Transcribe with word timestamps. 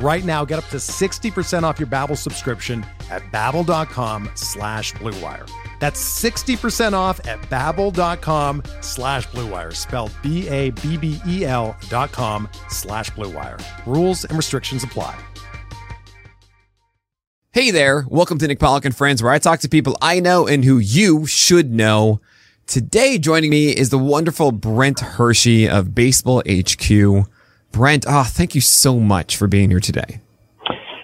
Right 0.00 0.24
now, 0.24 0.44
get 0.44 0.60
up 0.60 0.66
to 0.66 0.76
60% 0.76 1.64
off 1.64 1.80
your 1.80 1.88
Babbel 1.88 2.16
subscription 2.16 2.86
at 3.10 3.22
babbel.com 3.32 4.30
slash 4.34 4.92
bluewire. 4.94 5.50
That's 5.80 6.00
60% 6.22 6.92
off 6.92 7.24
at 7.26 7.40
babbel.com 7.42 8.62
slash 8.80 9.26
bluewire, 9.28 9.74
spelled 9.74 10.12
B-A-B-B-E-L 10.22 11.76
dot 11.88 12.12
com 12.12 12.48
slash 12.68 13.10
bluewire. 13.10 13.60
Rules 13.86 14.24
and 14.24 14.36
restrictions 14.36 14.84
apply. 14.84 15.18
Hey 17.52 17.72
there, 17.72 18.04
welcome 18.08 18.38
to 18.38 18.46
Nick 18.46 18.60
Pollack 18.60 18.84
and 18.84 18.94
Friends, 18.94 19.20
where 19.20 19.32
I 19.32 19.38
talk 19.38 19.60
to 19.60 19.68
people 19.68 19.96
I 20.00 20.20
know 20.20 20.46
and 20.46 20.64
who 20.64 20.78
you 20.78 21.26
should 21.26 21.72
know. 21.72 22.20
Today, 22.68 23.18
joining 23.18 23.50
me 23.50 23.70
is 23.70 23.90
the 23.90 23.98
wonderful 23.98 24.52
Brent 24.52 25.00
Hershey 25.00 25.68
of 25.68 25.92
Baseball 25.94 26.42
HQ. 26.48 27.26
Brent, 27.72 28.06
ah, 28.08 28.20
oh, 28.20 28.24
thank 28.24 28.54
you 28.54 28.60
so 28.60 28.98
much 28.98 29.36
for 29.36 29.46
being 29.46 29.70
here 29.70 29.80
today. 29.80 30.20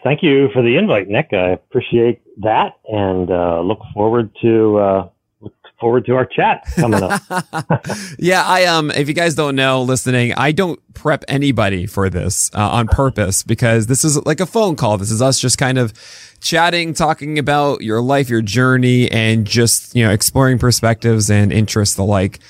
Thank 0.03 0.23
you 0.23 0.51
for 0.53 0.63
the 0.63 0.77
invite, 0.77 1.09
Nick. 1.09 1.29
I 1.33 1.51
appreciate 1.51 2.21
that 2.43 2.79
and 2.87 3.31
uh, 3.31 3.61
look 3.61 3.81
forward 3.95 4.31
to 4.43 4.79
uh, 4.79 5.09
look 5.41 5.55
forward 5.81 6.05
to 6.07 6.15
our 6.15 6.27
chat 6.27 6.65
coming 6.77 7.03
up. 7.03 7.23
yeah, 8.19 8.43
I 8.45 8.67
um, 8.67 8.91
if 8.91 9.09
you 9.09 9.15
guys 9.15 9.35
don't 9.35 9.57
know, 9.57 9.83
listening, 9.83 10.35
I 10.35 10.53
don't 10.53 10.79
prep 10.95 11.25
anybody 11.27 11.87
for 11.87 12.11
this 12.11 12.51
uh, 12.55 12.69
on 12.71 12.89
purpose 12.89 13.43
because 13.43 13.87
this 13.87 14.05
is 14.05 14.23
like 14.27 14.41
a 14.41 14.47
phone 14.47 14.77
call. 14.77 14.99
This 14.99 15.11
is 15.11 15.23
us 15.23 15.39
just 15.39 15.57
kind 15.57 15.79
of 15.79 15.95
chatting, 16.41 16.93
talking 16.93 17.39
about 17.39 17.81
your 17.83 18.03
life, 18.03 18.29
your 18.29 18.43
journey, 18.43 19.11
and 19.11 19.47
just 19.47 19.95
you 19.95 20.05
know 20.05 20.11
exploring 20.11 20.59
perspectives 20.59 21.31
and 21.31 21.53
interests 21.53 21.97
alike. 21.97 22.41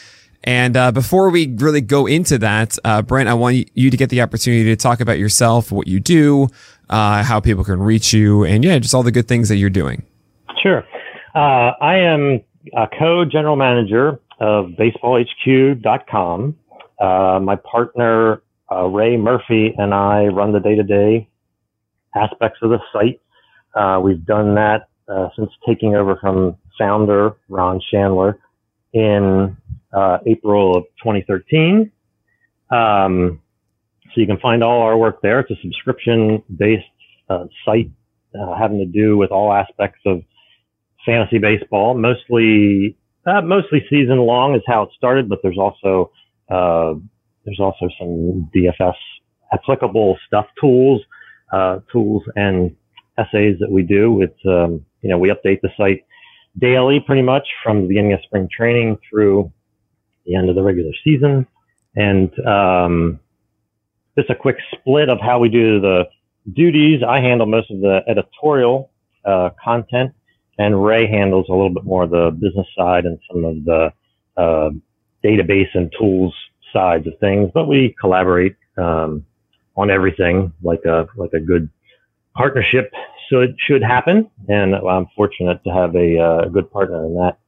And 0.44 0.76
uh, 0.76 0.92
before 0.92 1.30
we 1.30 1.54
really 1.56 1.80
go 1.80 2.06
into 2.06 2.36
that, 2.38 2.78
uh, 2.84 3.00
Brent, 3.00 3.30
I 3.30 3.34
want 3.34 3.70
you 3.74 3.90
to 3.90 3.96
get 3.96 4.10
the 4.10 4.20
opportunity 4.20 4.64
to 4.64 4.76
talk 4.76 5.00
about 5.00 5.18
yourself, 5.18 5.72
what 5.72 5.88
you 5.88 6.00
do, 6.00 6.48
uh, 6.90 7.22
how 7.22 7.40
people 7.40 7.64
can 7.64 7.80
reach 7.80 8.12
you, 8.12 8.44
and 8.44 8.62
yeah, 8.62 8.78
just 8.78 8.94
all 8.94 9.02
the 9.02 9.10
good 9.10 9.26
things 9.26 9.48
that 9.48 9.56
you're 9.56 9.70
doing. 9.70 10.04
Sure. 10.62 10.84
Uh, 11.34 11.72
I 11.80 11.96
am 11.96 12.42
a 12.76 12.86
co-general 12.98 13.56
manager 13.56 14.20
of 14.38 14.66
baseballhq.com. 14.78 16.56
Uh, 17.00 17.40
my 17.42 17.56
partner, 17.56 18.42
uh, 18.70 18.84
Ray 18.84 19.16
Murphy, 19.16 19.74
and 19.78 19.94
I 19.94 20.26
run 20.26 20.52
the 20.52 20.60
day-to-day 20.60 21.26
aspects 22.14 22.58
of 22.60 22.68
the 22.68 22.80
site. 22.92 23.20
we've 24.02 24.24
done 24.26 24.54
that 24.56 24.88
since 25.36 25.50
taking 25.66 25.94
over 25.94 26.16
from 26.16 26.56
founder 26.78 27.34
Ron 27.48 27.80
Shandler 27.90 28.38
in 28.94 29.56
uh, 29.94 30.18
April 30.26 30.76
of 30.76 30.84
2013. 31.02 31.90
Um, 32.70 33.40
so 34.14 34.20
you 34.20 34.26
can 34.26 34.38
find 34.38 34.62
all 34.62 34.82
our 34.82 34.96
work 34.96 35.20
there. 35.22 35.40
It's 35.40 35.50
a 35.50 35.60
subscription-based 35.62 36.84
uh, 37.28 37.44
site 37.64 37.90
uh, 38.38 38.56
having 38.56 38.78
to 38.78 38.86
do 38.86 39.16
with 39.16 39.30
all 39.30 39.52
aspects 39.52 40.00
of 40.06 40.22
fantasy 41.06 41.38
baseball. 41.38 41.94
Mostly, 41.94 42.96
uh, 43.26 43.42
mostly 43.42 43.84
season 43.90 44.18
long 44.18 44.54
is 44.54 44.62
how 44.66 44.82
it 44.82 44.90
started, 44.96 45.28
but 45.28 45.40
there's 45.42 45.58
also 45.58 46.10
uh, 46.50 46.94
there's 47.44 47.60
also 47.60 47.88
some 47.98 48.50
DFS 48.54 48.94
applicable 49.52 50.18
stuff 50.26 50.46
tools, 50.60 51.02
uh, 51.52 51.78
tools 51.92 52.22
and 52.36 52.74
essays 53.18 53.56
that 53.60 53.70
we 53.70 53.82
do. 53.82 54.12
With 54.12 54.34
um, 54.46 54.84
you 55.02 55.10
know 55.10 55.18
we 55.18 55.30
update 55.30 55.60
the 55.60 55.70
site 55.76 56.04
daily, 56.58 57.00
pretty 57.00 57.22
much 57.22 57.46
from 57.62 57.82
the 57.82 57.88
beginning 57.88 58.12
of 58.12 58.20
spring 58.24 58.48
training 58.54 58.98
through 59.08 59.52
the 60.26 60.34
end 60.34 60.48
of 60.48 60.56
the 60.56 60.62
regular 60.62 60.92
season. 61.02 61.46
And 61.96 62.30
um, 62.46 63.20
just 64.16 64.30
a 64.30 64.34
quick 64.34 64.56
split 64.72 65.08
of 65.08 65.18
how 65.20 65.38
we 65.38 65.48
do 65.48 65.80
the 65.80 66.04
duties. 66.52 67.02
I 67.06 67.20
handle 67.20 67.46
most 67.46 67.70
of 67.70 67.80
the 67.80 68.00
editorial 68.08 68.90
uh, 69.24 69.50
content, 69.62 70.12
and 70.58 70.84
Ray 70.84 71.06
handles 71.06 71.46
a 71.48 71.52
little 71.52 71.72
bit 71.72 71.84
more 71.84 72.04
of 72.04 72.10
the 72.10 72.30
business 72.30 72.66
side 72.76 73.04
and 73.04 73.18
some 73.30 73.44
of 73.44 73.64
the 73.64 73.92
uh, 74.36 74.70
database 75.24 75.68
and 75.74 75.92
tools 75.98 76.34
sides 76.72 77.06
of 77.06 77.18
things. 77.20 77.50
But 77.54 77.68
we 77.68 77.94
collaborate 78.00 78.56
um, 78.76 79.24
on 79.76 79.90
everything, 79.90 80.52
like 80.62 80.84
a 80.84 81.06
like 81.16 81.32
a 81.32 81.40
good 81.40 81.68
partnership 82.34 82.92
should 83.30 83.56
should 83.66 83.82
happen. 83.82 84.30
And 84.48 84.74
I'm 84.74 85.06
fortunate 85.16 85.62
to 85.64 85.70
have 85.70 85.94
a, 85.94 86.18
uh, 86.18 86.48
good 86.48 86.70
partner 86.70 87.06
in 87.06 87.14
that 87.14 87.38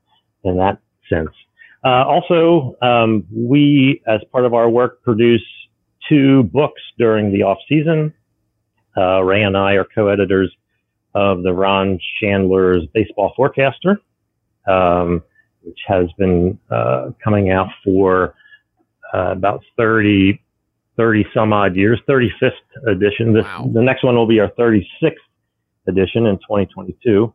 in 0.45 0.57
that 0.59 0.79
sense. 1.09 1.31
Uh, 1.87 2.05
also, 2.05 2.77
um, 2.83 3.25
we, 3.33 4.03
as 4.09 4.21
part 4.33 4.45
of 4.45 4.53
our 4.55 4.69
work, 4.69 5.05
produce 5.05 5.45
two 6.09 6.43
books 6.45 6.83
during 6.99 7.33
the 7.33 7.45
off 7.45 7.59
season. 7.69 8.13
Uh, 8.97 9.23
Ray 9.23 9.45
and 9.45 9.57
I 9.57 9.75
are 9.75 9.87
co-editors 9.95 10.53
of 11.15 11.45
the 11.45 11.53
Ron 11.53 12.01
Shandler's 12.21 12.87
Baseball 12.93 13.33
Forecaster, 13.37 14.01
um, 14.67 15.23
which 15.63 15.79
has 15.87 16.09
been 16.19 16.59
uh, 16.73 17.11
coming 17.23 17.51
out 17.51 17.69
for 17.85 18.35
uh, 19.15 19.31
about 19.31 19.63
30, 19.77 20.43
30 20.97 21.27
some 21.33 21.53
odd 21.53 21.77
years, 21.77 22.01
35th 22.09 22.51
edition. 22.89 23.33
This, 23.33 23.45
wow. 23.45 23.71
The 23.73 23.83
next 23.83 24.03
one 24.03 24.17
will 24.17 24.27
be 24.27 24.41
our 24.41 24.51
36th 24.59 25.13
edition 25.87 26.27
in 26.27 26.37
2022. 26.39 27.33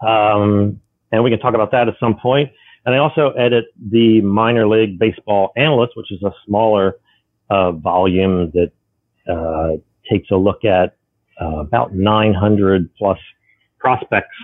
Um, 0.00 0.80
and 1.10 1.24
we 1.24 1.30
can 1.30 1.40
talk 1.40 1.54
about 1.54 1.72
that 1.72 1.88
at 1.88 1.94
some 1.98 2.16
point. 2.16 2.52
And 2.86 2.94
I 2.94 2.98
also 2.98 3.30
edit 3.30 3.66
the 3.90 4.20
minor 4.20 4.66
league 4.68 4.98
baseball 4.98 5.52
analyst, 5.56 5.92
which 5.96 6.12
is 6.12 6.22
a 6.22 6.32
smaller 6.46 6.96
uh, 7.48 7.72
volume 7.72 8.52
that 8.52 8.72
uh, 9.30 9.78
takes 10.10 10.30
a 10.30 10.36
look 10.36 10.64
at 10.64 10.96
uh, 11.40 11.60
about 11.60 11.94
900 11.94 12.94
plus 12.96 13.18
prospects 13.78 14.36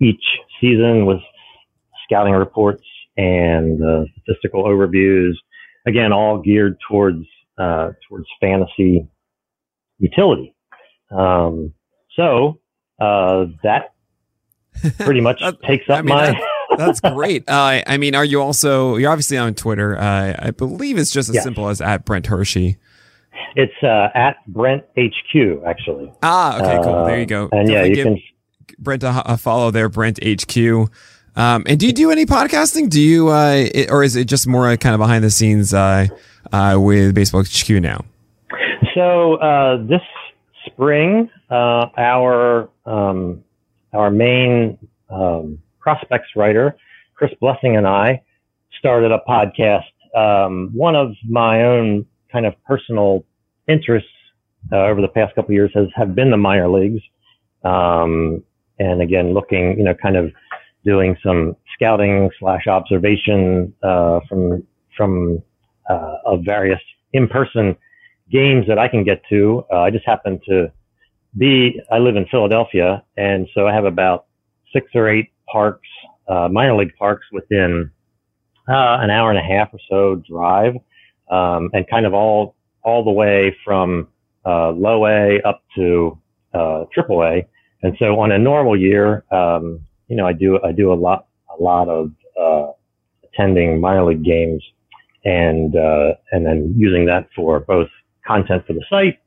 each 0.00 0.22
season 0.60 1.06
with 1.06 1.20
scouting 2.04 2.34
reports 2.34 2.84
and 3.16 3.82
uh, 3.82 4.04
statistical 4.22 4.64
overviews. 4.64 5.32
Again, 5.86 6.12
all 6.12 6.38
geared 6.38 6.78
towards 6.88 7.24
uh, 7.58 7.92
towards 8.08 8.26
fantasy 8.40 9.08
utility. 9.98 10.54
Um, 11.10 11.72
so 12.14 12.60
uh, 13.00 13.46
that 13.62 13.94
pretty 14.98 15.20
much 15.20 15.42
takes 15.66 15.88
up 15.88 15.98
I 15.98 16.02
mean, 16.02 16.14
my. 16.14 16.40
That's 16.76 17.00
great. 17.00 17.48
Uh, 17.48 17.82
I 17.86 17.96
mean, 17.96 18.14
are 18.14 18.24
you 18.24 18.40
also? 18.40 18.96
You're 18.96 19.10
obviously 19.10 19.38
on 19.38 19.54
Twitter. 19.54 19.96
Uh, 19.98 20.34
I 20.38 20.50
believe 20.50 20.98
it's 20.98 21.10
just 21.10 21.28
as 21.28 21.36
yes. 21.36 21.44
simple 21.44 21.68
as 21.68 21.80
at 21.80 22.04
Brent 22.04 22.26
Hershey. 22.26 22.76
It's 23.54 23.82
uh, 23.82 24.08
at 24.14 24.36
Brent 24.48 24.84
HQ 24.98 25.64
actually. 25.66 26.12
Ah, 26.22 26.58
okay, 26.58 26.78
cool. 26.82 27.06
There 27.06 27.20
you 27.20 27.26
go. 27.26 27.44
Uh, 27.44 27.48
and 27.52 27.68
Definitely 27.68 27.96
yeah, 27.96 27.96
you 27.96 28.04
can 28.04 28.22
Brent 28.78 29.02
a, 29.02 29.32
a, 29.32 29.36
follow 29.36 29.70
there, 29.70 29.88
Brent 29.88 30.18
HQ. 30.22 30.90
Um, 31.36 31.64
and 31.66 31.78
do 31.78 31.86
you 31.86 31.92
do 31.92 32.10
any 32.10 32.26
podcasting? 32.26 32.88
Do 32.88 33.00
you, 33.00 33.28
uh, 33.28 33.66
it, 33.74 33.90
or 33.90 34.02
is 34.02 34.16
it 34.16 34.26
just 34.26 34.46
more 34.46 34.74
kind 34.76 34.94
of 34.94 34.98
behind 34.98 35.22
the 35.22 35.30
scenes 35.30 35.74
uh, 35.74 36.06
uh, 36.52 36.76
with 36.78 37.14
Baseball 37.14 37.42
HQ 37.42 37.68
now? 37.70 38.04
So 38.94 39.34
uh, 39.36 39.76
this 39.86 40.00
spring, 40.64 41.30
uh, 41.50 41.86
our 41.96 42.70
um, 42.86 43.44
our 43.92 44.10
main 44.10 44.78
um, 45.10 45.58
prospects 45.86 46.30
writer, 46.34 46.76
Chris 47.14 47.30
Blessing, 47.40 47.76
and 47.76 47.86
I 47.86 48.20
started 48.76 49.12
a 49.12 49.20
podcast. 49.28 49.84
Um, 50.16 50.70
one 50.74 50.96
of 50.96 51.12
my 51.28 51.62
own 51.62 52.04
kind 52.32 52.44
of 52.44 52.54
personal 52.64 53.24
interests 53.68 54.08
uh, 54.72 54.78
over 54.78 55.00
the 55.00 55.06
past 55.06 55.36
couple 55.36 55.54
years 55.54 55.70
has 55.74 55.86
have 55.94 56.16
been 56.16 56.32
the 56.32 56.36
minor 56.36 56.68
leagues, 56.68 57.00
um, 57.62 58.42
and 58.80 59.00
again, 59.00 59.32
looking, 59.32 59.78
you 59.78 59.84
know, 59.84 59.94
kind 59.94 60.16
of 60.16 60.32
doing 60.84 61.16
some 61.24 61.54
scouting 61.74 62.30
slash 62.40 62.66
observation 62.66 63.72
uh, 63.84 64.18
from 64.28 64.66
from 64.96 65.40
of 65.88 66.40
various 66.44 66.80
in-person 67.12 67.76
games 68.28 68.66
that 68.66 68.76
I 68.76 68.88
can 68.88 69.04
get 69.04 69.22
to. 69.28 69.64
Uh, 69.72 69.82
I 69.82 69.90
just 69.92 70.04
happen 70.04 70.40
to 70.48 70.72
be, 71.38 71.80
I 71.92 71.98
live 71.98 72.16
in 72.16 72.26
Philadelphia, 72.26 73.04
and 73.16 73.46
so 73.54 73.68
I 73.68 73.72
have 73.72 73.84
about 73.84 74.26
six 74.72 74.90
or 74.96 75.08
eight 75.08 75.30
parks, 75.50 75.88
uh, 76.28 76.48
minor 76.50 76.76
league 76.76 76.94
parks 76.98 77.26
within 77.32 77.90
uh, 78.68 78.98
an 79.00 79.10
hour 79.10 79.30
and 79.30 79.38
a 79.38 79.42
half 79.42 79.68
or 79.72 79.80
so 79.88 80.22
drive, 80.28 80.74
um, 81.30 81.70
and 81.72 81.88
kind 81.88 82.06
of 82.06 82.14
all 82.14 82.56
all 82.82 83.04
the 83.04 83.10
way 83.10 83.56
from 83.64 84.08
uh, 84.44 84.70
low 84.70 85.06
A 85.06 85.40
up 85.42 85.62
to 85.76 86.18
uh, 86.54 86.84
triple 86.92 87.22
A. 87.22 87.46
And 87.82 87.96
so 87.98 88.18
on 88.18 88.32
a 88.32 88.38
normal 88.38 88.78
year, 88.78 89.24
um, 89.30 89.80
you 90.08 90.16
know, 90.16 90.26
I 90.26 90.32
do 90.32 90.60
I 90.62 90.72
do 90.72 90.92
a 90.92 90.94
lot 90.94 91.26
a 91.58 91.62
lot 91.62 91.88
of 91.88 92.12
uh, 92.40 92.72
attending 93.24 93.80
minor 93.80 94.04
league 94.04 94.24
games 94.24 94.62
and 95.24 95.76
uh, 95.76 96.14
and 96.32 96.46
then 96.46 96.74
using 96.76 97.06
that 97.06 97.28
for 97.34 97.60
both 97.60 97.88
content 98.26 98.64
for 98.66 98.72
the 98.72 98.84
site 98.88 99.18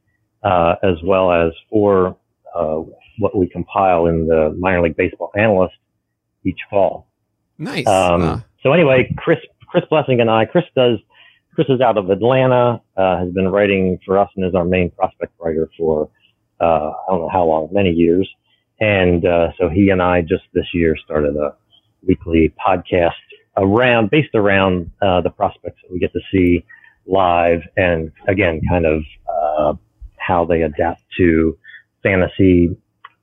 uh, 0.44 0.76
as 0.84 0.96
well 1.04 1.32
as 1.32 1.52
for 1.70 2.18
uh, 2.56 2.82
what 3.20 3.38
we 3.38 3.48
compile 3.48 4.08
in 4.08 4.28
the 4.28 4.56
minor 4.58 4.82
league 4.82 4.96
baseball 4.96 5.32
analyst 5.38 5.76
each 6.46 6.60
fall. 6.70 7.08
Nice. 7.58 7.88
Um, 7.88 8.44
So 8.64 8.74
anyway, 8.74 9.14
Chris 9.18 9.40
Chris 9.68 9.84
Blessing 9.90 10.20
and 10.22 10.30
I, 10.30 10.46
Chris 10.46 10.66
does 10.76 11.00
Chris 11.56 11.68
is 11.70 11.82
out 11.82 11.98
of 11.98 12.10
Atlanta, 12.10 12.82
uh, 12.98 13.20
has 13.20 13.32
been 13.34 13.50
writing 13.50 14.00
for 14.06 14.18
us 14.18 14.30
and 14.36 14.46
is 14.46 14.56
our 14.56 14.66
main 14.66 14.92
prospect 14.92 15.34
writer 15.40 15.70
for 15.78 16.10
uh, 16.60 16.92
I 16.92 17.06
don't 17.10 17.22
know 17.22 17.30
how 17.30 17.46
long, 17.46 17.70
many 17.72 17.92
years. 17.92 18.30
And 18.80 19.26
uh, 19.26 19.50
so 19.58 19.70
he 19.70 19.90
and 19.90 20.02
I 20.02 20.22
just 20.22 20.44
this 20.54 20.68
year 20.74 20.96
started 20.98 21.36
a 21.36 21.56
weekly 22.06 22.54
podcast 22.66 23.12
around 23.58 24.10
based 24.10 24.36
around 24.36 24.92
uh, 25.02 25.22
the 25.22 25.30
prospects 25.30 25.82
that 25.84 25.92
we 25.92 26.00
get 26.00 26.14
to 26.14 26.22
see 26.32 26.66
live, 27.06 27.62
and 27.76 28.12
again, 28.28 28.62
kind 28.70 28.86
of 28.86 29.04
uh, 29.28 29.74
how 30.18 30.46
they 30.46 30.62
adapt 30.62 31.02
to 31.18 31.58
fantasy 32.04 32.78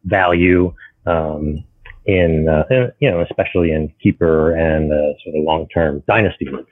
value 0.04 0.74
um, 1.06 1.64
in, 2.06 2.49
uh, 2.49 2.64
you 3.00 3.11
know, 3.11 3.20
especially 3.20 3.73
in 3.73 3.93
keeper 4.03 4.55
and 4.56 4.93
uh, 4.93 4.97
sort 5.25 5.37
of 5.37 5.44
long 5.44 5.67
term 5.69 6.03
dynasty 6.06 6.47
leagues. 6.47 6.69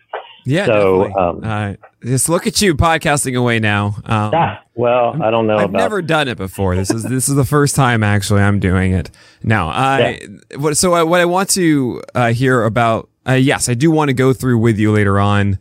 Yeah. 0.46 0.66
So, 0.66 1.12
um, 1.16 1.40
uh, 1.42 1.74
just 2.02 2.28
look 2.28 2.46
at 2.46 2.60
you 2.60 2.74
podcasting 2.74 3.38
away 3.38 3.60
now. 3.60 3.96
Um, 4.04 4.30
Ah, 4.34 4.62
well, 4.74 5.20
I 5.22 5.30
don't 5.30 5.46
know 5.46 5.56
I've 5.56 5.70
about. 5.70 5.78
never 5.78 6.02
done 6.02 6.28
it 6.28 6.36
before. 6.36 6.76
This 6.76 6.90
is 6.90 7.02
this 7.02 7.28
is 7.30 7.34
the 7.34 7.46
first 7.46 7.74
time 7.74 8.02
actually 8.02 8.42
I'm 8.42 8.60
doing 8.60 8.92
it. 8.92 9.10
Now, 9.42 9.68
I 9.70 10.20
what 10.56 10.76
so 10.76 10.92
I, 10.92 11.02
what 11.02 11.20
I 11.20 11.24
want 11.24 11.48
to 11.50 12.02
uh, 12.14 12.32
hear 12.32 12.64
about. 12.64 13.08
Uh, 13.26 13.32
yes, 13.32 13.70
I 13.70 13.74
do 13.74 13.90
want 13.90 14.10
to 14.10 14.14
go 14.14 14.34
through 14.34 14.58
with 14.58 14.78
you 14.78 14.92
later 14.92 15.18
on 15.18 15.58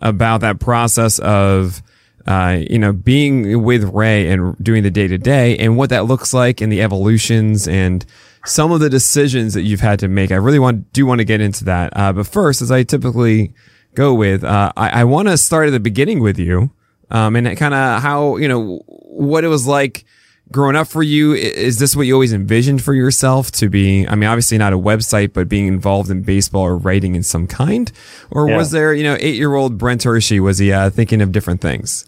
about 0.00 0.42
that 0.42 0.60
process 0.60 1.18
of. 1.18 1.82
Uh, 2.26 2.58
you 2.68 2.78
know, 2.78 2.92
being 2.92 3.62
with 3.62 3.84
Ray 3.94 4.28
and 4.28 4.56
doing 4.62 4.82
the 4.82 4.90
day 4.90 5.06
to 5.06 5.16
day 5.16 5.56
and 5.58 5.76
what 5.76 5.90
that 5.90 6.06
looks 6.06 6.34
like 6.34 6.60
and 6.60 6.72
the 6.72 6.82
evolutions 6.82 7.68
and 7.68 8.04
some 8.44 8.72
of 8.72 8.80
the 8.80 8.90
decisions 8.90 9.54
that 9.54 9.62
you've 9.62 9.80
had 9.80 9.98
to 10.00 10.08
make. 10.08 10.32
I 10.32 10.36
really 10.36 10.58
want, 10.58 10.92
do 10.92 11.06
want 11.06 11.20
to 11.20 11.24
get 11.24 11.40
into 11.40 11.64
that. 11.66 11.92
Uh, 11.94 12.12
but 12.12 12.26
first, 12.26 12.62
as 12.62 12.70
I 12.70 12.82
typically 12.82 13.54
go 13.94 14.12
with, 14.14 14.42
uh, 14.42 14.72
I, 14.76 15.00
I 15.02 15.04
want 15.04 15.28
to 15.28 15.36
start 15.38 15.68
at 15.68 15.70
the 15.70 15.80
beginning 15.80 16.20
with 16.20 16.38
you. 16.38 16.70
Um, 17.08 17.36
and 17.36 17.56
kind 17.56 17.72
of 17.72 18.02
how, 18.02 18.36
you 18.36 18.48
know, 18.48 18.82
what 18.86 19.44
it 19.44 19.48
was 19.48 19.64
like 19.68 20.04
growing 20.50 20.74
up 20.74 20.88
for 20.88 21.04
you. 21.04 21.34
Is 21.34 21.78
this 21.78 21.94
what 21.94 22.02
you 22.08 22.14
always 22.14 22.32
envisioned 22.32 22.82
for 22.82 22.94
yourself 22.94 23.52
to 23.52 23.68
be? 23.68 24.06
I 24.08 24.16
mean, 24.16 24.28
obviously 24.28 24.58
not 24.58 24.72
a 24.72 24.78
website, 24.78 25.32
but 25.32 25.48
being 25.48 25.68
involved 25.68 26.10
in 26.10 26.22
baseball 26.22 26.62
or 26.62 26.76
writing 26.76 27.14
in 27.14 27.22
some 27.22 27.46
kind? 27.46 27.92
Or 28.32 28.48
Yeah. 28.48 28.56
was 28.56 28.72
there, 28.72 28.92
you 28.92 29.04
know, 29.04 29.16
eight 29.20 29.36
year 29.36 29.54
old 29.54 29.78
Brent 29.78 30.02
Hershey, 30.02 30.40
was 30.40 30.58
he, 30.58 30.72
uh, 30.72 30.90
thinking 30.90 31.22
of 31.22 31.30
different 31.30 31.60
things? 31.60 32.04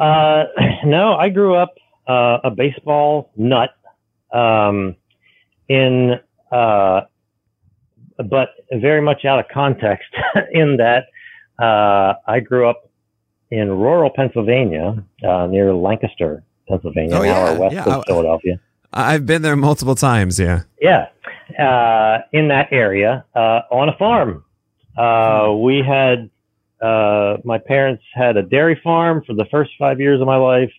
Uh, 0.00 0.44
no, 0.84 1.14
I 1.14 1.28
grew 1.28 1.54
up 1.54 1.74
uh, 2.08 2.38
a 2.44 2.50
baseball 2.50 3.30
nut. 3.36 3.70
Um, 4.32 4.96
in 5.68 6.18
uh, 6.52 7.00
but 8.28 8.48
very 8.72 9.00
much 9.00 9.24
out 9.24 9.38
of 9.38 9.46
context 9.52 10.08
in 10.52 10.76
that 10.76 11.04
uh, 11.62 12.14
I 12.26 12.40
grew 12.40 12.68
up 12.68 12.90
in 13.50 13.68
rural 13.70 14.10
Pennsylvania 14.14 15.02
uh, 15.26 15.46
near 15.46 15.72
Lancaster, 15.74 16.42
Pennsylvania, 16.68 17.16
Oh, 17.16 17.22
an 17.22 17.26
yeah, 17.28 17.38
hour 17.38 17.58
west 17.58 17.74
yeah. 17.74 17.84
of 17.84 18.04
Philadelphia. 18.06 18.60
I've 18.92 19.26
been 19.26 19.42
there 19.42 19.56
multiple 19.56 19.94
times. 19.94 20.38
Yeah. 20.38 20.62
Yeah, 20.80 21.06
uh, 21.58 22.22
in 22.32 22.48
that 22.48 22.68
area 22.72 23.24
uh, 23.34 23.60
on 23.70 23.88
a 23.88 23.96
farm. 23.96 24.44
Uh, 24.96 25.52
we 25.52 25.82
had 25.86 26.30
uh, 26.82 27.38
my 27.44 27.58
parents 27.58 28.02
had 28.14 28.36
a 28.36 28.42
dairy 28.42 28.80
farm 28.82 29.22
for 29.26 29.34
the 29.34 29.46
first 29.50 29.72
five 29.78 30.00
years 30.00 30.20
of 30.20 30.26
my 30.26 30.36
life. 30.36 30.72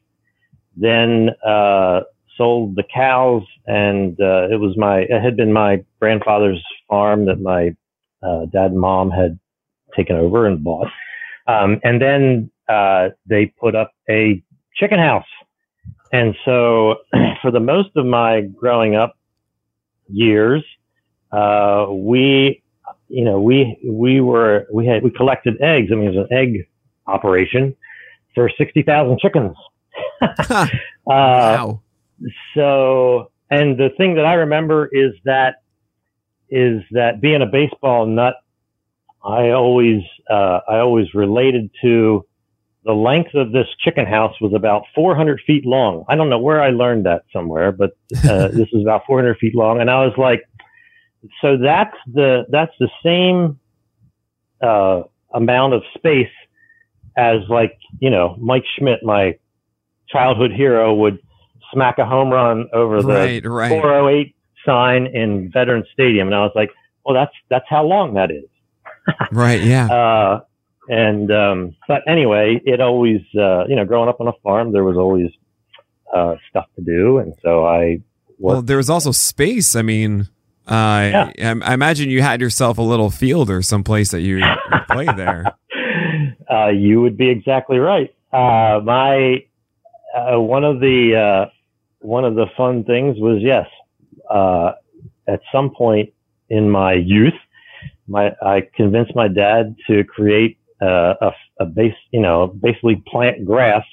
Then 0.75 1.29
uh, 1.45 2.01
sold 2.37 2.75
the 2.75 2.83
cows, 2.83 3.43
and 3.67 4.19
uh, 4.19 4.47
it 4.49 4.59
was 4.59 4.77
my 4.77 4.99
it 4.99 5.21
had 5.21 5.35
been 5.35 5.53
my 5.53 5.83
grandfather's 5.99 6.63
farm 6.87 7.25
that 7.25 7.39
my 7.41 7.75
uh, 8.23 8.45
dad 8.45 8.71
and 8.71 8.79
mom 8.79 9.11
had 9.11 9.39
taken 9.95 10.15
over 10.15 10.47
and 10.47 10.63
bought. 10.63 10.87
Um, 11.47 11.79
and 11.83 12.01
then 12.01 12.51
uh, 12.69 13.09
they 13.25 13.47
put 13.47 13.75
up 13.75 13.91
a 14.09 14.41
chicken 14.75 14.99
house. 14.99 15.25
And 16.13 16.35
so, 16.45 16.97
for 17.41 17.51
the 17.51 17.59
most 17.59 17.89
of 17.95 18.05
my 18.05 18.41
growing 18.41 18.95
up 18.95 19.17
years, 20.07 20.63
uh, 21.31 21.87
we, 21.89 22.60
you 23.11 23.25
know, 23.25 23.39
we 23.39 23.77
we 23.85 24.21
were 24.21 24.67
we 24.71 24.87
had 24.87 25.03
we 25.03 25.11
collected 25.11 25.61
eggs. 25.61 25.89
I 25.91 25.95
mean, 25.95 26.07
it 26.07 26.15
was 26.15 26.27
an 26.29 26.37
egg 26.37 26.67
operation 27.07 27.75
for 28.33 28.49
sixty 28.57 28.83
thousand 28.83 29.19
chickens. 29.19 29.55
uh, 30.21 30.67
wow. 31.05 31.81
so, 32.55 33.31
and 33.49 33.77
the 33.77 33.89
thing 33.97 34.15
that 34.15 34.25
I 34.25 34.35
remember 34.35 34.89
is 34.91 35.11
that 35.25 35.55
is 36.49 36.81
that 36.91 37.21
being 37.21 37.41
a 37.41 37.45
baseball 37.45 38.05
nut, 38.05 38.35
I 39.23 39.49
always 39.49 40.03
uh, 40.29 40.59
I 40.69 40.77
always 40.79 41.13
related 41.13 41.69
to 41.81 42.25
the 42.83 42.93
length 42.93 43.35
of 43.35 43.51
this 43.51 43.67
chicken 43.79 44.05
house 44.05 44.33
was 44.41 44.53
about 44.55 44.83
400 44.95 45.41
feet 45.45 45.65
long. 45.65 46.03
I 46.09 46.15
don't 46.15 46.29
know 46.29 46.39
where 46.39 46.61
I 46.61 46.71
learned 46.71 47.05
that 47.05 47.23
somewhere, 47.31 47.71
but 47.71 47.91
uh, 48.27 48.47
this 48.53 48.69
is 48.73 48.81
about 48.81 49.03
400 49.05 49.37
feet 49.37 49.53
long, 49.53 49.81
and 49.81 49.89
I 49.89 50.05
was 50.05 50.13
like, 50.17 50.43
so 51.41 51.57
that's 51.57 51.95
the 52.11 52.45
that's 52.49 52.73
the 52.79 52.89
same 53.03 53.59
uh, 54.61 55.03
amount 55.33 55.73
of 55.73 55.83
space 55.95 56.31
as 57.17 57.41
like 57.49 57.77
you 57.99 58.09
know 58.09 58.35
Mike 58.39 58.63
Schmidt, 58.77 59.03
my 59.03 59.37
childhood 60.09 60.51
hero, 60.51 60.93
would 60.93 61.19
smack 61.73 61.97
a 61.97 62.05
home 62.05 62.29
run 62.29 62.69
over 62.73 63.01
the 63.01 63.07
Right, 63.07 63.45
right. 63.45 63.69
408 63.69 64.35
sign 64.65 65.07
in 65.07 65.51
Veterans 65.51 65.87
Stadium, 65.93 66.27
and 66.27 66.35
I 66.35 66.41
was 66.41 66.51
like, 66.55 66.69
well, 67.05 67.15
that's 67.15 67.33
that's 67.49 67.65
how 67.69 67.83
long 67.83 68.13
that 68.15 68.31
is. 68.31 68.45
Right. 69.31 69.63
Yeah. 69.63 69.87
Uh, 69.87 70.41
and 70.87 71.31
um, 71.31 71.75
but 71.87 72.01
anyway, 72.07 72.61
it 72.65 72.81
always 72.81 73.21
uh, 73.35 73.65
you 73.67 73.75
know 73.75 73.85
growing 73.85 74.09
up 74.09 74.19
on 74.19 74.27
a 74.27 74.33
farm, 74.43 74.73
there 74.73 74.83
was 74.83 74.97
always 74.97 75.29
uh, 76.13 76.35
stuff 76.49 76.65
to 76.75 76.83
do, 76.83 77.17
and 77.17 77.33
so 77.41 77.65
I 77.65 78.01
Well, 78.37 78.61
there 78.61 78.77
was 78.77 78.89
also 78.89 79.11
space. 79.11 79.75
I 79.75 79.81
mean, 79.81 80.27
uh, 80.71 80.73
I, 80.73 81.33
I 81.37 81.73
imagine 81.73 82.09
you 82.09 82.21
had 82.21 82.39
yourself 82.39 82.77
a 82.77 82.81
little 82.81 83.09
field 83.09 83.49
or 83.49 83.61
someplace 83.61 84.11
that 84.11 84.21
you 84.21 84.37
would 84.37 84.87
play 84.87 85.05
there. 85.05 85.53
uh, 86.51 86.67
you 86.69 87.01
would 87.01 87.17
be 87.17 87.29
exactly 87.29 87.77
right. 87.77 88.13
Uh, 88.31 88.79
my 88.83 89.43
uh, 90.15 90.39
one 90.39 90.63
of 90.63 90.79
the 90.79 91.15
uh, 91.15 91.49
one 91.99 92.25
of 92.25 92.35
the 92.35 92.45
fun 92.55 92.83
things 92.83 93.17
was 93.19 93.41
yes, 93.41 93.67
uh, 94.29 94.71
at 95.27 95.41
some 95.51 95.71
point 95.71 96.13
in 96.49 96.69
my 96.69 96.93
youth, 96.93 97.33
my 98.07 98.31
I 98.41 98.67
convinced 98.75 99.15
my 99.15 99.27
dad 99.27 99.75
to 99.87 100.03
create 100.03 100.57
uh, 100.81 101.13
a, 101.21 101.31
a 101.59 101.65
base, 101.65 101.93
you 102.11 102.21
know, 102.21 102.47
basically 102.47 103.03
plant 103.07 103.45
grass 103.45 103.83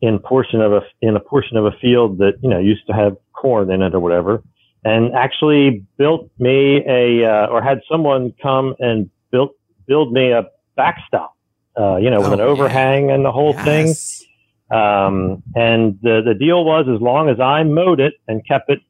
in 0.00 0.18
portion 0.18 0.60
of 0.60 0.72
a 0.72 0.82
in 1.00 1.16
a 1.16 1.20
portion 1.20 1.56
of 1.56 1.66
a 1.66 1.72
field 1.80 2.18
that 2.18 2.34
you 2.42 2.48
know 2.48 2.58
used 2.58 2.86
to 2.86 2.92
have 2.92 3.16
corn 3.32 3.70
in 3.70 3.82
it 3.82 3.94
or 3.94 4.00
whatever, 4.00 4.42
and 4.84 5.14
actually 5.14 5.84
built 5.96 6.30
me 6.38 6.82
a 6.86 7.24
uh, 7.24 7.46
or 7.46 7.62
had 7.62 7.80
someone 7.90 8.32
come 8.42 8.74
and 8.78 9.10
built 9.30 9.52
build 9.86 10.12
me 10.12 10.30
a 10.30 10.44
backstop, 10.76 11.34
uh, 11.78 11.96
you 11.96 12.10
know, 12.10 12.20
with 12.20 12.30
Oh, 12.30 12.32
an 12.34 12.38
yeah. 12.38 12.44
overhang 12.44 13.10
and 13.10 13.24
the 13.24 13.32
whole 13.32 13.52
thing. 13.52 13.88
Yes. 13.88 14.22
Um, 14.70 15.42
and 15.54 15.98
the, 16.02 16.22
the 16.24 16.34
deal 16.34 16.64
was 16.64 16.86
as 16.92 17.00
long 17.00 17.28
as 17.28 17.38
I 17.38 17.62
mowed 17.62 18.00
it 18.00 18.14
and 18.26 18.44
kept 18.46 18.70
it 18.70 18.80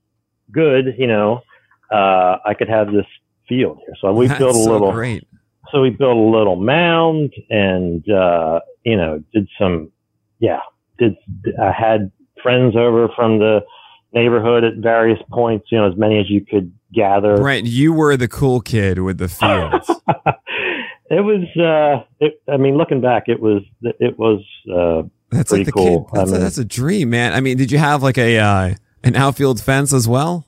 good, 0.50 0.94
you 0.96 1.06
know, 1.06 1.42
uh, 1.90 2.36
I 2.44 2.54
could 2.54 2.68
have 2.68 2.92
this 2.92 3.06
field 3.48 3.78
here. 3.84 3.94
So 4.00 4.12
we 4.12 4.28
That's 4.28 4.38
built 4.38 4.56
a 4.56 4.62
so 4.62 4.72
little, 4.72 4.92
great. 4.92 5.26
so 5.70 5.82
we 5.82 5.90
built 5.90 6.16
a 6.16 6.20
little 6.38 6.56
mound 6.56 7.34
and, 7.50 8.08
uh, 8.08 8.60
you 8.84 8.96
know, 8.96 9.22
did 9.34 9.48
some, 9.58 9.90
yeah, 10.38 10.60
did, 10.98 11.16
I 11.60 11.72
had 11.72 12.10
friends 12.42 12.76
over 12.76 13.08
from 13.14 13.38
the 13.40 13.64
neighborhood 14.14 14.64
at 14.64 14.76
various 14.76 15.18
points, 15.32 15.66
you 15.70 15.78
know, 15.78 15.90
as 15.90 15.96
many 15.96 16.18
as 16.20 16.30
you 16.30 16.44
could 16.44 16.72
gather. 16.92 17.34
Right. 17.34 17.64
You 17.64 17.92
were 17.92 18.16
the 18.16 18.28
cool 18.28 18.60
kid 18.60 19.00
with 19.00 19.18
the 19.18 19.28
fields. 19.28 19.90
it 21.10 21.20
was. 21.24 21.44
Uh, 21.56 22.04
it, 22.20 22.40
I 22.48 22.56
mean, 22.56 22.76
looking 22.76 23.00
back, 23.00 23.24
it 23.28 23.40
was. 23.40 23.62
It 23.82 24.18
was. 24.18 24.40
Uh, 24.72 25.08
That's 25.30 25.50
pretty 25.50 25.64
like 25.64 25.74
cool. 25.74 26.04
kid. 26.04 26.10
That's, 26.14 26.30
I 26.30 26.30
a, 26.30 26.32
mean- 26.34 26.42
that's 26.42 26.58
a 26.58 26.64
dream, 26.64 27.10
man. 27.10 27.32
I 27.32 27.40
mean, 27.40 27.56
did 27.56 27.70
you 27.72 27.78
have 27.78 28.02
like 28.02 28.18
a 28.18 28.38
uh, 28.38 28.74
an 29.02 29.16
outfield 29.16 29.60
fence 29.60 29.92
as 29.92 30.08
well? 30.08 30.46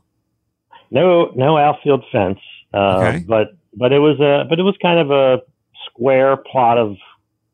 no, 0.91 1.33
no 1.35 1.57
outfield 1.59 2.05
fence. 2.13 2.39
Uh, 2.73 2.99
Okay. 3.01 3.25
But 3.27 3.57
but 3.75 3.93
it 3.93 3.99
was 3.99 4.19
a 4.21 4.47
but 4.49 4.59
it 4.59 4.63
was 4.63 4.77
kind 4.81 4.99
of 5.01 5.11
a 5.11 5.43
square 5.91 6.37
plot 6.37 6.79
of 6.79 6.97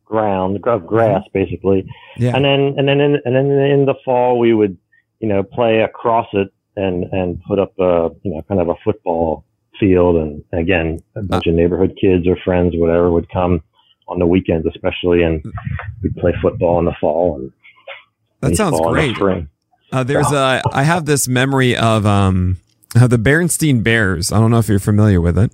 ground 0.05 0.59
of 0.67 0.87
grass 0.87 1.23
basically. 1.33 1.87
Yeah. 2.19 2.37
And 2.37 2.45
then 2.45 2.75
and 2.77 2.87
then 2.87 3.01
in, 3.01 3.15
and 3.25 3.35
then 3.35 3.47
in 3.51 3.87
the 3.87 3.95
fall 4.05 4.39
we 4.39 4.53
would 4.53 4.77
you 5.23 5.29
know 5.29 5.43
play 5.43 5.81
across 5.81 6.27
it 6.33 6.53
and 6.77 7.05
and 7.13 7.43
put 7.45 7.59
up 7.59 7.73
a 7.79 8.11
you 8.23 8.35
know 8.35 8.43
kind 8.49 8.61
of 8.61 8.69
a 8.69 8.75
football 8.85 9.45
field 9.81 10.17
and 10.17 10.45
again 10.53 10.99
a 11.17 11.23
bunch 11.23 11.47
of 11.47 11.55
neighborhood 11.55 11.97
kids 11.99 12.27
or 12.27 12.37
friends 12.45 12.75
whatever 12.77 13.11
would 13.11 13.29
come 13.31 13.63
on 14.09 14.19
the 14.19 14.27
weekends 14.27 14.67
especially 14.67 15.23
and 15.23 15.43
we'd 16.03 16.15
play 16.17 16.33
football 16.43 16.79
in 16.79 16.85
the 16.85 16.95
fall 17.01 17.37
and 17.37 17.53
That 18.41 18.57
sounds 18.57 18.77
in 18.79 18.83
the 18.83 18.91
great. 18.91 19.47
Uh, 19.93 20.03
there's 20.03 20.33
a. 20.33 20.63
I 20.73 20.85
have 20.85 21.05
this 21.05 21.29
memory 21.29 21.77
of 21.77 22.07
um 22.07 22.59
the 22.95 23.19
Berenstein 23.19 23.83
Bears. 23.83 24.33
I 24.33 24.39
don't 24.39 24.51
know 24.51 24.59
if 24.59 24.69
you're 24.69 24.79
familiar 24.79 25.21
with 25.21 25.39
it. 25.39 25.53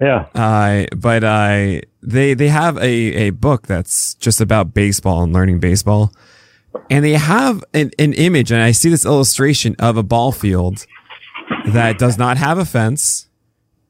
Yeah. 0.00 0.26
Uh, 0.34 0.86
but 0.96 1.24
uh, 1.24 1.80
they 2.02 2.34
they 2.34 2.48
have 2.48 2.76
a, 2.78 2.82
a 2.82 3.30
book 3.30 3.66
that's 3.66 4.14
just 4.14 4.40
about 4.40 4.74
baseball 4.74 5.22
and 5.22 5.32
learning 5.32 5.60
baseball, 5.60 6.12
and 6.90 7.04
they 7.04 7.12
have 7.12 7.64
an, 7.74 7.90
an 7.98 8.12
image, 8.14 8.50
and 8.50 8.62
I 8.62 8.72
see 8.72 8.88
this 8.88 9.04
illustration 9.04 9.76
of 9.78 9.96
a 9.96 10.02
ball 10.02 10.32
field 10.32 10.86
that 11.66 11.98
does 11.98 12.18
not 12.18 12.36
have 12.36 12.58
a 12.58 12.64
fence. 12.64 13.28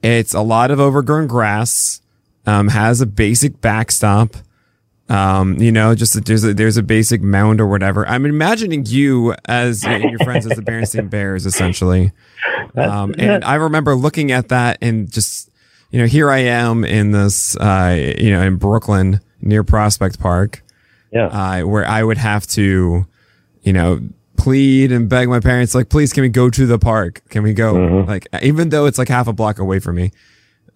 It's 0.02 0.34
a 0.34 0.40
lot 0.40 0.70
of 0.70 0.80
overgrown 0.80 1.26
grass, 1.26 2.00
um, 2.46 2.68
has 2.68 3.00
a 3.00 3.06
basic 3.06 3.60
backstop. 3.60 4.36
Um, 5.08 5.54
you 5.54 5.72
know, 5.72 5.94
just 5.94 6.14
a, 6.16 6.20
there's 6.20 6.44
a 6.44 6.52
there's 6.52 6.76
a 6.76 6.82
basic 6.82 7.22
mound 7.22 7.60
or 7.62 7.66
whatever. 7.66 8.06
I'm 8.06 8.26
imagining 8.26 8.84
you 8.86 9.34
as 9.46 9.82
your 9.82 10.18
friends 10.24 10.46
as 10.46 10.56
the 10.56 10.62
Berenstein 10.62 11.08
Bears, 11.08 11.46
essentially. 11.46 12.12
Um, 12.76 13.14
and 13.18 13.42
I 13.44 13.54
remember 13.54 13.94
looking 13.94 14.32
at 14.32 14.48
that 14.48 14.78
and 14.82 15.10
just, 15.10 15.50
you 15.90 15.98
know, 15.98 16.06
here 16.06 16.30
I 16.30 16.38
am 16.40 16.84
in 16.84 17.12
this, 17.12 17.56
uh, 17.56 18.14
you 18.18 18.30
know, 18.30 18.42
in 18.42 18.56
Brooklyn 18.56 19.20
near 19.40 19.64
Prospect 19.64 20.20
Park, 20.20 20.62
Yeah. 21.10 21.26
uh, 21.26 21.62
where 21.66 21.86
I 21.86 22.02
would 22.02 22.18
have 22.18 22.46
to, 22.48 23.06
you 23.62 23.72
know, 23.72 24.00
plead 24.36 24.92
and 24.92 25.08
beg 25.08 25.28
my 25.28 25.40
parents, 25.40 25.74
like, 25.74 25.88
please, 25.88 26.12
can 26.12 26.22
we 26.22 26.28
go 26.28 26.48
to 26.50 26.66
the 26.66 26.78
park? 26.78 27.22
Can 27.30 27.42
we 27.42 27.52
go? 27.54 28.04
Like, 28.06 28.26
even 28.42 28.68
though 28.68 28.86
it's 28.86 28.98
like 28.98 29.08
half 29.08 29.26
a 29.26 29.32
block 29.32 29.58
away 29.58 29.78
from 29.80 29.96
me. 29.96 30.12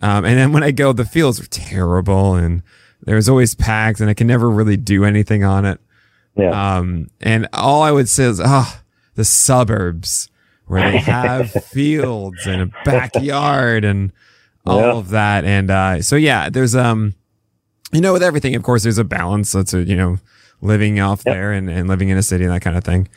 Um, 0.01 0.25
and 0.25 0.37
then 0.39 0.53
when 0.53 0.63
I 0.65 0.71
go, 0.73 0.93
the 0.93 1.05
fields 1.05 1.41
are 1.41 1.47
terrible 1.47 2.35
and 2.35 2.63
there's 3.03 3.29
always 3.29 3.55
packed 3.55 4.01
and 4.01 4.11
I 4.11 4.15
can 4.15 4.27
never 4.27 4.51
really 4.51 4.77
do 4.77 5.05
anything 5.05 5.45
on 5.45 5.65
it. 5.65 5.81
yeah. 6.37 6.77
Um, 6.79 7.09
and 7.21 7.47
all 7.53 7.83
I 7.83 7.93
would 7.93 8.09
say 8.09 8.25
is, 8.25 8.41
ah, 8.41 8.83
the 9.15 9.25
suburbs 9.25 10.29
where 10.67 10.91
they 10.91 10.99
have 10.99 11.51
fields 11.67 12.47
and 12.47 12.63
a 12.63 12.67
backyard 12.85 13.85
and 13.85 14.11
all 14.67 14.81
Yeah. 14.81 14.93
of 14.95 15.11
that. 15.11 15.45
And, 15.45 15.71
uh, 15.71 16.03
so 16.03 16.17
yeah, 16.17 16.49
there's, 16.51 16.75
um, 16.75 17.15
you 17.93 18.01
know, 18.01 18.13
with 18.13 18.23
everything, 18.23 18.55
of 18.55 18.63
course, 18.63 18.83
there's 18.83 18.99
a 18.99 19.05
balance. 19.05 19.55
It's 19.55 19.75
a, 19.75 19.83
you 19.83 19.97
know, 19.97 20.19
living 20.61 20.99
off 21.01 21.23
Yep. 21.27 21.35
there 21.35 21.53
and, 21.53 21.69
and 21.71 21.89
living 21.89 22.09
in 22.09 22.19
a 22.19 22.23
city 22.23 22.45
and 22.45 22.53
that 22.53 22.61
kind 22.63 22.77
of 22.77 22.85
thing. 22.85 23.09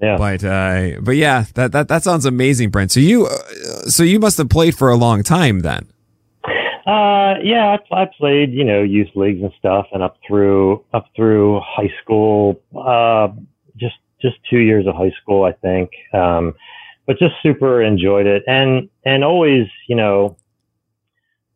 yeah. 0.00 0.16
But, 0.16 0.42
uh, 0.44 1.00
but 1.00 1.12
yeah, 1.16 1.44
that, 1.54 1.72
that, 1.72 1.88
that 1.88 2.02
sounds 2.02 2.24
amazing, 2.26 2.70
Brent. 2.70 2.92
So 2.92 3.00
you, 3.00 3.26
uh, 3.26 3.36
so 3.88 4.02
you 4.02 4.18
must 4.18 4.38
have 4.38 4.48
played 4.48 4.76
for 4.76 4.90
a 4.90 4.96
long 4.96 5.22
time 5.22 5.60
then. 5.60 5.86
Uh, 6.86 7.36
yeah, 7.42 7.78
I, 7.90 8.02
I 8.02 8.04
played, 8.18 8.52
you 8.52 8.62
know, 8.64 8.82
youth 8.82 9.08
leagues 9.14 9.42
and 9.42 9.50
stuff, 9.58 9.86
and 9.92 10.02
up 10.02 10.18
through 10.26 10.84
up 10.92 11.06
through 11.16 11.60
high 11.64 11.90
school. 12.02 12.60
Uh, 12.76 13.28
just 13.76 13.94
just 14.20 14.36
two 14.50 14.58
years 14.58 14.86
of 14.86 14.94
high 14.94 15.12
school, 15.22 15.44
I 15.44 15.52
think. 15.52 15.90
Um, 16.12 16.54
but 17.06 17.18
just 17.18 17.34
super 17.42 17.80
enjoyed 17.82 18.26
it, 18.26 18.42
and 18.46 18.90
and 19.06 19.24
always, 19.24 19.66
you 19.88 19.96
know, 19.96 20.36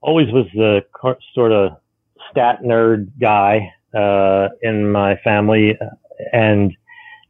always 0.00 0.32
was 0.32 0.46
the 0.54 0.82
sort 1.34 1.52
of 1.52 1.76
stat 2.38 2.62
nerd 2.62 3.08
guy 3.20 3.72
uh, 3.94 4.48
in 4.62 4.90
my 4.90 5.16
family, 5.24 5.76
and 6.32 6.72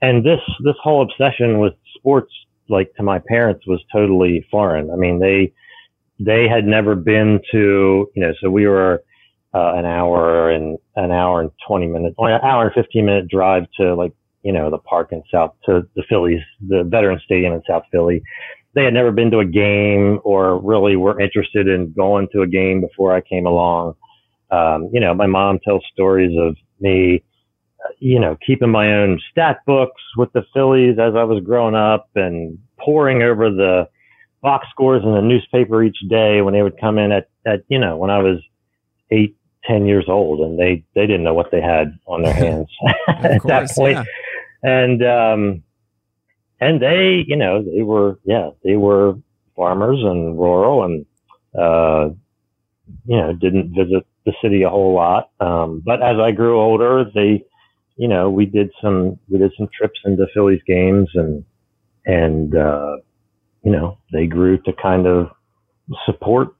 and 0.02 0.24
this 0.24 0.40
this 0.64 0.74
whole 0.82 1.02
obsession 1.02 1.58
with 1.58 1.74
sports, 1.96 2.32
like 2.68 2.94
to 2.96 3.02
my 3.02 3.18
parents, 3.18 3.66
was 3.66 3.82
totally 3.92 4.46
foreign. 4.50 4.90
I 4.90 4.96
mean, 4.96 5.18
they 5.18 5.52
they 6.20 6.48
had 6.48 6.66
never 6.66 6.94
been 6.94 7.40
to, 7.52 8.10
you 8.14 8.22
know, 8.22 8.32
so 8.40 8.50
we 8.50 8.66
were 8.66 9.02
uh, 9.54 9.74
an 9.76 9.86
hour 9.86 10.50
and 10.50 10.78
an 10.96 11.10
hour 11.10 11.40
and 11.40 11.50
20 11.66 11.86
minutes, 11.86 12.14
or 12.18 12.30
an 12.30 12.40
hour 12.42 12.64
and 12.66 12.74
15 12.74 13.04
minute 13.04 13.28
drive 13.28 13.64
to 13.80 13.94
like, 13.94 14.12
you 14.42 14.52
know, 14.52 14.70
the 14.70 14.78
park 14.78 15.12
in 15.12 15.22
South, 15.32 15.54
to 15.66 15.82
the 15.94 16.02
Phillies, 16.08 16.40
the 16.66 16.84
Veterans 16.84 17.22
Stadium 17.24 17.52
in 17.52 17.62
South 17.68 17.84
Philly. 17.92 18.22
They 18.74 18.84
had 18.84 18.94
never 18.94 19.10
been 19.10 19.30
to 19.30 19.38
a 19.38 19.44
game 19.44 20.20
or 20.24 20.58
really 20.58 20.96
were 20.96 21.20
interested 21.20 21.66
in 21.68 21.92
going 21.92 22.28
to 22.32 22.42
a 22.42 22.46
game 22.46 22.80
before 22.80 23.14
I 23.14 23.20
came 23.20 23.46
along. 23.46 23.94
Um, 24.50 24.90
you 24.92 25.00
know, 25.00 25.14
my 25.14 25.26
mom 25.26 25.58
tells 25.60 25.82
stories 25.92 26.36
of 26.38 26.56
me, 26.80 27.22
you 27.98 28.18
know, 28.18 28.36
keeping 28.46 28.70
my 28.70 28.94
own 28.94 29.20
stat 29.30 29.58
books 29.66 30.02
with 30.16 30.32
the 30.32 30.44
Phillies 30.54 30.98
as 30.98 31.14
I 31.14 31.24
was 31.24 31.42
growing 31.44 31.74
up 31.74 32.08
and 32.14 32.58
poring 32.78 33.22
over 33.22 33.50
the, 33.50 33.88
box 34.40 34.68
scores 34.70 35.02
in 35.04 35.12
the 35.12 35.20
newspaper 35.20 35.82
each 35.82 35.98
day 36.08 36.42
when 36.42 36.54
they 36.54 36.62
would 36.62 36.78
come 36.80 36.98
in 36.98 37.12
at, 37.12 37.28
at 37.46 37.64
you 37.68 37.78
know 37.78 37.96
when 37.96 38.10
I 38.10 38.18
was 38.18 38.38
eight 39.10 39.36
ten 39.64 39.86
years 39.86 40.04
old 40.08 40.40
and 40.40 40.58
they 40.58 40.84
they 40.94 41.06
didn't 41.06 41.24
know 41.24 41.34
what 41.34 41.50
they 41.50 41.60
had 41.60 41.98
on 42.06 42.22
their 42.22 42.34
hands 42.44 42.68
at 43.08 43.42
that 43.44 43.70
point 43.70 43.98
yeah. 43.98 44.04
and 44.62 45.02
um 45.02 45.62
and 46.60 46.80
they 46.80 47.24
you 47.26 47.36
know 47.36 47.62
they 47.62 47.82
were 47.82 48.18
yeah 48.24 48.50
they 48.64 48.76
were 48.76 49.14
farmers 49.56 49.98
and 50.02 50.38
rural 50.38 50.84
and 50.84 51.06
uh 51.58 52.08
you 53.06 53.16
know 53.16 53.32
didn't 53.32 53.74
visit 53.74 54.06
the 54.28 54.34
city 54.42 54.62
a 54.62 54.68
whole 54.68 54.94
lot 54.94 55.30
um 55.40 55.82
but 55.84 56.02
as 56.02 56.16
I 56.18 56.30
grew 56.32 56.60
older 56.60 57.04
they 57.14 57.44
you 57.96 58.08
know 58.08 58.30
we 58.30 58.46
did 58.46 58.70
some 58.82 59.18
we 59.28 59.38
did 59.38 59.52
some 59.56 59.68
trips 59.76 59.98
into 60.04 60.26
Phillies 60.34 60.62
games 60.66 61.08
and 61.14 61.44
and 62.06 62.54
uh 62.54 62.96
you 63.62 63.72
know, 63.72 63.98
they 64.12 64.26
grew 64.26 64.58
to 64.62 64.72
kind 64.72 65.06
of 65.06 65.30
support 66.06 66.54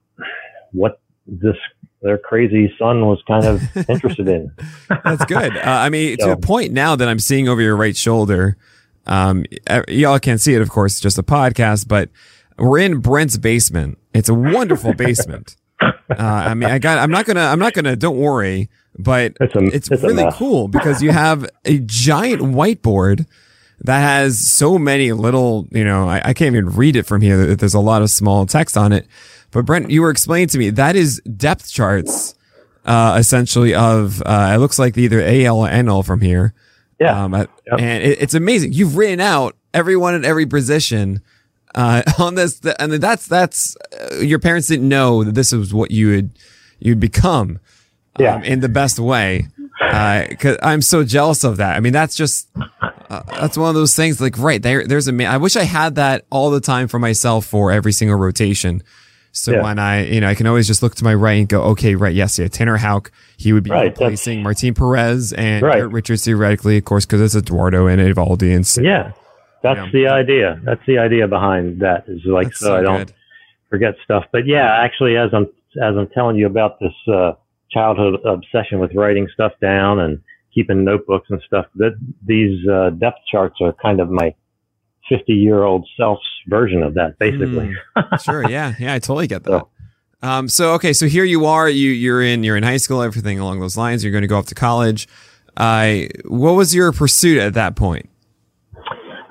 what 0.73 1.01
this 1.27 1.57
their 2.03 2.19
crazy 2.19 2.73
son 2.79 3.07
was 3.07 3.21
kind 3.27 3.45
of 3.45 3.63
interested 3.89 4.29
in. 4.29 4.53
That's 5.05 5.25
good. 5.25 5.57
Uh, 5.57 5.63
I 5.65 5.89
mean, 5.89 6.17
to 6.19 6.33
a 6.33 6.37
point 6.37 6.73
now 6.73 6.95
that 6.95 7.09
I'm 7.09 7.19
seeing 7.19 7.49
over 7.49 7.61
your 7.61 7.77
right 7.77 7.97
shoulder, 7.97 8.57
um, 9.07 9.45
y'all 9.89 10.19
can't 10.19 10.41
see 10.41 10.55
it, 10.55 10.63
of 10.63 10.69
course, 10.71 10.95
it's 10.95 11.01
just 11.01 11.19
a 11.19 11.23
podcast, 11.23 11.89
but 11.89 12.11
we're 12.57 12.79
in 12.79 13.01
Brent's 13.01 13.37
basement. 13.37 13.99
It's 14.15 14.29
a 14.29 14.35
wonderful 14.35 14.93
basement. 14.97 15.57
Uh, 15.80 15.92
I 16.18 16.54
mean, 16.54 16.70
I 16.70 16.78
got, 16.78 16.99
I'm 16.99 17.11
not 17.11 17.26
gonna, 17.26 17.42
I'm 17.44 17.58
not 17.58 17.73
gonna, 17.75 17.94
don't 17.97 18.16
worry, 18.18 18.68
but 18.99 19.37
It's 19.40 19.54
a- 19.54 19.58
it's, 19.66 19.90
it's 19.90 20.02
really 20.02 20.25
cool 20.32 20.66
because 20.68 21.02
you 21.02 21.11
have 21.12 21.49
a 21.64 21.78
giant 21.80 22.42
whiteboard 22.42 23.26
that 23.82 24.00
has 24.00 24.38
so 24.52 24.78
many 24.78 25.12
little, 25.12 25.68
you 25.70 25.85
know, 25.85 26.08
I, 26.08 26.20
I 26.25 26.32
can't 26.35 26.54
even 26.56 26.70
read 26.70 26.97
it 26.97 27.04
from 27.06 27.20
here. 27.20 27.54
There's 27.54 27.75
a 27.75 27.80
lot 27.80 28.02
of 28.02 28.11
small 28.11 28.44
text 28.47 28.76
on 28.76 28.92
it. 28.92 29.06
But 29.52 29.66
Brent, 29.66 29.90
you 29.90 30.02
were 30.02 30.11
explaining 30.11 30.49
to 30.49 30.58
me 30.58 30.70
that 30.70 30.97
is 30.97 31.20
depth 31.37 31.70
charts, 31.70 32.35
uh, 32.85 33.16
essentially 33.18 33.75
of, 33.75 34.20
uh, 34.26 34.52
it 34.54 34.58
looks 34.58 34.78
like 34.78 34.99
either 34.99 35.20
AL 35.23 35.58
or 35.58 35.68
NL 35.68 36.04
from 36.04 36.20
here. 36.20 36.54
Yeah. 36.99 37.23
Um, 37.25 37.35
at- 37.35 37.50
Yep. 37.70 37.80
and 37.80 38.02
it, 38.02 38.23
it's 38.23 38.35
amazing. 38.35 38.73
You've 38.73 38.97
written 38.97 39.20
out 39.20 39.54
everyone 39.75 40.14
in 40.14 40.25
every 40.25 40.47
position, 40.47 41.20
uh, 41.75 42.03
on 42.19 42.35
this. 42.35 42.61
And 42.79 42.93
that's, 42.95 43.27
that's, 43.27 43.77
uh, 44.13 44.17
your 44.21 44.39
parents 44.39 44.69
didn't 44.69 44.89
know 44.89 45.25
that 45.25 45.35
this 45.35 45.53
was 45.53 45.73
what 45.75 45.91
you 45.91 46.09
would, 46.11 46.31
you'd 46.79 47.01
become. 47.01 47.61
Yeah. 48.19 48.35
Um, 48.37 48.43
in 48.43 48.61
the 48.61 48.69
best 48.69 48.99
way. 48.99 49.47
Uh, 49.81 50.27
cause 50.41 50.57
I'm 50.61 50.83
so 50.83 51.05
jealous 51.05 51.45
of 51.45 51.59
that. 51.59 51.77
I 51.77 51.81
mean, 51.81 51.93
that's 51.93 52.17
just, 52.17 52.49
uh, 53.09 53.23
that's 53.31 53.57
one 53.57 53.69
of 53.69 53.77
those 53.77 53.95
things 53.95 54.21
like, 54.21 54.37
right 54.39 54.61
there, 54.61 54.85
there's 54.85 55.07
a, 55.07 55.13
ma- 55.13 55.25
I 55.27 55.37
wish 55.37 55.55
I 55.57 55.63
had 55.63 55.95
that 55.95 56.25
all 56.31 56.51
the 56.51 56.61
time 56.61 56.89
for 56.89 56.99
myself 56.99 57.47
for 57.47 57.71
every 57.71 57.93
single 57.93 58.19
rotation. 58.19 58.83
So 59.31 59.53
Yeah. 59.53 59.63
when 59.63 59.79
I, 59.79 60.05
you 60.07 60.21
know, 60.21 60.29
I 60.29 60.35
can 60.35 60.49
always 60.49 60.67
just 60.67 60.83
look 60.83 60.97
to 60.97 61.05
my 61.05 61.15
right 61.15 61.39
and 61.39 61.49
go, 61.49 61.63
okay, 61.63 61.95
right. 61.95 62.13
Yes. 62.15 62.41
Yeah. 62.41 62.49
Tanner 62.49 62.77
Houck, 62.77 63.13
he 63.37 63.53
would 63.53 63.63
be 63.63 63.71
Right, 63.71 63.85
replacing 63.91 64.43
Martin 64.43 64.75
Perez 64.75 65.33
and 65.33 65.63
Right. 65.63 65.89
Richards 65.89 66.25
theoretically, 66.25 66.79
of 66.79 66.85
course, 66.87 67.07
cause 67.07 67.21
it's 67.21 67.37
Eduardo 67.37 67.87
and 67.87 68.01
Eovaldi 68.01 68.53
and 68.53 68.65
s- 68.65 68.79
yeah. 68.83 69.13
That's 69.62 69.79
Yeah. 69.79 69.91
the 69.93 70.07
idea. 70.09 70.61
That's 70.65 70.81
the 70.87 70.99
idea 70.99 71.27
behind 71.29 71.81
that 71.81 72.05
is 72.09 72.21
like 72.25 72.49
that's 72.49 72.61
so, 72.61 72.77
I 72.77 72.83
don't 72.83 73.12
forget 73.71 73.95
stuff. 74.05 74.25
But 74.33 74.47
yeah, 74.47 74.77
actually 74.81 75.17
as 75.17 75.31
I'm 75.33 75.45
as 75.83 75.97
I'm 75.97 76.09
telling 76.09 76.37
you 76.37 76.47
about 76.47 76.79
this 76.81 76.93
uh 77.12 77.33
childhood 77.71 78.21
obsession 78.25 78.79
with 78.79 78.95
writing 78.95 79.29
stuff 79.35 79.53
down 79.61 80.00
and 80.00 80.21
keeping 80.55 80.85
notebooks 80.85 81.29
and 81.31 81.41
stuff, 81.47 81.67
that 81.77 81.93
these 82.27 82.67
uh 82.69 82.91
depth 82.91 83.19
charts 83.31 83.57
are 83.61 83.73
kind 83.83 84.00
of 84.00 84.11
my 84.11 84.35
50 85.09 85.33
year 85.33 85.65
old 85.65 85.87
self's 85.97 86.23
version 86.49 86.83
of 86.83 86.95
that 86.95 87.19
basically. 87.19 87.75
Mm, 87.97 88.21
sure. 88.23 88.49
Yeah. 88.49 88.75
Yeah. 88.79 88.95
I 88.95 88.99
totally 88.99 89.27
get 89.27 89.45
that. 89.45 89.50
So, 89.50 89.69
Um, 90.23 90.49
so 90.49 90.73
okay, 90.75 90.93
so 90.93 91.07
here 91.07 91.25
you 91.25 91.47
are. 91.47 91.69
You 91.69 91.91
you're 91.91 92.23
in 92.23 92.43
you're 92.45 92.57
in 92.57 92.62
high 92.65 92.77
school. 92.79 93.03
Everything 93.03 93.38
along 93.38 93.61
those 93.61 93.77
lines. 93.77 94.03
You're 94.05 94.12
going 94.12 94.23
to 94.23 94.29
go 94.29 94.37
off 94.38 94.47
to 94.47 94.55
college. 94.55 95.07
Uh, 95.57 96.03
what 96.27 96.53
was 96.53 96.75
your 96.75 96.93
pursuit 96.93 97.38
at 97.38 97.55
that 97.55 97.75
point? 97.77 98.09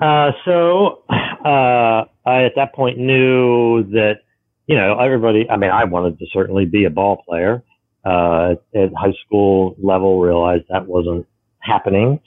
Uh, 0.00 0.32
so 0.44 1.02
uh, 1.08 2.04
I 2.24 2.44
at 2.44 2.52
that 2.56 2.74
point 2.74 2.98
knew 2.98 3.82
that 3.90 4.20
you 4.66 4.76
know 4.76 4.98
everybody. 4.98 5.48
I 5.50 5.56
mean, 5.56 5.70
I 5.70 5.84
wanted 5.84 6.18
to 6.18 6.26
certainly 6.32 6.66
be 6.66 6.84
a 6.84 6.90
ball 6.90 7.22
player. 7.28 7.62
Uh, 8.04 8.54
at 8.74 8.90
high 8.94 9.12
school 9.26 9.76
level, 9.82 10.20
realized 10.20 10.64
that 10.70 10.86
wasn't 10.86 11.26
happening. 11.58 12.20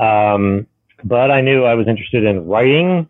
Um, 0.00 0.66
but 1.04 1.30
I 1.30 1.40
knew 1.40 1.64
I 1.64 1.74
was 1.74 1.86
interested 1.86 2.24
in 2.24 2.46
writing, 2.46 3.08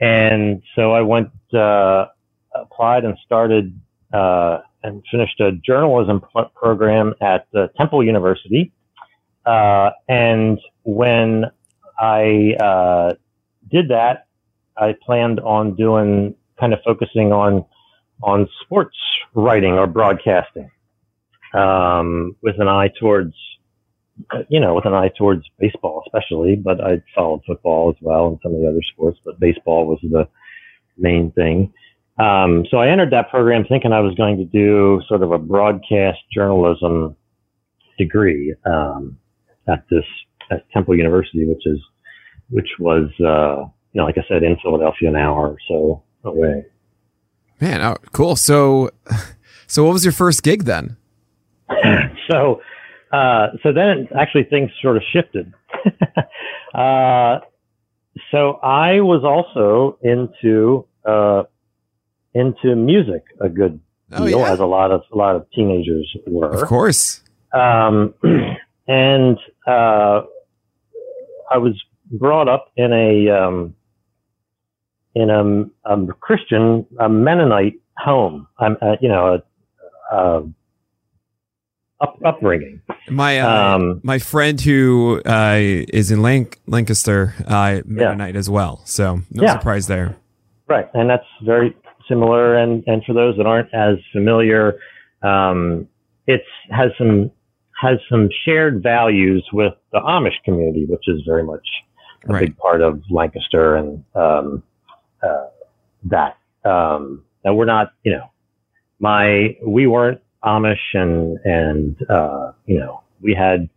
and 0.00 0.62
so 0.74 0.92
I 0.92 1.02
went 1.02 1.30
uh, 1.54 2.06
applied 2.54 3.04
and 3.04 3.16
started 3.24 3.78
uh, 4.12 4.58
and 4.82 5.02
finished 5.10 5.40
a 5.40 5.52
journalism 5.52 6.20
pl- 6.20 6.50
program 6.54 7.14
at 7.20 7.46
Temple 7.76 8.04
University. 8.04 8.72
Uh, 9.46 9.90
and 10.08 10.58
when 10.84 11.46
I 11.98 12.54
uh, 12.60 13.14
did 13.72 13.88
that, 13.88 14.26
I 14.76 14.94
planned 15.04 15.40
on 15.40 15.74
doing 15.74 16.34
kind 16.58 16.72
of 16.72 16.80
focusing 16.84 17.32
on 17.32 17.64
on 18.22 18.48
sports 18.62 18.96
writing 19.34 19.72
or 19.72 19.86
broadcasting, 19.86 20.70
um, 21.54 22.36
with 22.42 22.60
an 22.60 22.68
eye 22.68 22.90
towards 23.00 23.34
you 24.48 24.60
know 24.60 24.74
with 24.74 24.86
an 24.86 24.94
eye 24.94 25.10
towards 25.16 25.44
baseball 25.58 26.02
especially. 26.06 26.56
But 26.56 26.80
I 26.80 27.02
followed 27.14 27.42
football 27.46 27.90
as 27.90 27.96
well 28.00 28.28
and 28.28 28.38
some 28.42 28.54
of 28.54 28.60
the 28.60 28.68
other 28.68 28.82
sports, 28.92 29.18
but 29.24 29.40
baseball 29.40 29.86
was 29.86 29.98
the 30.02 30.28
main 30.96 31.32
thing. 31.32 31.72
Um, 32.18 32.66
so 32.70 32.76
I 32.76 32.88
entered 32.88 33.10
that 33.12 33.30
program 33.30 33.64
thinking 33.68 33.92
I 33.92 34.00
was 34.00 34.14
going 34.14 34.36
to 34.36 34.44
do 34.44 35.00
sort 35.08 35.22
of 35.22 35.32
a 35.32 35.38
broadcast 35.38 36.18
journalism 36.32 37.16
degree 37.98 38.54
um, 38.66 39.18
at 39.66 39.84
this 39.90 40.04
at 40.50 40.70
Temple 40.70 40.96
University, 40.96 41.46
which 41.46 41.66
is 41.66 41.78
which 42.50 42.68
was 42.78 43.10
uh, 43.20 43.68
you 43.92 44.00
know 44.00 44.04
like 44.04 44.18
I 44.18 44.24
said 44.28 44.42
in 44.42 44.56
Philadelphia, 44.62 45.08
an 45.08 45.16
hour 45.16 45.48
or 45.48 45.56
so 45.68 46.02
away. 46.24 46.66
Man, 47.62 47.80
oh, 47.80 47.96
cool. 48.12 48.34
So, 48.34 48.90
so 49.68 49.84
what 49.84 49.92
was 49.92 50.04
your 50.04 50.12
first 50.12 50.42
gig 50.42 50.64
then? 50.64 50.96
so, 52.28 52.60
uh, 53.12 53.48
so 53.62 53.72
then 53.72 54.08
actually 54.18 54.44
things 54.44 54.70
sort 54.82 54.96
of 54.96 55.04
shifted. 55.12 55.54
uh, 56.74 57.38
so 58.32 58.54
I 58.62 59.00
was 59.00 59.22
also 59.24 59.96
into 60.02 60.86
uh, 61.04 61.44
into 62.34 62.74
music 62.74 63.22
a 63.40 63.48
good 63.48 63.80
oh, 64.12 64.26
deal, 64.26 64.40
yeah? 64.40 64.52
as 64.52 64.58
a 64.58 64.66
lot 64.66 64.90
of 64.90 65.02
a 65.12 65.16
lot 65.16 65.36
of 65.36 65.46
teenagers 65.54 66.16
were. 66.26 66.50
Of 66.50 66.68
course. 66.68 67.22
Um, 67.52 68.14
and 68.88 69.38
uh, 69.66 70.22
I 71.48 71.58
was 71.58 71.80
brought 72.12 72.48
up 72.48 72.70
in 72.76 72.92
a 72.92 73.28
um, 73.30 73.74
in 75.14 75.30
a, 75.30 75.92
a, 75.92 76.06
Christian 76.20 76.86
a 76.98 77.08
Mennonite 77.08 77.80
home. 77.96 78.46
I'm 78.58 78.76
uh, 78.80 78.96
you 79.00 79.08
know 79.08 79.40
a, 80.12 80.16
a 80.16 80.48
up, 82.00 82.18
upbringing. 82.24 82.80
My 83.08 83.40
uh, 83.40 83.76
um, 83.76 84.00
my 84.02 84.18
friend 84.18 84.60
who 84.60 85.22
uh, 85.24 85.56
is 85.58 86.10
in 86.10 86.20
Lanc- 86.20 86.58
Lancaster 86.66 87.34
uh, 87.46 87.80
Mennonite 87.84 88.34
yeah. 88.34 88.38
as 88.38 88.50
well, 88.50 88.82
so 88.84 89.20
no 89.30 89.42
yeah. 89.44 89.52
surprise 89.52 89.86
there. 89.86 90.16
Right, 90.68 90.88
and 90.94 91.10
that's 91.10 91.26
very 91.44 91.76
similar. 92.08 92.56
And, 92.56 92.82
and 92.86 93.04
for 93.04 93.12
those 93.12 93.36
that 93.36 93.46
aren't 93.46 93.72
as 93.74 93.96
familiar, 94.12 94.78
um, 95.22 95.88
it 96.26 96.42
has 96.70 96.90
some 96.98 97.30
has 97.80 97.98
some 98.08 98.28
shared 98.44 98.82
values 98.82 99.44
with 99.52 99.74
the 99.92 99.98
Amish 99.98 100.40
community, 100.44 100.86
which 100.88 101.02
is 101.08 101.20
very 101.26 101.42
much 101.42 101.66
a 102.28 102.32
right. 102.32 102.40
big 102.46 102.56
part 102.56 102.80
of 102.80 103.02
Lancaster 103.10 103.76
and 103.76 104.04
um, 104.14 104.62
uh, 105.22 105.48
that. 106.04 106.38
Um, 106.64 107.24
and 107.44 107.56
we're 107.56 107.64
not, 107.64 107.92
you 108.04 108.12
know, 108.12 108.30
my 109.00 109.56
we 109.66 109.86
weren't 109.86 110.20
Amish, 110.44 110.94
and 110.94 111.38
and 111.44 111.96
uh, 112.08 112.52
you 112.66 112.78
know 112.78 113.02
we 113.20 113.34
had 113.34 113.68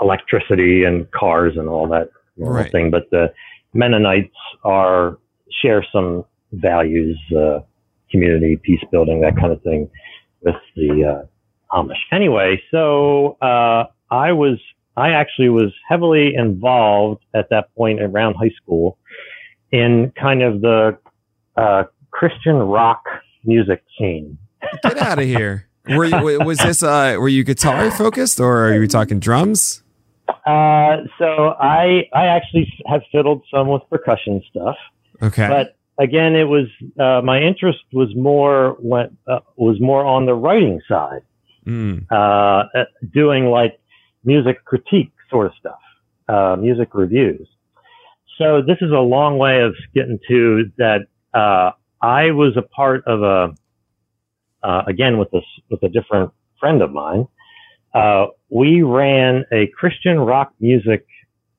electricity 0.00 0.84
and 0.84 1.10
cars 1.10 1.54
and 1.56 1.68
all 1.68 1.88
that 1.88 2.10
right. 2.36 2.70
thing, 2.70 2.90
but 2.90 3.10
the 3.10 3.32
Mennonites 3.74 4.34
are 4.64 5.18
share 5.62 5.84
some 5.92 6.24
values, 6.52 7.18
uh, 7.36 7.60
community, 8.10 8.58
peace 8.62 8.82
building, 8.90 9.20
that 9.20 9.36
kind 9.36 9.52
of 9.52 9.62
thing 9.62 9.90
with 10.42 10.54
the 10.76 11.04
uh, 11.04 11.76
Amish. 11.76 11.96
Anyway, 12.12 12.60
so 12.70 13.36
uh, 13.42 13.84
I 14.10 14.32
was, 14.32 14.58
I 14.98 15.10
actually 15.10 15.48
was 15.48 15.72
heavily 15.88 16.34
involved 16.34 17.24
at 17.32 17.50
that 17.50 17.72
point 17.76 18.02
around 18.02 18.34
high 18.34 18.50
school 18.60 18.98
in 19.70 20.12
kind 20.20 20.42
of 20.42 20.60
the 20.60 20.98
uh, 21.56 21.84
Christian 22.10 22.56
rock 22.56 23.04
music 23.44 23.82
scene. 23.96 24.36
Get 24.82 24.98
out 24.98 25.18
of 25.18 25.24
here. 25.24 25.68
Were 25.88 26.04
you, 26.04 26.40
was 26.44 26.58
this 26.58 26.82
uh, 26.82 27.16
were 27.18 27.28
you 27.28 27.44
guitar 27.44 27.90
focused 27.90 28.40
or 28.40 28.66
are 28.66 28.82
you 28.82 28.88
talking 28.88 29.20
drums? 29.20 29.82
Uh, 30.44 30.98
so 31.18 31.54
I 31.58 32.08
I 32.12 32.26
actually 32.26 32.70
have 32.86 33.02
fiddled 33.12 33.44
some 33.50 33.68
with 33.68 33.82
percussion 33.88 34.42
stuff. 34.50 34.76
Okay. 35.22 35.48
But 35.48 35.76
again, 35.98 36.34
it 36.34 36.44
was 36.44 36.66
uh, 36.98 37.22
my 37.24 37.40
interest 37.40 37.78
was 37.92 38.14
more 38.16 38.76
went, 38.80 39.16
uh, 39.26 39.40
was 39.56 39.80
more 39.80 40.04
on 40.04 40.26
the 40.26 40.34
writing 40.34 40.80
side, 40.88 41.22
mm. 41.66 42.04
uh, 42.10 42.84
doing 43.12 43.46
like 43.46 43.77
music 44.24 44.64
critique 44.64 45.12
sort 45.30 45.46
of 45.46 45.52
stuff, 45.58 45.78
uh, 46.28 46.56
music 46.56 46.90
reviews. 46.94 47.46
So 48.38 48.62
this 48.62 48.78
is 48.80 48.90
a 48.90 49.00
long 49.00 49.38
way 49.38 49.62
of 49.62 49.74
getting 49.94 50.18
to 50.28 50.70
that. 50.78 51.06
Uh, 51.34 51.72
I 52.00 52.30
was 52.30 52.56
a 52.56 52.62
part 52.62 53.04
of 53.06 53.22
a 53.22 53.54
uh, 54.62 54.82
again 54.86 55.18
with 55.18 55.30
this 55.30 55.44
with 55.70 55.82
a 55.82 55.88
different 55.88 56.32
friend 56.60 56.82
of 56.82 56.92
mine. 56.92 57.26
we 58.48 58.82
ran 58.82 59.44
a 59.52 59.66
Christian 59.68 60.18
rock 60.20 60.52
music 60.60 61.06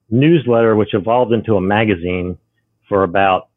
newsletter, 0.09 0.75
which 0.75 0.93
evolved 0.93 1.33
into 1.33 1.55
a 1.55 1.61
magazine 1.61 2.37
for 2.87 3.03
about 3.03 3.49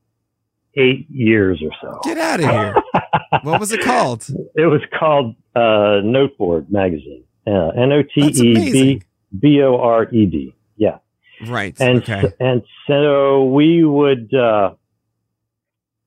eight 0.76 1.08
years 1.10 1.62
or 1.62 1.70
so. 1.80 2.00
Get 2.02 2.18
out 2.18 2.40
of 2.40 2.50
here. 2.50 2.74
what 3.42 3.60
was 3.60 3.72
it 3.72 3.80
called? 3.82 4.26
It 4.54 4.66
was 4.66 4.80
called 4.98 5.34
uh, 5.54 6.00
Notebored 6.04 6.70
Magazine. 6.70 7.24
Uh, 7.46 7.68
N 7.68 7.92
O 7.92 8.02
T 8.02 8.20
E 8.20 8.72
B 8.72 9.02
B 9.38 9.62
O 9.62 9.76
R 9.78 10.04
E 10.12 10.26
D. 10.26 10.54
Yeah. 10.76 10.98
Right. 11.46 11.74
And 11.80 12.02
okay. 12.02 12.32
and 12.40 12.62
so 12.86 13.44
we 13.44 13.84
would 13.84 14.32
uh, 14.34 14.74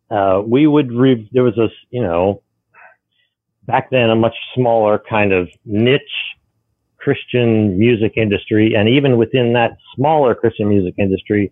uh, 0.10 0.42
we 0.46 0.68
would 0.68 0.92
re- 0.92 1.30
there 1.34 1.44
was 1.44 1.58
a 1.58 1.68
you 1.90 2.02
know 2.02 2.42
back 3.66 3.90
then 3.90 4.10
a 4.10 4.16
much 4.16 4.36
smaller 4.54 5.02
kind 5.10 5.34
of 5.34 5.50
niche 5.66 6.02
Christian 6.98 7.78
music 7.78 8.14
industry, 8.18 8.74
and 8.76 8.90
even 8.90 9.18
within 9.18 9.54
that 9.54 9.78
smaller 9.96 10.34
Christian 10.34 10.70
music 10.70 10.96
industry, 10.98 11.52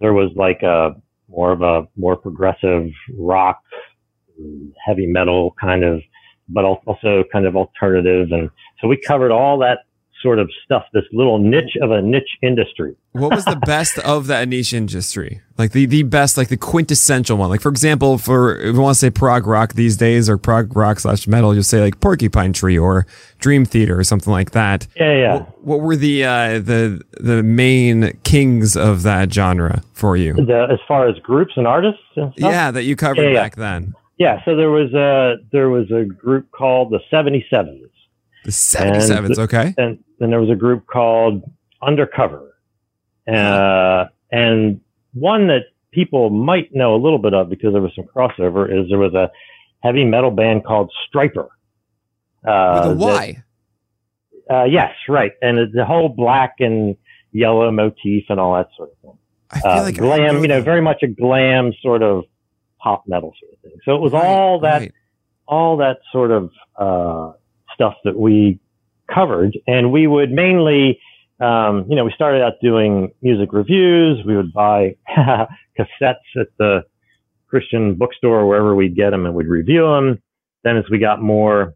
there 0.00 0.12
was 0.12 0.30
like 0.36 0.62
a 0.62 0.90
more 1.28 1.52
of 1.52 1.62
a 1.62 1.88
more 1.96 2.16
progressive 2.16 2.88
rock, 3.16 3.62
heavy 4.84 5.06
metal 5.06 5.54
kind 5.58 5.82
of, 5.82 6.02
but 6.52 6.64
also 6.64 7.24
kind 7.32 7.46
of 7.46 7.56
alternative. 7.56 8.32
And 8.32 8.50
so 8.80 8.88
we 8.88 8.96
covered 8.96 9.32
all 9.32 9.58
that 9.58 9.78
sort 10.22 10.38
of 10.38 10.48
stuff, 10.64 10.84
this 10.92 11.02
little 11.12 11.38
niche 11.38 11.76
of 11.82 11.90
a 11.90 12.00
niche 12.00 12.38
industry. 12.42 12.94
what 13.10 13.34
was 13.34 13.44
the 13.44 13.56
best 13.66 13.98
of 13.98 14.28
that 14.28 14.48
niche 14.48 14.72
industry? 14.72 15.42
Like 15.58 15.72
the, 15.72 15.84
the 15.84 16.04
best, 16.04 16.36
like 16.36 16.48
the 16.48 16.56
quintessential 16.56 17.36
one. 17.36 17.50
Like 17.50 17.60
for 17.60 17.68
example, 17.68 18.18
for 18.18 18.56
if 18.56 18.74
you 18.74 18.80
want 18.80 18.94
to 18.94 18.98
say 19.00 19.10
prog 19.10 19.46
rock 19.46 19.74
these 19.74 19.96
days 19.96 20.30
or 20.30 20.38
prog 20.38 20.76
rock 20.76 21.00
slash 21.00 21.26
metal, 21.26 21.52
you'll 21.54 21.64
say 21.64 21.80
like 21.80 21.98
Porcupine 22.00 22.52
Tree 22.52 22.78
or 22.78 23.06
Dream 23.40 23.64
Theater 23.64 23.98
or 23.98 24.04
something 24.04 24.32
like 24.32 24.52
that. 24.52 24.86
Yeah, 24.96 25.16
yeah. 25.16 25.34
What, 25.38 25.62
what 25.62 25.80
were 25.80 25.96
the 25.96 26.24
uh, 26.24 26.58
the 26.60 27.02
the 27.20 27.42
main 27.42 28.16
kings 28.22 28.76
of 28.76 29.02
that 29.02 29.32
genre 29.32 29.82
for 29.92 30.16
you? 30.16 30.34
The, 30.34 30.68
as 30.70 30.78
far 30.86 31.08
as 31.08 31.18
groups 31.18 31.54
and 31.56 31.66
artists 31.66 32.00
and 32.14 32.32
Yeah, 32.36 32.70
that 32.70 32.84
you 32.84 32.94
covered 32.94 33.32
yeah, 33.32 33.34
back 33.34 33.56
yeah. 33.56 33.62
then. 33.62 33.94
Yeah, 34.22 34.40
so 34.44 34.54
there 34.54 34.70
was 34.70 34.94
a 34.94 35.38
there 35.50 35.68
was 35.68 35.90
a 35.90 36.04
group 36.04 36.52
called 36.52 36.92
the 36.92 37.00
Seventy 37.10 37.44
Sevens. 37.50 37.90
The 38.44 38.52
77s, 38.52 39.36
okay. 39.38 39.74
And 39.76 39.98
then 40.20 40.30
there 40.30 40.40
was 40.40 40.48
a 40.48 40.54
group 40.54 40.86
called 40.86 41.42
Undercover. 41.82 42.54
Uh, 43.26 44.04
and 44.30 44.80
one 45.12 45.48
that 45.48 45.62
people 45.90 46.30
might 46.30 46.72
know 46.72 46.94
a 46.94 47.00
little 47.02 47.18
bit 47.18 47.34
of 47.34 47.50
because 47.50 47.72
there 47.72 47.82
was 47.82 47.90
some 47.96 48.04
crossover 48.04 48.66
is 48.66 48.88
there 48.88 48.98
was 48.98 49.12
a 49.14 49.28
heavy 49.80 50.04
metal 50.04 50.30
band 50.30 50.64
called 50.64 50.92
Stryper. 51.08 51.48
Uh, 52.46 52.82
With 52.84 52.92
a 52.92 53.04
Y. 53.04 53.42
That, 54.46 54.54
uh, 54.54 54.64
yes, 54.66 54.92
right. 55.08 55.32
And 55.42 55.72
the 55.72 55.84
whole 55.84 56.10
black 56.10 56.54
and 56.60 56.96
yellow 57.32 57.72
motif 57.72 58.26
and 58.28 58.38
all 58.38 58.54
that 58.54 58.68
sort 58.76 58.90
of 58.90 58.98
thing. 59.02 59.18
I 59.50 59.60
feel 59.60 59.70
uh, 59.70 59.82
like 59.82 59.96
glam, 59.96 60.42
you 60.42 60.48
know, 60.48 60.60
very 60.60 60.80
much 60.80 61.02
a 61.02 61.08
glam 61.08 61.72
sort 61.82 62.04
of 62.04 62.24
pop 62.82 63.04
metal 63.06 63.34
sort 63.40 63.52
of 63.52 63.60
thing. 63.60 63.78
So 63.84 63.94
it 63.94 64.00
was 64.00 64.12
right, 64.12 64.24
all 64.24 64.60
that, 64.60 64.80
right. 64.80 64.92
all 65.46 65.76
that 65.78 65.98
sort 66.10 66.30
of 66.30 66.50
uh, 66.76 67.32
stuff 67.74 67.94
that 68.04 68.18
we 68.18 68.58
covered, 69.12 69.58
and 69.66 69.92
we 69.92 70.06
would 70.06 70.30
mainly, 70.30 70.98
um, 71.40 71.86
you 71.88 71.96
know, 71.96 72.04
we 72.04 72.12
started 72.14 72.42
out 72.42 72.54
doing 72.62 73.12
music 73.22 73.52
reviews. 73.52 74.24
We 74.26 74.36
would 74.36 74.52
buy 74.52 74.96
cassettes 75.08 76.14
at 76.40 76.48
the 76.58 76.84
Christian 77.48 77.94
bookstore, 77.94 78.46
wherever 78.46 78.74
we'd 78.74 78.96
get 78.96 79.10
them, 79.10 79.26
and 79.26 79.34
we'd 79.34 79.46
review 79.46 79.82
them. 79.82 80.22
Then, 80.64 80.76
as 80.76 80.84
we 80.90 80.98
got 80.98 81.20
more 81.20 81.74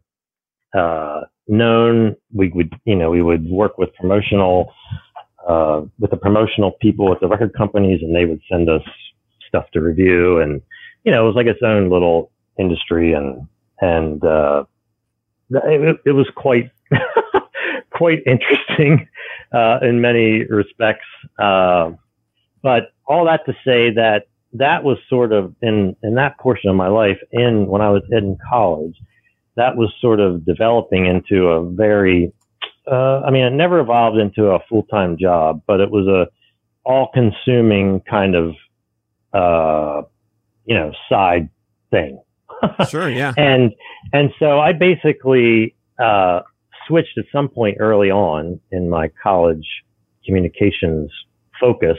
uh, 0.75 1.21
known, 1.47 2.15
we 2.33 2.49
would, 2.49 2.73
you 2.85 2.95
know, 2.95 3.11
we 3.11 3.21
would 3.21 3.47
work 3.49 3.77
with 3.77 3.93
promotional, 3.95 4.73
uh, 5.47 5.81
with 5.99 6.11
the 6.11 6.17
promotional 6.17 6.71
people 6.81 7.11
at 7.13 7.19
the 7.19 7.27
record 7.27 7.53
companies, 7.55 7.99
and 8.01 8.15
they 8.15 8.25
would 8.25 8.41
send 8.49 8.69
us 8.69 8.81
stuff 9.47 9.65
to 9.73 9.81
review, 9.81 10.39
and 10.39 10.61
you 11.07 11.13
know, 11.13 11.23
it 11.23 11.25
was 11.25 11.35
like 11.35 11.47
its 11.47 11.63
own 11.63 11.89
little 11.89 12.31
industry, 12.59 13.13
and 13.13 13.47
and 13.79 14.21
uh, 14.25 14.65
it, 15.49 16.01
it 16.05 16.11
was 16.11 16.27
quite 16.35 16.69
quite 17.91 18.19
interesting 18.25 19.07
uh, 19.53 19.79
in 19.81 20.01
many 20.01 20.43
respects. 20.43 21.05
Uh, 21.39 21.91
but 22.61 22.91
all 23.05 23.23
that 23.23 23.45
to 23.45 23.53
say 23.65 23.89
that 23.91 24.27
that 24.51 24.83
was 24.83 24.97
sort 25.09 25.31
of 25.31 25.55
in 25.61 25.95
in 26.03 26.15
that 26.15 26.37
portion 26.39 26.69
of 26.69 26.75
my 26.75 26.89
life 26.89 27.19
in 27.31 27.67
when 27.67 27.79
I 27.81 27.89
was 27.89 28.03
in 28.11 28.37
college, 28.49 28.97
that 29.55 29.77
was 29.77 29.93
sort 30.01 30.19
of 30.19 30.43
developing 30.43 31.05
into 31.05 31.47
a 31.47 31.71
very 31.71 32.33
uh, 32.85 33.21
I 33.25 33.31
mean, 33.31 33.45
it 33.45 33.53
never 33.53 33.79
evolved 33.79 34.17
into 34.17 34.47
a 34.47 34.59
full 34.67 34.83
time 34.83 35.17
job, 35.17 35.61
but 35.67 35.79
it 35.79 35.89
was 35.89 36.05
a 36.05 36.27
all 36.83 37.11
consuming 37.13 38.01
kind 38.01 38.35
of 38.35 38.55
uh, 39.31 40.05
you 40.67 40.75
know 40.75 40.91
side 41.09 41.49
thing. 41.91 42.21
sure, 42.89 43.09
yeah. 43.09 43.33
and 43.37 43.71
and 44.13 44.31
so 44.39 44.59
I 44.59 44.73
basically 44.73 45.75
uh, 45.99 46.41
switched 46.87 47.17
at 47.17 47.25
some 47.31 47.49
point 47.49 47.77
early 47.79 48.11
on 48.11 48.59
in 48.71 48.89
my 48.89 49.09
college 49.21 49.65
communications 50.25 51.11
focus 51.59 51.97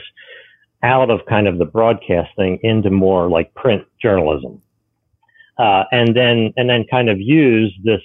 out 0.83 1.09
of 1.09 1.19
kind 1.27 1.47
of 1.47 1.57
the 1.57 1.65
broadcasting 1.65 2.59
into 2.63 2.89
more 2.89 3.29
like 3.29 3.53
print 3.53 3.83
journalism. 4.01 4.61
Uh, 5.57 5.83
and 5.91 6.15
then, 6.15 6.53
and 6.55 6.69
then 6.69 6.85
kind 6.89 7.09
of 7.09 7.19
use 7.19 7.77
this, 7.83 8.01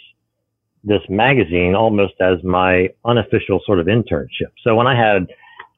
this 0.83 1.03
magazine 1.09 1.75
almost 1.77 2.15
as 2.21 2.43
my 2.43 2.89
unofficial 3.05 3.61
sort 3.65 3.79
of 3.79 3.87
internship. 3.87 4.51
So 4.65 4.75
when 4.75 4.89
I 4.89 4.97
had 4.97 5.29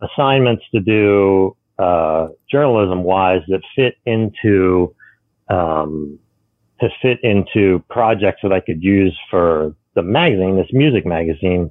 assignments 0.01 0.65
to 0.75 0.81
do, 0.81 1.55
uh, 1.79 2.29
journalism 2.51 3.03
wise 3.03 3.43
that 3.49 3.61
fit 3.75 3.97
into, 4.07 4.95
um, 5.49 6.19
to 6.81 6.89
fit 7.03 7.19
into 7.23 7.83
projects 7.91 8.41
that 8.43 8.53
I 8.53 8.61
could 8.61 8.83
use 8.83 9.17
for 9.31 9.75
the 9.95 10.03
magazine, 10.03 10.57
this 10.57 10.73
music 10.73 11.07
magazine, 11.07 11.71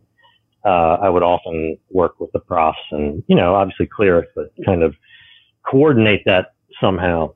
uh, 0.65 0.97
I 1.01 1.09
would 1.09 1.23
often 1.23 1.77
work 1.91 2.19
with 2.19 2.31
the 2.31 2.39
profs 2.39 2.79
and, 2.91 3.23
you 3.27 3.35
know, 3.35 3.53
obviously 3.53 3.85
clear 3.85 4.19
it, 4.19 4.29
but 4.35 4.51
kind 4.65 4.81
of 4.81 4.95
coordinate 5.63 6.23
that 6.25 6.53
somehow. 6.81 7.33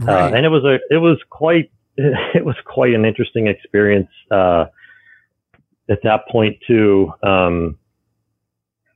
Uh, 0.00 0.06
right. 0.06 0.32
Uh, 0.32 0.36
and 0.36 0.46
it 0.46 0.48
was 0.48 0.64
a, 0.64 0.78
it 0.90 0.98
was 0.98 1.18
quite, 1.28 1.70
it 1.96 2.44
was 2.44 2.56
quite 2.64 2.94
an 2.94 3.04
interesting 3.04 3.46
experience, 3.46 4.08
uh, 4.30 4.64
at 5.90 5.98
that 6.02 6.26
point 6.28 6.56
too, 6.66 7.12
um, 7.22 7.78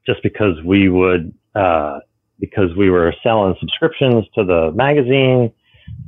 just 0.07 0.23
because 0.23 0.63
we 0.65 0.89
would, 0.89 1.35
uh, 1.55 2.01
because 2.39 2.75
we 2.77 2.91
were 2.91 3.15
selling 3.23 3.55
subscriptions 3.61 4.25
to 4.35 4.45
the 4.45 4.73
magazine, 4.73 5.53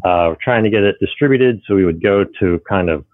uh, 0.05 0.35
trying 0.43 0.65
to 0.65 0.71
get 0.71 0.83
it 0.83 0.97
distributed. 1.01 1.63
So 1.67 1.75
we 1.75 1.85
would 1.85 2.03
go 2.03 2.25
to 2.41 2.61
kind 2.69 2.91
of 2.91 3.05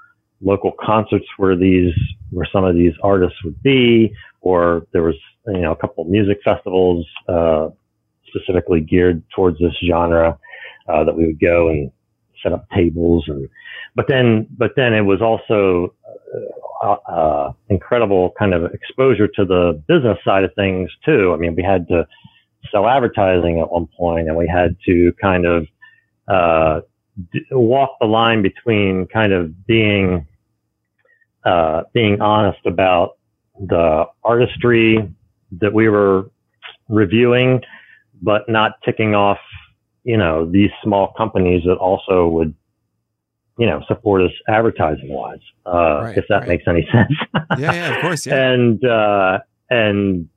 local 0.41 0.73
concerts 0.81 1.27
where 1.37 1.57
these, 1.57 1.95
where 2.31 2.47
some 2.53 2.65
of 2.65 2.75
these 2.75 2.93
artists 3.03 3.37
would 3.45 3.63
be, 3.63 4.13
or 4.41 4.87
there 4.93 5.03
was, 5.03 5.15
you 5.47 5.61
know, 5.61 5.73
a 5.73 5.77
couple 5.77 6.05
of 6.05 6.11
music 6.11 6.39
festivals, 6.45 7.07
uh, 7.29 7.69
specifically 8.29 8.81
geared 8.81 9.23
towards 9.35 9.59
this 9.59 9.73
genre, 9.89 10.39
uh, 10.89 11.05
that 11.05 11.17
we 11.17 11.27
would 11.27 11.41
go 11.41 11.69
and 11.69 11.91
set 12.43 12.53
up 12.53 12.67
tables 12.75 13.25
and, 13.29 13.49
but 13.97 14.07
then, 14.09 14.47
but 14.59 14.73
then 14.77 14.93
it 14.93 15.03
was 15.03 15.23
also, 15.23 15.95
uh, 16.83 16.97
uh, 17.09 17.53
incredible 17.69 18.35
kind 18.39 18.53
of 18.53 18.75
exposure 18.75 19.29
to 19.29 19.45
the 19.45 19.83
business 19.89 20.19
side 20.25 20.45
of 20.45 20.53
things 20.55 20.91
too. 21.05 21.33
I 21.33 21.37
mean, 21.39 21.55
we 21.55 21.63
had 21.63 21.89
to 21.89 22.07
sell 22.71 22.89
advertising 22.89 23.61
at 23.61 23.71
one 23.71 23.87
point 23.97 24.29
and 24.29 24.37
we 24.37 24.47
had 24.47 24.77
to 24.87 25.13
kind 25.21 25.47
of, 25.47 25.67
uh, 26.29 26.81
d- 27.33 27.45
walk 27.53 27.97
the 28.01 28.07
line 28.07 28.43
between 28.43 29.07
kind 29.07 29.33
of 29.33 29.67
being, 29.67 30.27
uh, 31.45 31.83
being 31.93 32.21
honest 32.21 32.65
about 32.67 33.19
the 33.61 34.05
artistry 34.25 35.09
that 35.53 35.73
we 35.73 35.89
were 35.89 36.31
reviewing, 36.89 37.61
but 38.23 38.49
not 38.49 38.73
ticking 38.85 39.15
off, 39.15 39.39
you 40.05 40.17
know, 40.17 40.51
these 40.51 40.71
small 40.83 41.13
companies 41.17 41.63
that 41.65 41.77
also 41.77 42.27
would, 42.29 42.55
you 43.59 43.67
know, 43.67 43.83
support 43.87 44.23
us 44.23 44.33
advertising 44.49 45.09
wise, 45.11 45.39
uh, 45.67 46.01
right, 46.03 46.19
if 46.19 46.25
that 46.29 46.41
right. 46.41 46.49
makes 46.49 46.65
any 46.67 46.87
sense. 46.93 47.13
yeah, 47.59 47.73
yeah, 47.73 47.95
of 47.95 48.03
course. 48.03 48.27
Yeah. 48.27 48.51
And, 48.51 48.85
uh, 48.85 49.39
and, 49.71 50.29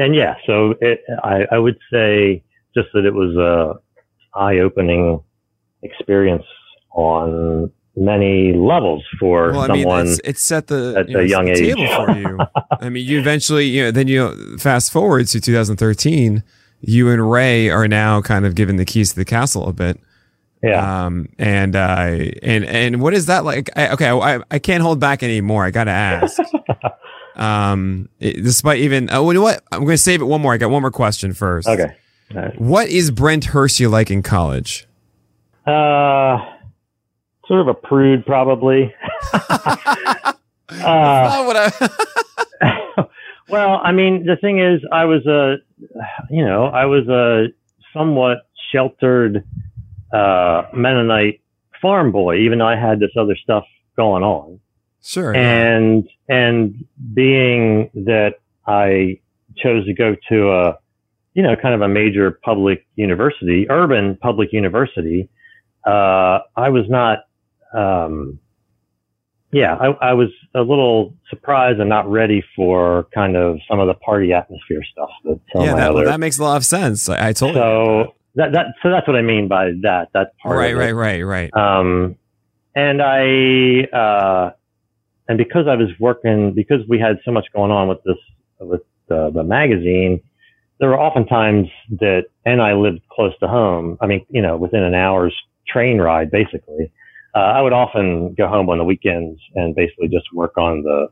and 0.00 0.14
yeah, 0.14 0.34
so 0.46 0.74
it, 0.80 1.00
I, 1.22 1.46
I 1.52 1.58
would 1.58 1.78
say 1.92 2.42
just 2.74 2.88
that 2.94 3.04
it 3.04 3.14
was 3.14 3.36
a 3.36 4.38
eye 4.38 4.58
opening 4.58 5.20
experience 5.82 6.44
on 6.92 7.70
many 7.96 8.52
levels 8.52 9.04
for 9.18 9.52
well, 9.52 9.60
I 9.60 9.66
someone. 9.66 10.04
Mean, 10.04 10.12
it's, 10.12 10.20
it's 10.24 10.42
set 10.42 10.68
the 10.68 10.94
at 10.96 11.14
a 11.14 11.28
young 11.28 11.48
age 11.48 11.58
table 11.58 11.86
for 11.94 12.16
you. 12.16 12.38
I 12.80 12.88
mean, 12.88 13.06
you 13.06 13.18
eventually, 13.18 13.66
you 13.66 13.84
know, 13.84 13.90
then 13.90 14.08
you 14.08 14.56
fast 14.58 14.90
forward 14.92 15.26
to 15.28 15.40
2013. 15.40 16.42
You 16.80 17.10
and 17.10 17.30
Ray 17.30 17.68
are 17.68 17.86
now 17.86 18.22
kind 18.22 18.46
of 18.46 18.54
given 18.54 18.76
the 18.76 18.86
keys 18.86 19.10
to 19.10 19.16
the 19.16 19.24
castle 19.24 19.68
a 19.68 19.72
bit. 19.72 20.00
Yeah. 20.62 21.06
Um, 21.06 21.28
and, 21.38 21.76
uh, 21.76 22.16
and, 22.42 22.64
and 22.64 23.02
what 23.02 23.12
is 23.12 23.26
that 23.26 23.44
like? 23.44 23.68
I, 23.76 23.90
okay. 23.90 24.08
I, 24.08 24.40
I 24.50 24.58
can't 24.58 24.82
hold 24.82 24.98
back 24.98 25.22
anymore. 25.22 25.64
I 25.64 25.70
got 25.70 25.84
to 25.84 25.90
ask. 25.90 26.40
um, 27.36 28.08
it, 28.18 28.42
despite 28.42 28.80
even, 28.80 29.08
oh, 29.12 29.28
you 29.30 29.34
know 29.34 29.42
what? 29.42 29.62
I'm 29.72 29.80
going 29.80 29.92
to 29.92 29.98
save 29.98 30.20
it 30.20 30.24
one 30.24 30.40
more. 30.40 30.54
I 30.54 30.56
got 30.56 30.70
one 30.70 30.82
more 30.82 30.90
question 30.90 31.32
first. 31.32 31.68
Okay. 31.68 31.96
Right. 32.34 32.60
What 32.60 32.88
is 32.88 33.10
Brent 33.10 33.46
Hershey 33.46 33.86
like 33.86 34.10
in 34.10 34.22
college? 34.22 34.86
Uh, 35.66 36.38
sort 37.46 37.60
of 37.60 37.68
a 37.68 37.74
prude, 37.74 38.24
probably. 38.24 38.94
uh, 39.32 40.34
well, 43.48 43.80
I 43.82 43.92
mean, 43.92 44.26
the 44.26 44.36
thing 44.40 44.60
is, 44.60 44.80
I 44.92 45.04
was 45.04 45.26
a, 45.26 45.56
you 46.30 46.44
know, 46.44 46.66
I 46.66 46.86
was 46.86 47.08
a 47.08 47.48
somewhat 47.92 48.38
sheltered 48.72 49.44
uh, 50.12 50.62
Mennonite 50.72 51.40
farm 51.82 52.12
boy, 52.12 52.36
even 52.38 52.58
though 52.58 52.68
I 52.68 52.76
had 52.76 53.00
this 53.00 53.10
other 53.18 53.36
stuff 53.36 53.64
going 53.96 54.22
on. 54.22 54.60
Sure. 55.02 55.34
And 55.34 56.08
and 56.28 56.84
being 57.14 57.90
that 57.94 58.34
I 58.66 59.20
chose 59.56 59.86
to 59.86 59.94
go 59.94 60.16
to 60.28 60.50
a, 60.50 60.78
you 61.34 61.42
know, 61.42 61.56
kind 61.56 61.74
of 61.74 61.80
a 61.82 61.88
major 61.88 62.30
public 62.30 62.86
university, 62.96 63.66
urban 63.70 64.16
public 64.16 64.52
university, 64.52 65.28
uh, 65.86 66.40
I 66.56 66.68
was 66.68 66.84
not 66.88 67.20
um, 67.74 68.38
yeah, 69.52 69.74
I, 69.74 70.10
I, 70.10 70.12
was 70.12 70.28
a 70.54 70.60
little 70.60 71.14
surprised 71.28 71.80
and 71.80 71.88
not 71.88 72.08
ready 72.08 72.42
for 72.54 73.06
kind 73.12 73.36
of 73.36 73.58
some 73.68 73.80
of 73.80 73.88
the 73.88 73.94
party 73.94 74.32
atmosphere 74.32 74.82
stuff. 74.92 75.10
That 75.24 75.40
yeah, 75.54 75.74
that, 75.74 75.90
other, 75.90 76.04
that 76.04 76.20
makes 76.20 76.38
a 76.38 76.44
lot 76.44 76.56
of 76.56 76.64
sense. 76.64 77.08
I, 77.08 77.28
I 77.28 77.32
told 77.32 77.54
so 77.54 77.98
you. 77.98 78.12
That. 78.36 78.52
that 78.52 78.66
so 78.82 78.90
that's 78.90 79.08
what 79.08 79.16
I 79.16 79.22
mean 79.22 79.48
by 79.48 79.72
that. 79.82 80.10
That 80.14 80.36
part. 80.38 80.56
Right, 80.56 80.76
right, 80.76 80.92
right, 80.92 81.22
right. 81.22 81.56
Um, 81.56 82.16
and 82.76 83.02
I 83.02 83.82
uh, 83.92 84.50
and 85.30 85.38
because 85.38 85.68
I 85.68 85.76
was 85.76 85.90
working 86.00 86.52
because 86.54 86.80
we 86.88 86.98
had 86.98 87.20
so 87.24 87.30
much 87.30 87.46
going 87.54 87.70
on 87.70 87.86
with 87.86 88.02
this 88.02 88.16
with 88.58 88.80
the, 89.06 89.30
the 89.30 89.44
magazine, 89.44 90.20
there 90.80 90.88
were 90.88 90.98
often 90.98 91.24
times 91.24 91.68
that 92.00 92.24
and 92.44 92.60
I 92.60 92.72
lived 92.72 93.02
close 93.12 93.32
to 93.38 93.46
home. 93.46 93.96
I 94.00 94.06
mean, 94.06 94.26
you 94.28 94.42
know, 94.42 94.56
within 94.56 94.82
an 94.82 94.96
hour's 94.96 95.36
train 95.68 95.98
ride, 95.98 96.32
basically 96.32 96.90
uh, 97.36 97.38
I 97.38 97.62
would 97.62 97.72
often 97.72 98.34
go 98.34 98.48
home 98.48 98.68
on 98.70 98.78
the 98.78 98.84
weekends 98.84 99.40
and 99.54 99.72
basically 99.72 100.08
just 100.08 100.26
work 100.34 100.58
on 100.58 100.82
the 100.82 101.06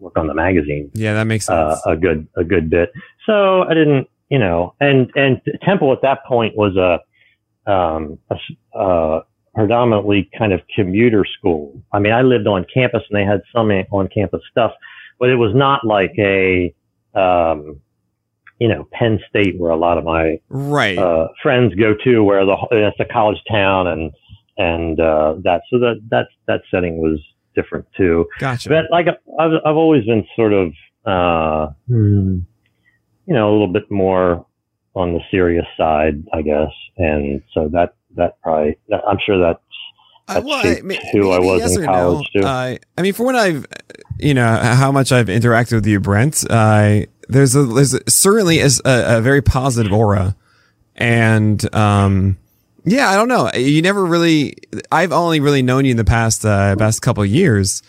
work 0.00 0.18
on 0.18 0.26
the 0.26 0.34
magazine. 0.34 0.90
Yeah, 0.92 1.14
that 1.14 1.28
makes 1.28 1.46
sense. 1.46 1.80
Uh, 1.86 1.92
a 1.92 1.96
good 1.96 2.26
a 2.36 2.42
good 2.42 2.68
bit. 2.68 2.90
So 3.24 3.62
I 3.62 3.74
didn't, 3.74 4.08
you 4.30 4.40
know, 4.40 4.74
and 4.80 5.12
and 5.14 5.40
Temple 5.62 5.92
at 5.92 6.02
that 6.02 6.24
point 6.24 6.56
was 6.56 6.76
a 6.76 7.70
um 7.70 8.18
a, 8.30 8.76
uh, 8.76 9.20
predominantly 9.54 10.30
kind 10.36 10.52
of 10.52 10.60
commuter 10.74 11.24
school. 11.38 11.80
I 11.92 11.98
mean, 11.98 12.12
I 12.12 12.22
lived 12.22 12.46
on 12.46 12.66
campus 12.72 13.02
and 13.10 13.18
they 13.18 13.24
had 13.24 13.42
some 13.54 13.70
on 13.70 14.08
campus 14.08 14.42
stuff, 14.50 14.72
but 15.18 15.30
it 15.30 15.36
was 15.36 15.54
not 15.54 15.86
like 15.86 16.12
a 16.18 16.74
um 17.14 17.80
you 18.58 18.68
know 18.68 18.88
Penn 18.92 19.20
State 19.28 19.58
where 19.58 19.70
a 19.70 19.76
lot 19.76 19.98
of 19.98 20.04
my 20.04 20.40
right 20.48 20.98
uh, 20.98 21.28
friends 21.42 21.74
go 21.74 21.94
to, 22.04 22.22
where 22.22 22.44
the 22.44 22.56
it's 22.70 22.98
a 23.00 23.04
college 23.04 23.38
town 23.50 23.86
and 23.86 24.12
and 24.56 25.00
uh, 25.00 25.34
that. 25.42 25.62
So 25.70 25.78
that 25.80 26.00
that 26.10 26.28
that 26.46 26.62
setting 26.70 26.98
was 26.98 27.20
different 27.54 27.86
too. 27.96 28.26
Gotcha. 28.38 28.68
But 28.68 28.86
like 28.90 29.06
I've 29.08 29.52
I've 29.64 29.76
always 29.76 30.04
been 30.04 30.26
sort 30.36 30.52
of 30.52 30.72
uh, 31.04 31.72
hmm, 31.88 32.38
you 33.26 33.34
know 33.34 33.50
a 33.50 33.52
little 33.52 33.72
bit 33.72 33.90
more 33.90 34.46
on 34.94 35.12
the 35.12 35.20
serious 35.30 35.66
side, 35.76 36.22
I 36.32 36.42
guess, 36.42 36.70
and 36.96 37.42
so 37.52 37.68
that 37.72 37.94
that 38.16 38.40
probably 38.42 38.78
I'm 38.90 39.18
sure 39.24 39.38
that's 39.38 39.60
Uh, 40.26 40.34
That 40.34 40.44
well, 40.44 40.66
I 40.66 40.80
mean, 40.80 41.00
who 41.12 41.30
I 41.30 41.38
was 41.38 41.60
yes 41.60 41.76
in 41.76 41.84
college, 41.84 42.28
no. 42.34 42.40
too. 42.40 42.46
Uh, 42.46 42.76
I 42.96 43.02
mean, 43.02 43.12
for 43.12 43.26
when 43.26 43.36
I've, 43.36 43.66
you 44.18 44.32
know, 44.32 44.56
how 44.56 44.90
much 44.90 45.12
I've 45.12 45.26
interacted 45.26 45.74
with 45.74 45.86
you, 45.86 46.00
Brent, 46.00 46.44
uh, 46.48 47.00
there's 47.28 47.54
a, 47.54 47.64
there's 47.64 47.94
a, 47.94 48.00
certainly 48.08 48.58
is 48.58 48.80
a, 48.84 49.18
a 49.18 49.20
very 49.20 49.42
positive 49.42 49.92
aura. 49.92 50.34
And, 50.96 51.74
um, 51.74 52.38
yeah, 52.84 53.10
I 53.10 53.16
don't 53.16 53.28
know. 53.28 53.50
You 53.52 53.82
never 53.82 54.04
really, 54.04 54.56
I've 54.90 55.12
only 55.12 55.40
really 55.40 55.62
known 55.62 55.84
you 55.84 55.90
in 55.90 55.96
the 55.96 56.04
past, 56.04 56.44
uh, 56.44 56.76
past 56.76 57.02
couple 57.02 57.22
of 57.22 57.28
years. 57.28 57.82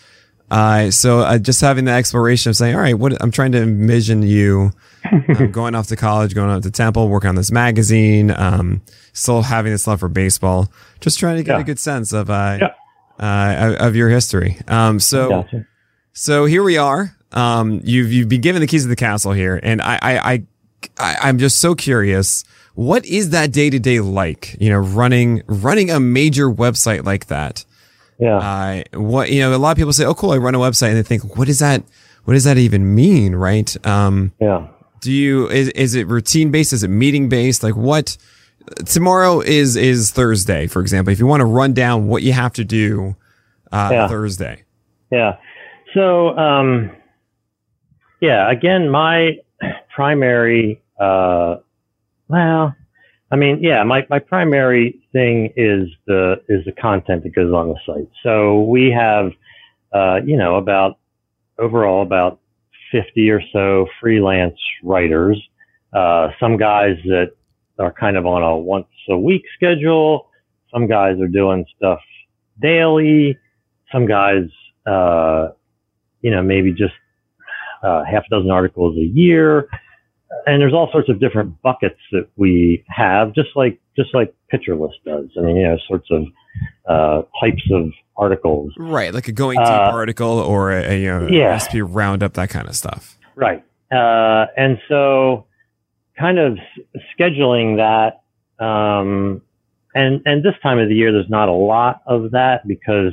Uh, 0.50 0.90
so 0.90 1.20
uh, 1.20 1.38
just 1.38 1.60
having 1.60 1.84
the 1.86 1.90
exploration 1.92 2.50
of 2.50 2.56
saying, 2.56 2.74
all 2.74 2.80
right, 2.80 2.94
what 2.98 3.20
I'm 3.22 3.30
trying 3.32 3.52
to 3.52 3.62
envision 3.62 4.22
you 4.22 4.72
um, 5.10 5.48
going 5.52 5.74
off 5.74 5.88
to 5.88 5.96
college, 5.96 6.34
going 6.34 6.50
off 6.50 6.62
to 6.62 6.70
Temple, 6.70 7.08
working 7.08 7.28
on 7.28 7.34
this 7.34 7.50
magazine, 7.50 8.30
um, 8.30 8.80
still 9.12 9.42
having 9.42 9.72
this 9.72 9.86
love 9.86 10.00
for 10.00 10.08
baseball, 10.08 10.70
just 11.00 11.18
trying 11.18 11.36
to 11.36 11.42
get 11.42 11.54
Yeah. 11.56 11.60
a 11.60 11.64
good 11.64 11.78
sense 11.80 12.12
of, 12.12 12.30
uh, 12.30 12.58
Yeah. 12.60 12.68
uh, 13.18 13.66
of- 13.74 13.88
of 13.88 13.96
your 13.96 14.08
history. 14.08 14.58
Um, 14.68 15.00
so, 15.00 15.28
Gotcha. 15.30 15.66
so 16.12 16.44
here 16.44 16.62
we 16.62 16.76
are. 16.76 17.16
Um, 17.32 17.80
you've 17.82 18.12
you've 18.12 18.28
been 18.28 18.40
given 18.40 18.60
the 18.60 18.66
keys 18.68 18.82
to 18.82 18.88
the 18.88 18.96
castle 18.96 19.32
here, 19.32 19.58
and 19.62 19.82
I 19.82 19.98
I, 20.00 20.18
I, 20.18 20.42
I 20.98 21.16
I'm 21.22 21.38
just 21.38 21.58
so 21.60 21.74
curious. 21.74 22.44
What 22.74 23.04
is 23.04 23.30
that 23.30 23.50
day 23.52 23.68
to 23.68 23.78
day 23.80 23.98
like? 24.00 24.56
You 24.60 24.70
know, 24.70 24.78
running 24.78 25.42
running 25.48 25.90
a 25.90 25.98
major 25.98 26.48
website 26.48 27.04
like 27.04 27.26
that. 27.26 27.64
Yeah. 28.18 28.36
Uh, 28.92 28.98
what 28.98 29.30
you 29.30 29.40
know, 29.40 29.54
a 29.54 29.58
lot 29.58 29.72
of 29.72 29.76
people 29.76 29.92
say, 29.92 30.04
"Oh, 30.04 30.14
cool, 30.14 30.30
I 30.32 30.38
run 30.38 30.54
a 30.54 30.58
website," 30.58 30.88
and 30.88 30.96
they 30.96 31.02
think, 31.02 31.36
"What 31.36 31.48
is 31.48 31.58
that? 31.58 31.82
What 32.24 32.34
does 32.34 32.44
that 32.44 32.58
even 32.58 32.94
mean?" 32.94 33.34
Right? 33.34 33.76
Um, 33.86 34.32
yeah. 34.40 34.68
do 35.00 35.12
you 35.12 35.48
is 35.48 35.68
is 35.70 35.94
it 35.94 36.06
routine 36.08 36.50
based? 36.50 36.72
Is 36.72 36.82
it 36.82 36.88
meeting 36.88 37.28
based? 37.28 37.62
Like 37.62 37.76
what? 37.76 38.16
Tomorrow 38.84 39.40
is 39.42 39.76
is 39.76 40.10
Thursday, 40.10 40.66
for 40.66 40.80
example. 40.80 41.12
If 41.12 41.20
you 41.20 41.26
want 41.26 41.40
to 41.40 41.44
run 41.46 41.72
down 41.72 42.08
what 42.08 42.22
you 42.22 42.32
have 42.32 42.52
to 42.54 42.64
do 42.64 43.14
uh, 43.72 43.90
Yeah. 43.92 44.08
Thursday, 44.08 44.64
Yeah. 45.10 45.36
So, 45.94 46.36
um, 46.36 46.90
yeah, 48.20 48.50
again, 48.50 48.90
my 48.90 49.38
primary, 49.94 50.82
uh, 51.00 51.56
well, 52.28 52.74
I 53.30 53.36
mean, 53.36 53.62
yeah, 53.62 53.82
my, 53.84 54.06
my 54.10 54.18
primary 54.18 55.00
thing 55.16 55.52
is 55.56 55.88
the, 56.06 56.42
is 56.48 56.62
the 56.66 56.72
content 56.72 57.22
that 57.22 57.34
goes 57.34 57.52
on 57.52 57.68
the 57.68 57.78
site. 57.86 58.10
So 58.22 58.60
we 58.64 58.90
have, 58.90 59.32
uh, 59.94 60.20
you 60.26 60.36
know, 60.36 60.56
about 60.56 60.98
overall 61.58 62.02
about 62.02 62.38
50 62.92 63.30
or 63.30 63.40
so 63.52 63.86
freelance 63.98 64.58
writers, 64.82 65.42
uh, 65.94 66.28
some 66.38 66.58
guys 66.58 66.96
that 67.06 67.30
are 67.78 67.92
kind 67.92 68.16
of 68.18 68.26
on 68.26 68.42
a 68.42 68.56
once 68.56 68.86
a 69.08 69.16
week 69.16 69.42
schedule. 69.54 70.28
Some 70.72 70.86
guys 70.86 71.18
are 71.20 71.28
doing 71.28 71.64
stuff 71.76 72.00
daily. 72.60 73.38
Some 73.90 74.06
guys, 74.06 74.44
uh, 74.86 75.48
you 76.20 76.30
know, 76.30 76.42
maybe 76.42 76.72
just 76.72 76.94
uh, 77.82 78.04
half 78.04 78.24
a 78.26 78.36
dozen 78.36 78.50
articles 78.50 78.96
a 78.98 79.06
year. 79.06 79.68
And 80.46 80.60
there's 80.60 80.72
all 80.74 80.88
sorts 80.92 81.08
of 81.08 81.20
different 81.20 81.60
buckets 81.62 81.98
that 82.12 82.28
we 82.36 82.84
have, 82.88 83.34
just 83.34 83.50
like 83.54 83.80
just 83.96 84.14
like 84.14 84.34
Pitcher 84.50 84.74
List 84.76 84.96
does. 85.04 85.28
I 85.38 85.40
mean, 85.42 85.56
you 85.56 85.68
know, 85.68 85.78
sorts 85.88 86.08
of 86.10 86.24
uh, 86.88 87.22
types 87.40 87.62
of 87.72 87.90
articles. 88.16 88.72
right? 88.78 89.12
Like 89.12 89.28
a 89.28 89.32
going 89.32 89.58
deep 89.58 89.66
Uh, 89.68 89.90
article 89.92 90.38
or 90.38 90.70
a, 90.72 90.92
a 90.92 90.98
you 91.00 91.08
know 91.08 91.28
yeah. 91.28 91.46
recipe 91.46 91.82
roundup, 91.82 92.34
that 92.34 92.50
kind 92.50 92.68
of 92.68 92.74
stuff. 92.76 93.18
Right. 93.34 93.64
Uh, 93.92 94.46
and 94.56 94.78
so 94.88 95.46
kind 96.18 96.38
of 96.38 96.58
s- 96.58 97.02
scheduling 97.18 97.76
that, 97.76 98.22
um, 98.64 99.42
and, 99.94 100.22
and 100.24 100.42
this 100.42 100.54
time 100.62 100.78
of 100.78 100.88
the 100.88 100.94
year, 100.94 101.12
there's 101.12 101.28
not 101.30 101.48
a 101.48 101.52
lot 101.52 102.02
of 102.06 102.30
that 102.32 102.66
because, 102.66 103.12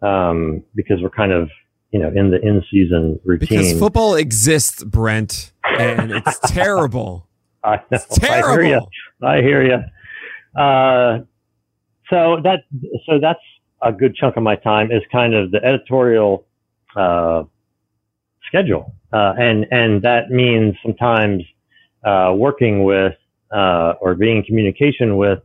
um, 0.00 0.62
because 0.74 1.00
we're 1.02 1.10
kind 1.10 1.30
of, 1.32 1.50
you 1.92 1.98
know, 1.98 2.08
in 2.08 2.30
the 2.30 2.40
in 2.40 2.62
season 2.70 3.20
routine. 3.24 3.48
Because 3.48 3.78
football 3.78 4.14
exists, 4.14 4.82
Brent, 4.82 5.52
and 5.78 6.10
it's 6.10 6.38
terrible. 6.46 7.28
I 7.62 7.76
know. 7.76 7.82
It's 7.92 8.24
I 8.24 8.40
hear 8.40 8.62
you. 8.62 8.80
I 9.22 9.36
hear 9.40 9.62
you. 9.62 10.60
Uh, 10.60 11.20
so 12.10 12.40
that 12.42 12.60
so 13.06 13.18
that's 13.20 13.40
a 13.82 13.92
good 13.92 14.14
chunk 14.16 14.36
of 14.36 14.42
my 14.42 14.56
time 14.56 14.90
is 14.90 15.02
kind 15.12 15.34
of 15.34 15.50
the 15.50 15.62
editorial 15.64 16.46
uh, 16.96 17.44
schedule, 18.48 18.94
uh, 19.12 19.34
and 19.38 19.66
and 19.70 20.02
that 20.02 20.30
means 20.30 20.74
sometimes 20.82 21.42
uh, 22.04 22.32
working 22.34 22.84
with 22.84 23.14
uh, 23.54 23.94
or 24.00 24.14
being 24.14 24.38
in 24.38 24.42
communication 24.44 25.16
with 25.16 25.40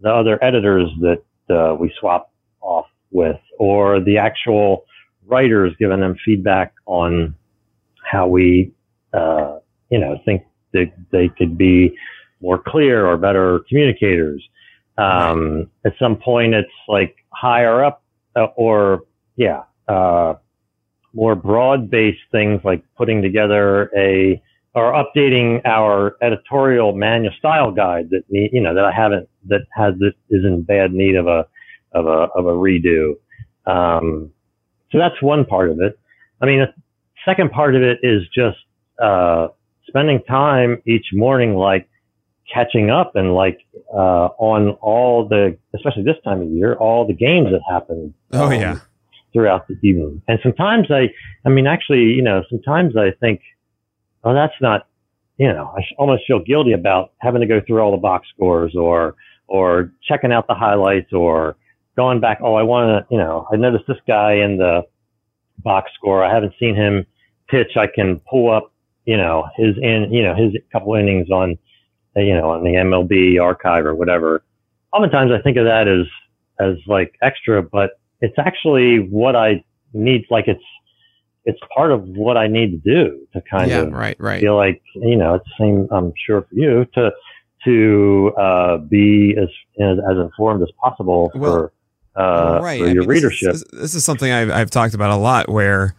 the 0.00 0.10
other 0.10 0.42
editors 0.42 0.88
that 1.00 1.22
uh, 1.54 1.74
we 1.74 1.92
swap 2.00 2.32
off 2.60 2.86
with, 3.10 3.38
or 3.58 4.00
the 4.00 4.18
actual 4.18 4.84
writers, 5.26 5.74
giving 5.78 6.00
them 6.00 6.16
feedback 6.24 6.74
on 6.86 7.34
how 8.04 8.26
we, 8.26 8.72
uh, 9.12 9.58
you 9.90 9.98
know, 9.98 10.18
think 10.24 10.42
that 10.72 10.92
they 11.10 11.28
could 11.28 11.56
be 11.56 11.96
more 12.40 12.58
clear 12.58 13.06
or 13.06 13.16
better 13.16 13.60
communicators. 13.68 14.46
Um, 14.98 15.70
At 15.84 15.94
some 15.98 16.16
point, 16.16 16.54
it's 16.54 16.68
like 16.88 17.16
higher 17.30 17.82
up, 17.84 18.02
uh, 18.36 18.46
or 18.56 19.04
yeah, 19.36 19.64
uh, 19.88 20.34
more 21.12 21.34
broad-based 21.34 22.20
things 22.30 22.60
like 22.64 22.84
putting 22.96 23.22
together 23.22 23.90
a 23.96 24.40
or 24.74 24.92
updating 24.92 25.60
our 25.64 26.16
editorial 26.20 26.92
manual 26.92 27.32
style 27.38 27.70
guide 27.70 28.10
that 28.10 28.22
need, 28.28 28.50
you 28.52 28.60
know 28.60 28.74
that 28.74 28.84
I 28.84 28.92
haven't 28.92 29.28
that 29.48 29.62
has 29.72 29.94
that 29.98 30.14
is 30.30 30.44
in 30.44 30.62
bad 30.62 30.92
need 30.92 31.14
of 31.14 31.26
a 31.26 31.46
of 31.92 32.06
a 32.06 32.28
of 32.36 32.46
a 32.46 32.52
redo. 32.52 33.14
Um, 33.66 34.32
so 34.94 35.00
that's 35.00 35.20
one 35.20 35.44
part 35.44 35.70
of 35.70 35.80
it. 35.80 35.98
I 36.40 36.46
mean, 36.46 36.60
the 36.60 36.72
second 37.24 37.50
part 37.50 37.74
of 37.74 37.82
it 37.82 37.98
is 38.04 38.22
just 38.32 38.58
uh, 39.02 39.48
spending 39.88 40.22
time 40.22 40.80
each 40.86 41.06
morning, 41.12 41.56
like 41.56 41.88
catching 42.52 42.90
up 42.90 43.16
and 43.16 43.34
like 43.34 43.58
uh, 43.92 44.28
on 44.38 44.68
all 44.80 45.26
the, 45.26 45.58
especially 45.74 46.04
this 46.04 46.14
time 46.22 46.42
of 46.42 46.48
year, 46.48 46.74
all 46.74 47.04
the 47.04 47.12
games 47.12 47.48
that 47.50 47.60
happen. 47.68 48.14
Oh 48.32 48.46
um, 48.46 48.52
yeah, 48.52 48.78
throughout 49.32 49.66
the 49.66 49.74
evening. 49.82 50.22
And 50.28 50.38
sometimes 50.44 50.92
I, 50.92 51.10
I 51.44 51.48
mean, 51.48 51.66
actually, 51.66 52.04
you 52.04 52.22
know, 52.22 52.44
sometimes 52.48 52.96
I 52.96 53.10
think, 53.18 53.40
oh, 54.22 54.32
that's 54.32 54.54
not, 54.60 54.86
you 55.38 55.48
know, 55.48 55.74
I 55.76 55.82
almost 55.98 56.22
feel 56.28 56.38
guilty 56.38 56.72
about 56.72 57.14
having 57.18 57.40
to 57.40 57.46
go 57.48 57.60
through 57.66 57.80
all 57.80 57.90
the 57.90 57.96
box 57.96 58.28
scores 58.32 58.76
or, 58.76 59.16
or 59.48 59.92
checking 60.08 60.30
out 60.30 60.46
the 60.46 60.54
highlights 60.54 61.12
or 61.12 61.56
going 61.96 62.20
back. 62.20 62.38
Oh, 62.42 62.54
I 62.54 62.62
want 62.62 62.88
to, 62.88 63.14
you 63.14 63.18
know, 63.18 63.46
I 63.52 63.56
noticed 63.56 63.84
this 63.86 63.98
guy 64.06 64.34
in 64.34 64.58
the 64.58 64.82
box 65.58 65.90
score. 65.94 66.24
I 66.24 66.32
haven't 66.32 66.54
seen 66.58 66.74
him 66.74 67.06
pitch. 67.48 67.76
I 67.76 67.86
can 67.86 68.20
pull 68.30 68.50
up, 68.50 68.72
you 69.04 69.16
know, 69.16 69.46
his 69.56 69.76
in, 69.80 70.12
you 70.12 70.22
know, 70.22 70.34
his 70.34 70.52
couple 70.72 70.94
innings 70.94 71.30
on, 71.30 71.58
you 72.16 72.34
know, 72.34 72.50
on 72.50 72.64
the 72.64 72.70
MLB 72.70 73.40
archive 73.40 73.86
or 73.86 73.94
whatever. 73.94 74.42
Oftentimes 74.92 75.32
I 75.32 75.40
think 75.42 75.56
of 75.56 75.64
that 75.64 75.88
as, 75.88 76.06
as 76.60 76.76
like 76.86 77.16
extra, 77.22 77.62
but 77.62 77.98
it's 78.20 78.38
actually 78.38 78.98
what 78.98 79.36
I 79.36 79.64
need. 79.92 80.26
Like 80.30 80.46
it's, 80.46 80.62
it's 81.44 81.58
part 81.74 81.92
of 81.92 82.04
what 82.04 82.36
I 82.36 82.46
need 82.46 82.70
to 82.70 82.78
do 82.78 83.26
to 83.34 83.42
kind 83.50 83.70
yeah, 83.70 83.80
of 83.80 83.92
right, 83.92 84.16
right. 84.18 84.40
feel 84.40 84.56
like 84.56 84.82
you 84.94 85.16
know 85.16 85.34
it's 85.34 85.44
the 85.44 85.64
same 85.64 85.88
i'm 85.90 86.12
sure 86.26 86.42
for 86.42 86.54
you 86.54 86.86
to 86.94 87.10
to 87.64 88.32
uh, 88.38 88.76
be 88.78 89.34
as, 89.40 89.48
as 89.80 89.98
as 90.10 90.16
informed 90.18 90.62
as 90.62 90.68
possible 90.80 91.30
Well, 91.34 91.52
for 91.52 91.72
uh, 92.16 92.60
right. 92.62 92.80
for 92.80 92.86
I 92.86 92.92
your 92.92 93.02
mean, 93.04 93.08
this 93.08 93.22
is- 93.22 93.22
readership 93.42 93.70
This, 93.72 93.94
is 93.94 94.04
something 94.04 94.30
I've, 94.30 94.50
I've 94.50 94.70
talked 94.70 94.94
about 94.94 95.10
a 95.10 95.16
lot 95.16 95.48
where, 95.48 95.94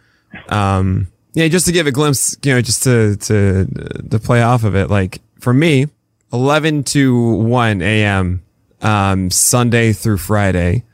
um, 0.48 1.08
yeah, 1.34 1.48
just 1.48 1.66
to 1.66 1.72
give 1.72 1.86
a 1.86 1.92
glimpse, 1.92 2.36
you 2.42 2.54
know, 2.54 2.60
just 2.62 2.82
to, 2.84 3.16
to, 3.16 3.66
to 4.10 4.18
play 4.18 4.42
off 4.42 4.64
of 4.64 4.74
it. 4.74 4.88
Like 4.90 5.20
for 5.40 5.52
me, 5.52 5.86
11 6.32 6.84
to 6.84 7.32
1 7.36 7.82
a.m., 7.82 8.42
um, 8.82 9.30
Sunday 9.30 9.92
through 9.92 10.18
Friday 10.18 10.84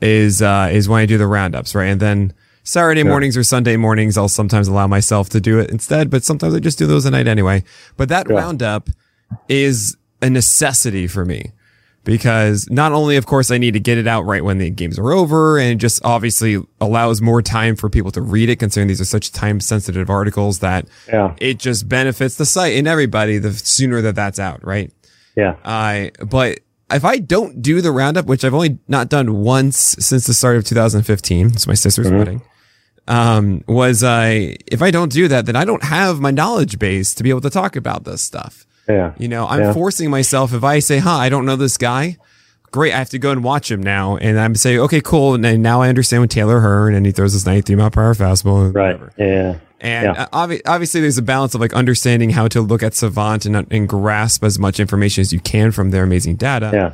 is, 0.00 0.42
uh, 0.42 0.68
is 0.72 0.88
when 0.88 1.00
I 1.00 1.06
do 1.06 1.18
the 1.18 1.26
roundups, 1.26 1.74
right? 1.74 1.86
And 1.86 2.00
then 2.00 2.32
Saturday 2.64 3.02
mornings 3.02 3.36
or 3.36 3.44
Sunday 3.44 3.76
mornings, 3.76 4.16
I'll 4.18 4.28
sometimes 4.28 4.68
allow 4.68 4.86
myself 4.86 5.28
to 5.30 5.40
do 5.40 5.58
it 5.60 5.70
instead, 5.70 6.10
but 6.10 6.24
sometimes 6.24 6.54
I 6.54 6.58
just 6.60 6.78
do 6.78 6.86
those 6.86 7.06
at 7.06 7.12
night 7.12 7.28
anyway. 7.28 7.62
But 7.96 8.08
that 8.08 8.26
Yeah. 8.28 8.36
roundup 8.36 8.90
is 9.48 9.96
a 10.22 10.30
necessity 10.30 11.06
for 11.06 11.24
me 11.24 11.52
because 12.06 12.66
not 12.70 12.92
only, 12.92 13.16
of 13.16 13.26
course, 13.26 13.50
I 13.50 13.58
need 13.58 13.72
to 13.72 13.80
get 13.80 13.98
it 13.98 14.06
out 14.06 14.22
right 14.22 14.42
when 14.42 14.56
the 14.56 14.70
games 14.70 14.98
are 14.98 15.12
over, 15.12 15.58
and 15.58 15.72
it 15.72 15.74
just 15.76 16.00
obviously 16.04 16.62
allows 16.80 17.20
more 17.20 17.42
time 17.42 17.76
for 17.76 17.90
people 17.90 18.10
to 18.12 18.22
read 18.22 18.48
it, 18.48 18.56
considering 18.56 18.88
these 18.88 19.00
are 19.02 19.04
such 19.04 19.32
time 19.32 19.60
sensitive 19.60 20.08
articles 20.08 20.60
that 20.60 20.86
yeah 21.08 21.34
it 21.38 21.58
just 21.58 21.86
benefits 21.88 22.36
the 22.36 22.46
site 22.46 22.76
and 22.78 22.88
everybody 22.88 23.36
the 23.36 23.52
sooner 23.52 24.00
that 24.00 24.14
that's 24.14 24.38
out, 24.38 24.64
right? 24.64 24.90
yeah 25.36 25.56
I, 25.66 26.12
but 26.26 26.60
if 26.90 27.04
I 27.04 27.18
don't 27.18 27.60
do 27.60 27.80
the 27.82 27.90
roundup, 27.90 28.26
which 28.26 28.44
I've 28.44 28.54
only 28.54 28.78
not 28.88 29.08
done 29.10 29.42
once 29.42 29.76
since 29.98 30.26
the 30.26 30.32
start 30.34 30.56
of 30.56 30.64
2015, 30.64 31.48
it's 31.48 31.66
my 31.66 31.74
sister's 31.74 32.06
Mhm. 32.06 32.18
wedding. 32.18 32.42
Um, 33.08 33.62
was 33.68 34.02
I, 34.02 34.56
if 34.66 34.82
I 34.82 34.90
don't 34.90 35.12
do 35.12 35.28
that, 35.28 35.46
then 35.46 35.56
I 35.56 35.64
don't 35.64 35.82
have 35.84 36.20
my 36.20 36.30
knowledge 36.30 36.78
base 36.78 37.14
to 37.14 37.22
be 37.22 37.30
able 37.30 37.40
to 37.42 37.50
talk 37.50 37.76
about 37.76 38.04
this 38.04 38.22
stuff. 38.22 38.66
Yeah. 38.88 39.12
You 39.18 39.28
know, 39.28 39.46
I'm 39.46 39.60
Yeah. 39.60 39.72
forcing 39.72 40.10
myself. 40.10 40.52
If 40.54 40.62
I 40.64 40.78
say, 40.78 40.98
huh, 40.98 41.16
I 41.16 41.28
don't 41.28 41.44
know 41.44 41.56
this 41.56 41.76
guy, 41.76 42.16
great. 42.70 42.92
I 42.92 42.98
have 42.98 43.10
to 43.10 43.18
go 43.18 43.30
and 43.30 43.42
watch 43.42 43.70
him 43.70 43.82
now. 43.82 44.16
And 44.16 44.38
I'm 44.38 44.54
saying, 44.54 44.78
okay, 44.80 45.00
cool. 45.00 45.34
And 45.34 45.62
now 45.62 45.82
I 45.82 45.88
understand 45.88 46.22
what 46.22 46.30
Taylor 46.30 46.60
Hearn 46.60 46.94
and 46.94 47.04
he 47.06 47.12
throws 47.12 47.32
this 47.32 47.46
93 47.46 47.74
mile 47.76 47.90
per 47.90 48.02
hour 48.02 48.14
fastball. 48.14 48.66
and 48.66 48.74
Right. 48.74 48.92
whatever. 49.00 49.12
Yeah. 49.16 49.54
And 49.80 50.04
Yeah. 50.14 50.26
uh, 50.32 50.46
obvi- 50.46 50.62
obviously, 50.66 51.00
there's 51.00 51.18
a 51.18 51.22
balance 51.22 51.54
of 51.54 51.60
like 51.60 51.74
understanding 51.74 52.30
how 52.30 52.48
to 52.48 52.60
look 52.60 52.82
at 52.82 52.94
Savant 52.94 53.44
and, 53.44 53.66
and 53.70 53.88
grasp 53.88 54.42
as 54.44 54.58
much 54.58 54.80
information 54.80 55.20
as 55.22 55.32
you 55.32 55.40
can 55.40 55.70
from 55.70 55.90
their 55.90 56.02
amazing 56.04 56.36
data. 56.36 56.70
Yeah. 56.72 56.92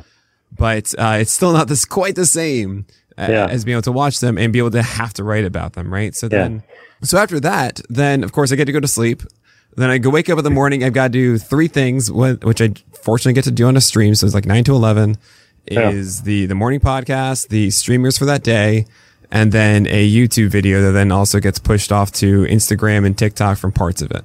But 0.57 0.93
uh, 0.97 1.17
it's 1.21 1.31
still 1.31 1.53
not 1.53 1.67
this 1.67 1.85
quite 1.85 2.15
the 2.15 2.25
same 2.25 2.85
uh, 3.17 3.27
Yeah. 3.29 3.45
as 3.49 3.63
being 3.65 3.73
able 3.75 3.83
to 3.83 3.91
watch 3.91 4.19
them 4.19 4.37
and 4.37 4.51
be 4.51 4.59
able 4.59 4.71
to 4.71 4.81
have 4.81 5.13
to 5.13 5.23
write 5.23 5.45
about 5.45 5.73
them, 5.73 5.93
right? 5.93 6.15
So 6.15 6.27
Yeah. 6.31 6.39
then, 6.39 6.63
so 7.03 7.17
after 7.17 7.39
that, 7.39 7.79
then 7.89 8.23
of 8.23 8.31
course 8.31 8.51
I 8.51 8.55
get 8.55 8.65
to 8.65 8.71
go 8.71 8.79
to 8.79 8.87
sleep. 8.87 9.21
Then 9.75 9.89
I 9.89 9.97
go 9.97 10.09
wake 10.09 10.29
up 10.29 10.37
in 10.37 10.43
the 10.43 10.49
morning. 10.51 10.83
I've 10.83 10.93
got 10.93 11.05
to 11.05 11.09
do 11.09 11.37
three 11.37 11.67
things, 11.67 12.11
which 12.11 12.61
I 12.61 12.73
fortunately 13.01 13.33
get 13.33 13.43
to 13.45 13.51
do 13.51 13.67
on 13.67 13.75
a 13.77 13.81
stream. 13.81 14.15
So 14.15 14.25
it's 14.25 14.35
like 14.35 14.45
nine 14.45 14.63
to 14.65 14.73
eleven 14.73 15.17
Yeah. 15.69 15.89
is 15.89 16.21
the 16.23 16.45
the 16.45 16.55
morning 16.55 16.79
podcast, 16.79 17.47
the 17.49 17.69
streamers 17.71 18.17
for 18.17 18.25
that 18.25 18.43
day, 18.43 18.85
and 19.31 19.51
then 19.51 19.87
a 19.87 20.07
YouTube 20.09 20.49
video 20.49 20.81
that 20.81 20.91
then 20.91 21.11
also 21.11 21.39
gets 21.39 21.57
pushed 21.59 21.91
off 21.91 22.11
to 22.13 22.43
Instagram 22.45 23.05
and 23.05 23.17
TikTok 23.17 23.57
from 23.57 23.71
parts 23.71 24.01
of 24.01 24.11
it. 24.11 24.23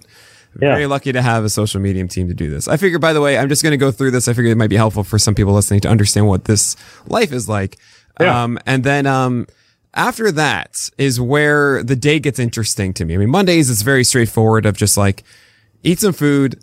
Yeah. 0.60 0.70
Very 0.74 0.86
lucky 0.86 1.12
to 1.12 1.22
have 1.22 1.44
a 1.44 1.48
social 1.48 1.80
medium 1.80 2.08
team 2.08 2.26
to 2.28 2.34
do 2.34 2.50
this. 2.50 2.66
I 2.68 2.76
figure, 2.78 2.98
by 2.98 3.12
the 3.12 3.20
way, 3.20 3.38
I'm 3.38 3.48
just 3.48 3.62
going 3.62 3.70
to 3.72 3.76
go 3.76 3.90
through 3.92 4.10
this. 4.10 4.26
I 4.28 4.32
figure 4.32 4.50
it 4.50 4.56
might 4.56 4.70
be 4.70 4.76
helpful 4.76 5.04
for 5.04 5.18
some 5.18 5.34
people 5.34 5.52
listening 5.52 5.80
to 5.80 5.88
understand 5.88 6.26
what 6.26 6.46
this 6.46 6.74
life 7.06 7.32
is 7.32 7.48
like. 7.48 7.76
Yeah. 8.20 8.42
Um, 8.42 8.58
and 8.66 8.82
then, 8.82 9.06
um, 9.06 9.46
after 9.98 10.32
that 10.32 10.88
is 10.96 11.20
where 11.20 11.82
the 11.82 11.96
day 11.96 12.18
gets 12.20 12.38
interesting 12.38 12.94
to 12.94 13.04
me. 13.04 13.14
I 13.14 13.16
mean, 13.18 13.30
Mondays 13.30 13.68
is 13.68 13.82
very 13.82 14.04
straightforward 14.04 14.64
of 14.64 14.76
just 14.76 14.96
like 14.96 15.24
eat 15.82 15.98
some 16.00 16.12
food, 16.12 16.60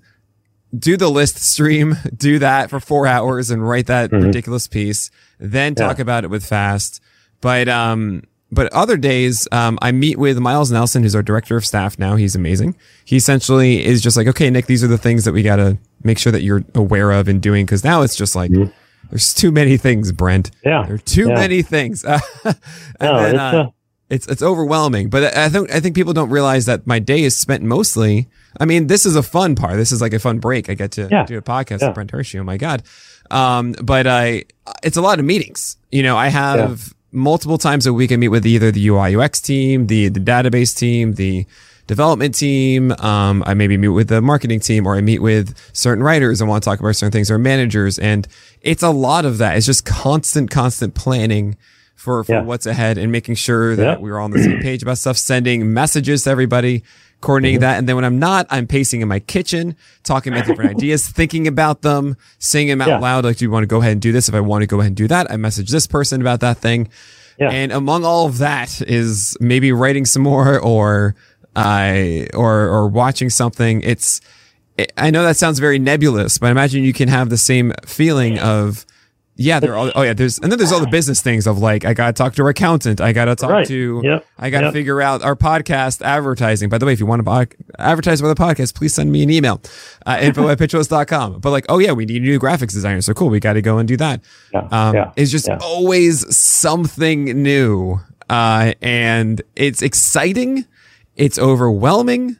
do 0.77 0.97
the 0.97 1.09
list 1.09 1.37
stream, 1.37 1.95
do 2.17 2.39
that 2.39 2.69
for 2.69 2.79
four 2.79 3.05
hours 3.07 3.51
and 3.51 3.67
write 3.67 3.87
that 3.87 4.11
ridiculous 4.11 4.67
piece, 4.67 5.11
then 5.39 5.75
talk 5.75 5.97
Yeah. 5.97 6.01
about 6.03 6.23
it 6.23 6.29
with 6.29 6.45
fast. 6.45 7.01
But, 7.41 7.67
um, 7.67 8.23
but 8.51 8.71
other 8.73 8.95
days, 8.95 9.47
um, 9.51 9.77
I 9.81 9.91
meet 9.91 10.17
with 10.17 10.37
Miles 10.39 10.71
Nelson, 10.71 11.03
who's 11.03 11.15
our 11.15 11.23
director 11.23 11.57
of 11.57 11.65
staff 11.65 11.99
now. 11.99 12.15
He's 12.15 12.35
amazing. 12.35 12.75
He 13.03 13.17
essentially 13.17 13.83
is 13.85 14.01
just 14.01 14.15
like, 14.15 14.27
okay, 14.27 14.49
Nick, 14.49 14.67
these 14.67 14.83
are 14.83 14.87
the 14.87 14.97
things 14.97 15.25
that 15.25 15.33
we 15.33 15.43
got 15.43 15.57
to 15.57 15.77
make 16.03 16.17
sure 16.17 16.31
that 16.31 16.41
you're 16.43 16.63
aware 16.73 17.11
of 17.11 17.27
and 17.27 17.41
doing. 17.41 17.65
Cause 17.67 17.83
now 17.83 18.01
it's 18.01 18.15
just 18.15 18.35
like, 18.35 18.51
there's 19.09 19.33
too 19.33 19.51
many 19.51 19.77
things, 19.77 20.11
Brent. 20.11 20.51
Yeah. 20.65 20.83
There 20.85 20.95
are 20.95 20.99
too 20.99 21.27
Yeah. 21.29 21.35
many 21.35 21.61
things. 21.61 22.03
and 22.03 22.15
No, 23.01 23.21
then, 23.21 23.35
it's, 23.35 23.39
uh, 23.39 23.57
uh, 23.63 23.69
it's 24.09 24.27
it's 24.27 24.41
overwhelming. 24.43 25.09
But 25.09 25.35
I 25.37 25.49
think 25.49 25.71
I 25.73 25.79
think 25.79 25.95
people 25.95 26.13
don't 26.13 26.29
realize 26.29 26.65
that 26.65 26.85
my 26.85 26.99
day 26.99 27.23
is 27.23 27.35
spent 27.35 27.63
mostly. 27.63 28.27
I 28.59 28.65
mean, 28.65 28.87
this 28.87 29.05
is 29.05 29.15
a 29.15 29.23
fun 29.23 29.55
part. 29.55 29.75
This 29.77 29.91
is 29.91 30.01
like 30.01 30.13
a 30.13 30.19
fun 30.19 30.39
break. 30.39 30.69
I 30.69 30.73
get 30.75 30.91
to 30.91 31.07
Yeah. 31.11 31.25
do 31.25 31.37
a 31.37 31.41
podcast 31.41 31.81
Yeah. 31.81 31.87
with 31.87 31.95
Brent 31.95 32.11
Hershey. 32.11 32.39
Oh 32.39 32.43
my 32.43 32.57
god! 32.57 32.83
Um, 33.31 33.73
but 33.83 34.05
I, 34.07 34.43
it's 34.83 34.97
a 34.97 35.01
lot 35.01 35.19
of 35.19 35.25
meetings. 35.25 35.77
You 35.91 36.03
know, 36.03 36.15
I 36.17 36.27
have 36.29 36.93
multiple 37.11 37.57
times 37.57 37.85
a 37.87 37.93
week. 37.93 38.11
I 38.11 38.17
meet 38.17 38.27
with 38.29 38.45
either 38.45 38.71
the 38.71 38.87
UI 38.87 39.15
UX 39.15 39.41
team, 39.41 39.87
the 39.87 40.09
the 40.09 40.19
database 40.19 40.75
team, 40.77 41.13
the 41.15 41.45
development 41.87 42.35
team. 42.35 42.91
Um, 42.93 43.43
I 43.45 43.53
maybe 43.53 43.77
meet 43.77 43.89
with 43.89 44.07
the 44.09 44.21
marketing 44.21 44.59
team, 44.59 44.87
or 44.87 44.95
I 44.95 45.01
meet 45.01 45.19
with 45.21 45.55
certain 45.73 46.03
writers 46.03 46.41
and 46.41 46.49
want 46.49 46.63
to 46.63 46.69
talk 46.69 46.79
about 46.79 46.95
certain 46.95 47.11
things, 47.11 47.29
or 47.29 47.37
managers. 47.37 47.99
And 47.99 48.27
it's 48.61 48.83
a 48.83 48.89
lot 48.89 49.25
of 49.25 49.37
that. 49.39 49.57
It's 49.57 49.65
just 49.65 49.85
constant, 49.85 50.49
constant 50.49 50.95
planning 50.95 51.57
for, 51.95 52.23
for 52.23 52.33
Yeah. 52.33 52.41
what's 52.41 52.65
ahead 52.65 52.97
and 52.97 53.11
making 53.11 53.35
sure 53.35 53.75
that 53.75 53.83
Yeah. 53.83 53.97
we're 53.97 54.17
all 54.19 54.25
on 54.25 54.31
the 54.31 54.43
same 54.43 54.59
page 54.59 54.83
about 54.83 54.97
stuff, 54.97 55.17
sending 55.17 55.73
messages 55.73 56.23
to 56.23 56.29
everybody, 56.29 56.83
coordinating 57.21 57.61
that. 57.61 57.77
And 57.79 57.87
then 57.89 57.95
when 57.95 58.05
I'm 58.05 58.19
not, 58.19 58.45
I'm 58.51 58.67
pacing 58.67 59.01
in 59.01 59.07
my 59.07 59.19
kitchen, 59.19 59.75
talking 60.03 60.33
about 60.33 60.45
different 60.45 60.71
ideas, 60.77 61.07
thinking 61.07 61.47
about 61.47 61.81
them, 61.81 62.17
saying 62.37 62.67
them 62.67 62.81
out 62.81 62.89
Yeah. 62.89 62.99
loud. 62.99 63.25
Like, 63.25 63.37
do 63.37 63.45
you 63.45 63.49
want 63.51 63.63
to 63.63 63.67
go 63.67 63.79
ahead 63.79 63.93
and 63.93 64.01
do 64.01 64.11
this? 64.11 64.27
If 64.29 64.35
I 64.35 64.39
want 64.41 64.61
to 64.63 64.67
go 64.67 64.79
ahead 64.79 64.89
and 64.89 64.95
do 64.97 65.07
that, 65.07 65.31
I 65.31 65.37
message 65.37 65.71
this 65.71 65.87
person 65.87 66.21
about 66.21 66.41
that 66.41 66.57
thing. 66.57 66.89
And 67.37 67.73
among 67.73 68.05
all 68.05 68.27
of 68.27 68.37
that 68.37 68.81
is 68.87 69.35
maybe 69.41 69.73
writing 69.73 70.05
some 70.05 70.21
more 70.23 70.57
or, 70.57 71.15
uh, 71.55 72.25
or, 72.33 72.67
or 72.67 72.87
watching 72.87 73.29
something. 73.29 73.81
It's, 73.81 74.21
I 74.97 75.09
know 75.09 75.23
that 75.23 75.37
sounds 75.37 75.59
very 75.59 75.79
nebulous, 75.79 76.37
but 76.37 76.47
I 76.47 76.51
imagine 76.51 76.83
you 76.83 76.93
can 76.93 77.07
have 77.07 77.29
the 77.29 77.37
same 77.37 77.71
feeling 77.85 78.39
of, 78.39 78.85
yeah, 79.37 79.59
there 79.59 79.77
are, 79.77 79.91
oh 79.95 80.01
yeah, 80.01 80.13
there's, 80.13 80.37
and 80.39 80.49
then 80.51 80.57
there's 80.59 80.71
all 80.71 80.79
the 80.79 80.87
business 80.87 81.21
things 81.21 81.45
of 81.45 81.57
like, 81.57 81.83
I 81.83 81.93
got 81.93 82.07
to 82.07 82.13
talk 82.13 82.35
to 82.35 82.43
our 82.43 82.49
accountant. 82.49 83.01
I 83.01 83.11
got 83.11 83.25
to 83.25 83.35
talk 83.35 83.49
Right. 83.49 83.67
to, 83.67 84.01
Yep. 84.03 84.25
I 84.37 84.49
got 84.49 84.59
to 84.61 84.65
Yep. 84.67 84.73
figure 84.73 85.01
out 85.01 85.23
our 85.23 85.35
podcast 85.35 86.01
advertising. 86.01 86.69
By 86.69 86.77
the 86.77 86.85
way, 86.85 86.93
if 86.93 86.99
you 87.01 87.05
want 87.05 87.19
to 87.19 87.23
buy, 87.23 87.47
advertise 87.77 88.21
with 88.21 88.35
the 88.35 88.41
podcast, 88.41 88.75
please 88.75 88.93
send 88.93 89.11
me 89.11 89.23
an 89.23 89.29
email, 89.29 89.61
uh, 90.05 90.17
info 90.21 90.47
at 90.47 90.57
pitchhost.com. 90.57 91.39
But 91.39 91.49
like, 91.51 91.65
oh 91.67 91.79
yeah, 91.79 91.91
we 91.91 92.05
need 92.05 92.21
a 92.21 92.25
new 92.25 92.39
graphics 92.39 92.71
designer. 92.71 93.01
So 93.01 93.13
cool. 93.13 93.29
We 93.29 93.41
got 93.41 93.53
to 93.53 93.61
go 93.61 93.77
and 93.77 93.87
do 93.87 93.97
that. 93.97 94.21
Yeah. 94.53 94.67
Um, 94.71 94.95
yeah. 94.95 95.11
it's 95.17 95.31
just 95.31 95.47
yeah. 95.49 95.57
always 95.61 96.33
something 96.35 97.25
new. 97.41 97.99
Uh, 98.29 98.73
and 98.81 99.41
it's 99.55 99.81
exciting. 99.81 100.65
It's 101.15 101.37
overwhelming. 101.39 102.37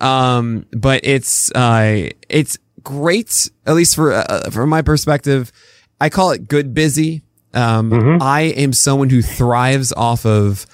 Um, 0.00 0.66
but 0.72 1.00
it's, 1.04 1.50
uh, 1.52 2.08
it's 2.28 2.58
great, 2.82 3.50
at 3.66 3.74
least 3.74 3.94
for, 3.96 4.12
uh, 4.12 4.48
from 4.50 4.70
my 4.70 4.82
perspective. 4.82 5.52
I 6.00 6.08
call 6.08 6.30
it 6.30 6.48
good 6.48 6.72
busy. 6.72 7.22
Um, 7.52 7.90
Mhm. 7.90 8.22
I 8.22 8.42
am 8.42 8.72
someone 8.72 9.10
who 9.10 9.20
thrives 9.22 9.92
off 9.96 10.24
of 10.24 10.66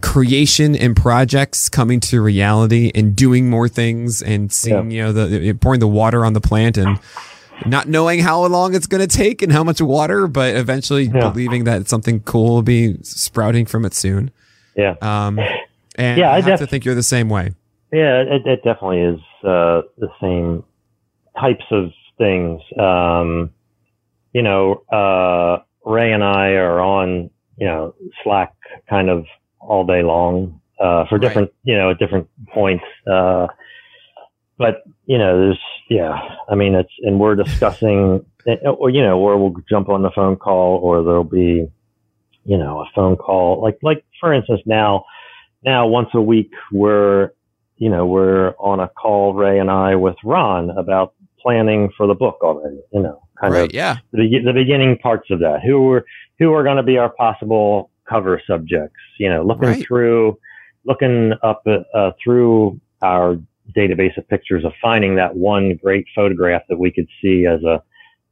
creation 0.00 0.74
and 0.76 0.96
projects 0.96 1.68
coming 1.68 2.00
to 2.00 2.20
reality 2.20 2.90
and 2.94 3.14
doing 3.14 3.48
more 3.48 3.68
things 3.68 4.22
and 4.22 4.52
seeing, 4.52 4.90
you 4.90 5.02
know, 5.02 5.12
the 5.12 5.52
pouring 5.60 5.80
the 5.80 5.88
water 5.88 6.24
on 6.24 6.32
the 6.32 6.40
plant 6.40 6.76
and 6.76 6.98
not 7.66 7.88
knowing 7.88 8.18
how 8.20 8.44
long 8.46 8.74
it's 8.74 8.86
going 8.88 9.00
to 9.00 9.06
take 9.16 9.40
and 9.42 9.52
how 9.52 9.62
much 9.62 9.80
water, 9.80 10.26
but 10.26 10.56
eventually 10.56 11.04
Yeah. 11.04 11.28
believing 11.30 11.64
that 11.64 11.88
something 11.88 12.20
cool 12.20 12.54
will 12.56 12.62
be 12.62 12.96
sprouting 13.02 13.66
from 13.66 13.84
it 13.84 13.94
soon. 13.94 14.30
Yeah. 14.76 14.94
Um, 15.00 15.38
and 15.96 16.18
Yeah, 16.18 16.30
I 16.30 16.36
I 16.36 16.40
have 16.40 16.58
to 16.60 16.66
think 16.66 16.84
you're 16.84 16.94
the 16.94 17.02
same 17.02 17.28
way. 17.28 17.52
Yeah, 17.92 18.22
it, 18.22 18.46
it 18.46 18.64
definitely 18.64 19.00
is 19.02 19.20
uh, 19.44 19.82
the 19.98 20.08
same 20.20 20.64
types 21.38 21.64
of 21.70 21.90
things. 22.18 22.60
Um, 22.78 23.50
you 24.32 24.42
know, 24.42 24.82
uh, 24.92 25.62
Ray 25.88 26.12
and 26.12 26.24
I 26.24 26.50
are 26.52 26.80
on, 26.80 27.30
you 27.56 27.66
know, 27.66 27.94
Slack 28.22 28.54
kind 28.90 29.08
of 29.10 29.26
all 29.60 29.84
day 29.86 30.02
long 30.02 30.60
uh, 30.80 31.06
for 31.06 31.16
Right. 31.16 31.20
different, 31.22 31.52
you 31.62 31.76
know, 31.76 31.90
at 31.90 31.98
different 31.98 32.28
points. 32.52 32.84
Uh, 33.06 33.46
but 34.58 34.82
you 35.06 35.18
know, 35.18 35.38
there's, 35.38 35.60
yeah, 35.90 36.18
I 36.48 36.54
mean, 36.54 36.74
it's, 36.74 36.92
and 37.02 37.20
we're 37.20 37.36
discussing, 37.36 38.24
or 38.64 38.90
you 38.90 39.02
know, 39.02 39.18
or 39.18 39.36
we'll 39.38 39.54
jump 39.68 39.88
on 39.88 40.02
the 40.02 40.10
phone 40.10 40.36
call, 40.36 40.78
or 40.78 41.02
there'll 41.04 41.24
be, 41.24 41.68
you 42.44 42.58
know, 42.58 42.80
a 42.80 42.86
phone 42.94 43.16
call. 43.16 43.60
Like, 43.62 43.78
like 43.82 44.04
for 44.20 44.32
instance, 44.32 44.62
now, 44.66 45.04
now 45.64 45.86
once 45.86 46.08
a 46.14 46.20
week 46.20 46.50
we're 46.72 47.30
you 47.76 47.90
know, 47.90 48.06
we're 48.06 48.50
on 48.58 48.80
a 48.80 48.88
call, 48.88 49.34
Ray 49.34 49.58
and 49.58 49.70
I, 49.70 49.96
with 49.96 50.16
Ron 50.24 50.70
about 50.70 51.14
planning 51.40 51.90
for 51.96 52.06
the 52.06 52.14
book 52.14 52.38
already, 52.42 52.80
you 52.92 53.02
know, 53.02 53.20
kind 53.40 53.52
right. 53.52 53.64
of 53.64 53.74
Yeah. 53.74 53.96
the, 54.12 54.40
the 54.44 54.52
beginning 54.52 54.96
parts 54.98 55.30
of 55.30 55.40
that. 55.40 55.60
Who 55.64 55.90
are, 55.90 56.06
who 56.38 56.52
are 56.52 56.62
going 56.62 56.76
to 56.76 56.82
be 56.82 56.98
our 56.98 57.10
possible 57.10 57.90
cover 58.08 58.40
subjects, 58.46 58.96
you 59.18 59.28
know, 59.28 59.42
looking 59.44 59.68
Right. 59.68 59.86
through, 59.86 60.38
looking 60.84 61.32
up 61.42 61.66
uh, 61.66 62.12
through 62.22 62.80
our 63.02 63.38
database 63.76 64.16
of 64.16 64.28
pictures 64.28 64.64
of 64.64 64.72
finding 64.80 65.16
that 65.16 65.34
one 65.34 65.76
great 65.82 66.06
photograph 66.14 66.62
that 66.68 66.78
we 66.78 66.90
could 66.92 67.08
see 67.20 67.44
as 67.46 67.62
a 67.64 67.82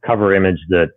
cover 0.05 0.33
image 0.33 0.59
that, 0.69 0.91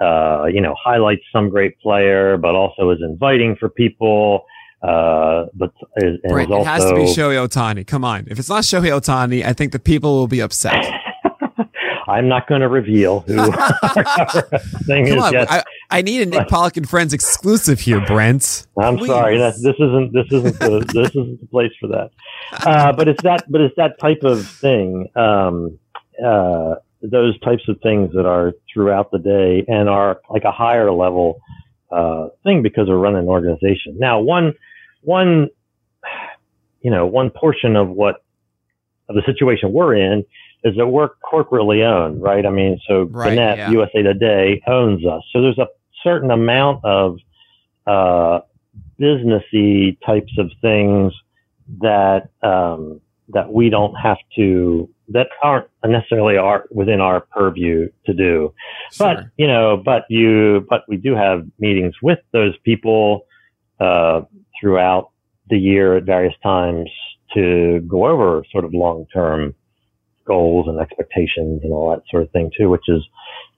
uh, 0.00 0.46
you 0.46 0.60
know, 0.60 0.74
highlights 0.82 1.22
some 1.32 1.48
great 1.48 1.78
player, 1.78 2.36
but 2.36 2.54
also 2.54 2.90
is 2.90 2.98
inviting 3.00 3.54
for 3.56 3.68
people. 3.68 4.44
Uh, 4.82 5.46
but 5.54 5.72
and 5.96 6.18
Right. 6.24 6.48
is 6.50 6.56
It 6.56 6.64
has 6.66 6.84
to 6.86 6.94
be 6.94 7.00
also- 7.02 7.30
Shohei 7.30 7.46
Ohtani. 7.48 7.86
Come 7.86 8.04
on. 8.04 8.26
If 8.28 8.38
it's 8.38 8.48
not 8.48 8.64
Shohei 8.64 8.90
Ohtani, 8.90 9.44
I 9.44 9.52
think 9.52 9.72
the 9.72 9.78
people 9.78 10.14
will 10.16 10.26
be 10.28 10.40
upset. 10.40 10.84
I'm 12.08 12.26
not 12.28 12.48
going 12.48 12.60
to 12.62 12.68
reveal 12.68 13.20
who 13.20 13.34
thing 14.84 15.06
Come 15.06 15.18
is 15.18 15.22
on. 15.24 15.32
yet. 15.32 15.50
I, 15.50 15.62
I 15.90 16.02
need 16.02 16.22
a 16.22 16.26
Nick 16.26 16.48
Pollack 16.48 16.76
and 16.76 16.88
Friends 16.88 17.12
exclusive 17.14 17.78
here, 17.80 18.04
Brent. 18.04 18.66
I'm 18.78 18.98
Please. 18.98 19.06
sorry. 19.08 19.38
That 19.38 19.54
this 19.62 19.76
isn't 19.78 20.12
this 20.12 20.26
isn't 20.30 20.58
the 20.58 20.80
this 20.92 21.10
isn't 21.10 21.40
the 21.40 21.46
place 21.46 21.70
for 21.80 21.86
that. 21.88 22.10
Uh, 22.66 22.92
but 22.92 23.06
it's 23.08 23.22
that 23.22 23.44
but 23.50 23.60
it's 23.60 23.74
that 23.76 23.98
type 24.00 24.24
of 24.24 24.46
thing. 24.46 25.08
Um, 25.14 25.78
uh, 26.22 26.74
those 27.02 27.38
types 27.40 27.62
of 27.68 27.80
things 27.82 28.12
that 28.14 28.26
are 28.26 28.52
throughout 28.72 29.10
the 29.12 29.18
day 29.18 29.64
and 29.68 29.88
are 29.88 30.20
like 30.28 30.44
a 30.44 30.52
higher 30.52 30.90
level 30.92 31.40
uh, 31.90 32.28
thing 32.44 32.62
because 32.62 32.88
we're 32.88 32.96
running 32.98 33.22
an 33.22 33.28
organization. 33.28 33.96
Now, 33.98 34.20
one 34.20 34.54
one 35.02 35.48
you 36.80 36.90
know 36.90 37.06
one 37.06 37.30
portion 37.30 37.76
of 37.76 37.88
what 37.88 38.24
of 39.08 39.14
the 39.14 39.22
situation 39.26 39.72
we're 39.72 39.94
in 39.94 40.24
is 40.64 40.76
that 40.76 40.86
we're 40.86 41.10
corporately 41.32 41.84
owned, 41.84 42.22
right? 42.22 42.46
I 42.46 42.50
mean, 42.50 42.80
so 42.86 43.04
Right, 43.04 43.34
Gannett 43.34 43.58
yeah. 43.58 43.70
USA 43.70 44.02
Today 44.02 44.62
owns 44.66 45.04
us. 45.04 45.22
So 45.32 45.42
there's 45.42 45.58
a 45.58 45.66
certain 46.04 46.30
amount 46.30 46.84
of 46.84 47.18
uh, 47.86 48.40
businessy 49.00 49.98
types 50.06 50.32
of 50.38 50.50
things 50.60 51.12
that 51.80 52.28
um, 52.42 53.00
that 53.30 53.52
we 53.52 53.70
don't 53.70 53.94
have 53.94 54.18
to 54.36 54.88
that 55.08 55.28
aren't 55.42 55.66
necessarily 55.84 56.36
our 56.36 56.64
within 56.70 57.00
our 57.00 57.20
purview 57.20 57.88
to 58.06 58.14
do. 58.14 58.54
But 58.98 59.16
Sure. 59.16 59.32
you 59.36 59.46
know, 59.46 59.76
but 59.76 60.04
you, 60.08 60.66
but 60.70 60.84
we 60.88 60.96
do 60.96 61.14
have 61.14 61.44
meetings 61.58 61.94
with 62.02 62.20
those 62.32 62.56
people 62.58 63.26
uh, 63.80 64.22
throughout 64.60 65.10
the 65.48 65.58
year 65.58 65.96
at 65.96 66.04
various 66.04 66.34
times 66.42 66.88
to 67.34 67.80
go 67.88 68.06
over 68.06 68.44
sort 68.52 68.64
of 68.64 68.74
long 68.74 69.06
term 69.12 69.54
goals 70.24 70.68
and 70.68 70.78
expectations 70.80 71.60
and 71.64 71.72
all 71.72 71.90
that 71.90 72.02
sort 72.10 72.22
of 72.22 72.30
thing 72.30 72.50
too, 72.56 72.68
which 72.68 72.88
is 72.88 73.02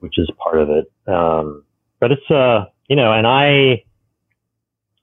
which 0.00 0.18
is 0.18 0.30
part 0.42 0.58
of 0.58 0.68
it. 0.70 0.90
Um, 1.06 1.64
but 2.00 2.12
it's 2.12 2.30
uh, 2.30 2.66
you 2.88 2.96
know, 2.96 3.12
and 3.12 3.26
I, 3.26 3.84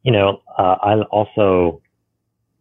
you 0.04 0.12
know, 0.12 0.42
uh, 0.58 0.76
I 0.82 1.02
also 1.12 1.82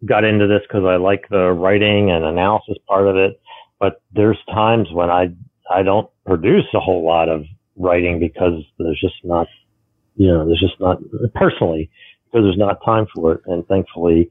got 0.05 0.25
into 0.25 0.47
this 0.47 0.63
because 0.67 0.85
I 0.85 0.97
like 0.97 1.29
the 1.29 1.53
writing 1.53 2.11
and 2.11 2.25
analysis 2.25 2.77
part 2.89 3.07
of 3.07 3.17
it. 3.17 3.41
But 3.79 4.03
there's 4.13 4.39
times 4.53 4.89
when 4.93 5.11
I 5.11 5.29
I 5.71 5.83
don't 5.83 6.11
produce 6.27 6.67
a 6.75 6.81
whole 6.81 7.05
lot 7.05 7.29
of 7.29 7.45
writing 7.77 8.19
because 8.19 8.63
there's 8.79 9.01
just 9.01 9.17
not, 9.25 9.47
you 10.17 10.27
know, 10.27 10.47
there's 10.47 10.61
just 10.61 10.81
not 10.81 10.99
personally 11.35 11.91
because 12.31 12.45
there's 12.45 12.57
not 12.59 12.79
time 12.85 13.07
for 13.15 13.33
it. 13.35 13.41
And 13.47 13.67
thankfully, 13.67 14.31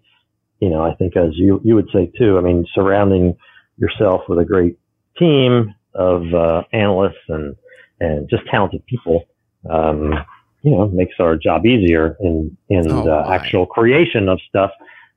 you 0.59 0.69
know, 0.69 0.83
I 0.83 0.93
think 0.95 1.15
as 1.17 1.31
you 1.33 1.61
you 1.63 1.75
would 1.75 1.89
say 1.93 2.11
too. 2.17 2.37
I 2.37 2.41
mean, 2.41 2.65
surrounding 2.73 3.35
yourself 3.77 4.21
with 4.27 4.39
a 4.39 4.45
great 4.45 4.77
team 5.17 5.73
of 5.95 6.33
uh, 6.33 6.63
analysts 6.73 7.25
and 7.27 7.55
and 7.99 8.29
just 8.29 8.43
talented 8.47 8.85
people, 8.85 9.23
um, 9.69 10.13
you 10.61 10.71
know, 10.71 10.87
makes 10.87 11.15
our 11.19 11.35
job 11.35 11.65
easier 11.65 12.17
in 12.21 12.55
in 12.69 12.91
Oh, 12.91 13.03
the 13.03 13.23
my. 13.27 13.35
actual 13.35 13.65
creation 13.65 14.29
of 14.29 14.39
stuff. 14.47 14.71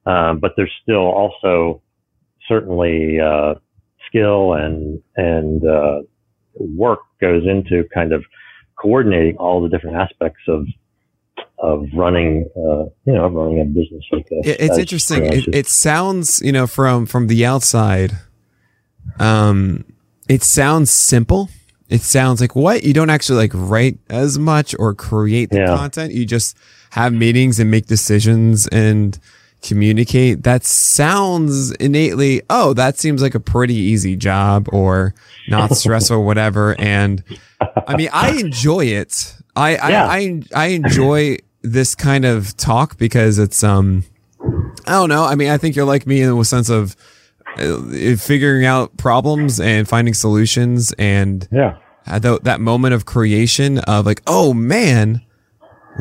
Um, 0.06 0.38
but 0.40 0.52
there's 0.56 0.72
still 0.82 1.06
also 1.06 1.80
certainly 2.48 3.20
uh, 3.20 3.54
skill 4.08 4.54
and 4.54 5.00
and 5.16 5.64
uh, 5.64 6.00
work 6.54 7.00
goes 7.20 7.44
into 7.46 7.84
kind 7.94 8.12
of 8.12 8.24
coordinating 8.76 9.36
all 9.36 9.62
the 9.62 9.68
different 9.68 9.96
aspects 9.96 10.42
of 10.48 10.66
of 11.58 11.86
running, 11.94 12.48
uh, 12.56 12.84
you 13.04 13.12
know, 13.12 13.28
running 13.28 13.60
a 13.60 13.64
business 13.64 14.04
like 14.10 14.28
this. 14.28 14.46
It- 14.46 14.60
it's 14.60 14.78
interesting. 14.78 15.24
It, 15.24 15.44
it 15.54 15.66
sounds, 15.66 16.40
you 16.44 16.52
know, 16.52 16.66
from 16.66 17.06
from 17.06 17.28
the 17.28 17.46
outside, 17.46 18.12
um, 19.18 19.84
it 20.28 20.42
sounds 20.42 20.90
simple. 20.90 21.48
It 21.88 22.00
sounds 22.00 22.40
like 22.40 22.56
what 22.56 22.84
you 22.84 22.92
don't 22.94 23.10
actually 23.10 23.36
like 23.38 23.52
write 23.54 23.98
as 24.08 24.38
much 24.38 24.74
or 24.78 24.94
create 24.94 25.50
the 25.50 25.58
Yeah. 25.58 25.76
content. 25.76 26.12
You 26.14 26.24
just 26.24 26.56
have 26.90 27.12
meetings 27.12 27.60
and 27.60 27.70
make 27.70 27.86
decisions 27.86 28.66
and 28.68 29.18
communicate. 29.62 30.42
That 30.42 30.64
sounds 30.64 31.70
innately. 31.72 32.42
Oh, 32.48 32.72
that 32.74 32.98
seems 32.98 33.20
like 33.22 33.34
a 33.34 33.40
pretty 33.40 33.74
easy 33.74 34.16
job 34.16 34.68
or 34.72 35.14
not 35.48 35.76
stressful, 35.76 36.16
or 36.16 36.20
whatever. 36.24 36.74
And 36.80 37.22
I 37.86 37.96
mean, 37.96 38.08
I 38.12 38.30
enjoy 38.40 38.86
it. 38.86 39.34
I 39.56 39.70
Yeah. 39.90 40.06
I, 40.06 40.16
I 40.16 40.42
I 40.54 40.66
enjoy 40.68 41.38
this 41.62 41.94
kind 41.94 42.24
of 42.24 42.56
talk 42.56 42.96
because 42.98 43.38
it's 43.38 43.62
um 43.62 44.04
I 44.86 44.92
don't 44.92 45.08
know. 45.08 45.24
I 45.24 45.34
mean, 45.36 45.50
I 45.50 45.58
think 45.58 45.76
you're 45.76 45.84
like 45.84 46.06
me 46.06 46.22
in 46.22 46.36
the 46.36 46.44
sense 46.44 46.68
of 46.68 46.96
uh, 47.58 48.16
figuring 48.16 48.64
out 48.64 48.96
problems 48.96 49.60
and 49.60 49.86
finding 49.88 50.14
solutions 50.14 50.92
and 50.98 51.46
yeah, 51.52 51.76
had 52.06 52.22
tho- 52.22 52.38
that 52.38 52.60
moment 52.60 52.94
of 52.94 53.04
creation 53.04 53.78
of 53.80 54.06
like, 54.06 54.22
oh 54.26 54.52
man, 54.54 55.20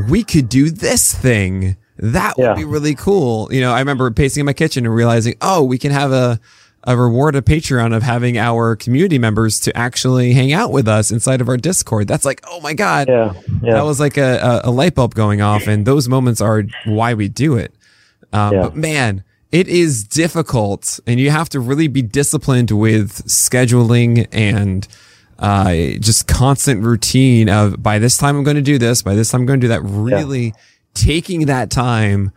we 0.09 0.23
could 0.23 0.49
do 0.49 0.71
this 0.71 1.13
thing. 1.13 1.75
That 1.97 2.35
would 2.37 2.45
Yeah. 2.45 2.53
be 2.55 2.63
really 2.65 2.95
cool. 2.95 3.47
You 3.53 3.61
know, 3.61 3.71
I 3.73 3.79
remember 3.79 4.09
pacing 4.09 4.39
in 4.41 4.45
my 4.45 4.53
kitchen 4.53 4.85
and 4.85 4.95
realizing, 4.95 5.35
oh, 5.41 5.63
we 5.63 5.77
can 5.77 5.91
have 5.91 6.11
a 6.11 6.39
a 6.83 6.97
reward 6.97 7.35
a 7.35 7.41
Patreon 7.41 7.95
of 7.95 8.03
having 8.03 8.37
our 8.37 8.75
community 8.75 9.19
members 9.19 9.59
to 9.61 9.77
actually 9.77 10.33
hang 10.33 10.51
out 10.51 10.71
with 10.71 10.87
us 10.87 11.11
inside 11.11 11.41
of 11.41 11.49
our 11.49 11.57
Discord. 11.57 12.07
That's 12.07 12.25
like, 12.25 12.41
oh 12.47 12.59
my 12.61 12.73
god, 12.73 13.07
yeah, 13.07 13.33
yeah. 13.61 13.73
that 13.73 13.85
was 13.85 13.99
like 13.99 14.17
a, 14.17 14.61
a, 14.65 14.69
a 14.69 14.71
light 14.71 14.95
bulb 14.95 15.13
going 15.13 15.41
off, 15.41 15.67
and 15.67 15.85
those 15.85 16.07
moments 16.07 16.41
are 16.41 16.63
why 16.85 17.13
we 17.13 17.27
do 17.27 17.55
it. 17.55 17.73
Um, 18.33 18.53
Yeah. 18.53 18.61
But 18.63 18.75
man, 18.75 19.23
it 19.51 19.67
is 19.67 20.03
difficult, 20.03 20.99
and 21.05 21.19
you 21.19 21.29
have 21.29 21.49
to 21.49 21.59
really 21.59 21.87
be 21.87 22.01
disciplined 22.01 22.71
with 22.71 23.25
scheduling 23.25 24.27
and 24.31 24.87
uh, 25.39 25.73
just 25.99 26.27
constant 26.27 26.83
routine 26.83 27.49
of 27.49 27.81
by 27.81 27.99
this 27.99 28.17
time 28.17 28.37
I'm 28.37 28.43
going 28.43 28.55
to 28.55 28.61
do 28.61 28.77
this, 28.77 29.01
by 29.01 29.15
this 29.15 29.29
time 29.31 29.41
I'm 29.41 29.47
going 29.47 29.59
to 29.59 29.65
do 29.65 29.69
that. 29.69 29.81
Really 29.81 30.53
taking 30.93 31.47
that 31.47 31.69
time, 31.69 32.31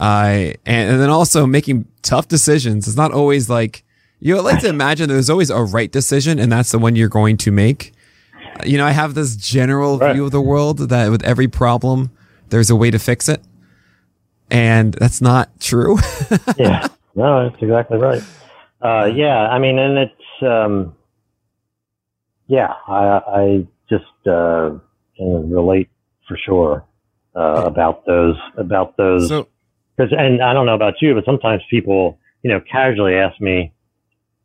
uh, 0.00 0.52
and, 0.66 0.90
and 0.90 1.00
then 1.00 1.10
also 1.10 1.46
making 1.46 1.86
tough 2.02 2.28
decisions. 2.28 2.86
It's 2.88 2.96
not 2.96 3.12
always 3.12 3.48
like 3.48 3.84
you 4.20 4.34
know, 4.34 4.40
like 4.40 4.60
to 4.60 4.68
imagine 4.68 5.10
there's 5.10 5.28
always 5.28 5.50
a 5.50 5.62
right 5.62 5.92
decision, 5.92 6.38
and 6.38 6.50
that's 6.50 6.72
the 6.72 6.78
one 6.78 6.96
you're 6.96 7.10
going 7.10 7.36
to 7.36 7.50
make. 7.50 7.92
You 8.64 8.78
know, 8.78 8.86
I 8.86 8.92
have 8.92 9.12
this 9.14 9.36
general 9.36 9.98
Right. 9.98 10.14
view 10.14 10.24
of 10.24 10.30
the 10.30 10.40
world 10.40 10.78
that 10.78 11.10
with 11.10 11.22
every 11.24 11.46
problem, 11.46 12.10
there's 12.48 12.70
a 12.70 12.76
way 12.76 12.90
to 12.90 12.98
fix 12.98 13.28
it. 13.28 13.42
And 14.50 14.94
that's 14.94 15.20
not 15.20 15.60
true. 15.60 15.98
yeah, 16.56 16.86
no, 17.14 17.50
that's 17.50 17.62
exactly 17.62 17.98
right. 17.98 18.22
Uh, 18.80 19.06
yeah, 19.14 19.48
I 19.48 19.58
mean, 19.58 19.78
and 19.78 19.98
it's, 19.98 20.42
um, 20.42 20.94
yeah, 22.46 22.72
I, 22.86 23.20
I 23.26 23.66
just 23.90 24.04
uh, 24.26 24.70
can 25.18 25.50
relate 25.50 25.90
for 26.28 26.38
sure 26.38 26.84
uh, 27.36 27.64
about 27.66 28.06
those, 28.06 28.36
about 28.56 28.96
those. 28.96 29.28
so, 29.28 29.48
Cause, 29.96 30.08
and 30.16 30.42
I 30.42 30.52
don't 30.52 30.66
know 30.66 30.74
about 30.74 30.94
you, 31.00 31.14
but 31.14 31.24
sometimes 31.24 31.62
people, 31.70 32.18
you 32.42 32.50
know, 32.50 32.60
casually 32.60 33.14
ask 33.14 33.40
me 33.40 33.72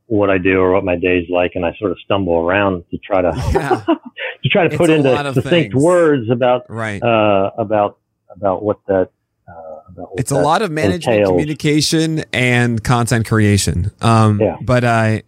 what 0.05 0.29
I 0.29 0.37
do 0.37 0.59
or 0.59 0.71
what 0.73 0.83
my 0.83 0.95
day's 0.95 1.27
like, 1.29 1.51
and 1.55 1.65
I 1.65 1.75
sort 1.79 1.91
of 1.91 1.97
stumble 2.03 2.35
around 2.37 2.83
to 2.91 2.97
try 2.97 3.21
to 3.21 3.31
Yeah. 3.53 3.83
to 4.43 4.49
try 4.49 4.63
to 4.63 4.69
It's 4.69 4.77
put 4.77 4.89
into 4.89 5.09
succinct 5.33 5.43
things. 5.49 5.73
words 5.75 6.29
about 6.29 6.65
right. 6.69 7.01
uh, 7.01 7.51
about 7.57 7.97
about 8.35 8.63
what 8.63 8.77
that. 8.87 9.09
Uh, 9.47 10.03
it's 10.17 10.31
a 10.31 10.39
lot 10.39 10.61
of 10.61 10.69
management, 10.71 11.17
entails. 11.19 11.29
communication, 11.29 12.23
and 12.31 12.83
content 12.83 13.27
creation. 13.27 13.91
Um, 14.01 14.39
Yeah. 14.39 14.57
But 14.61 14.83
I, 14.83 15.23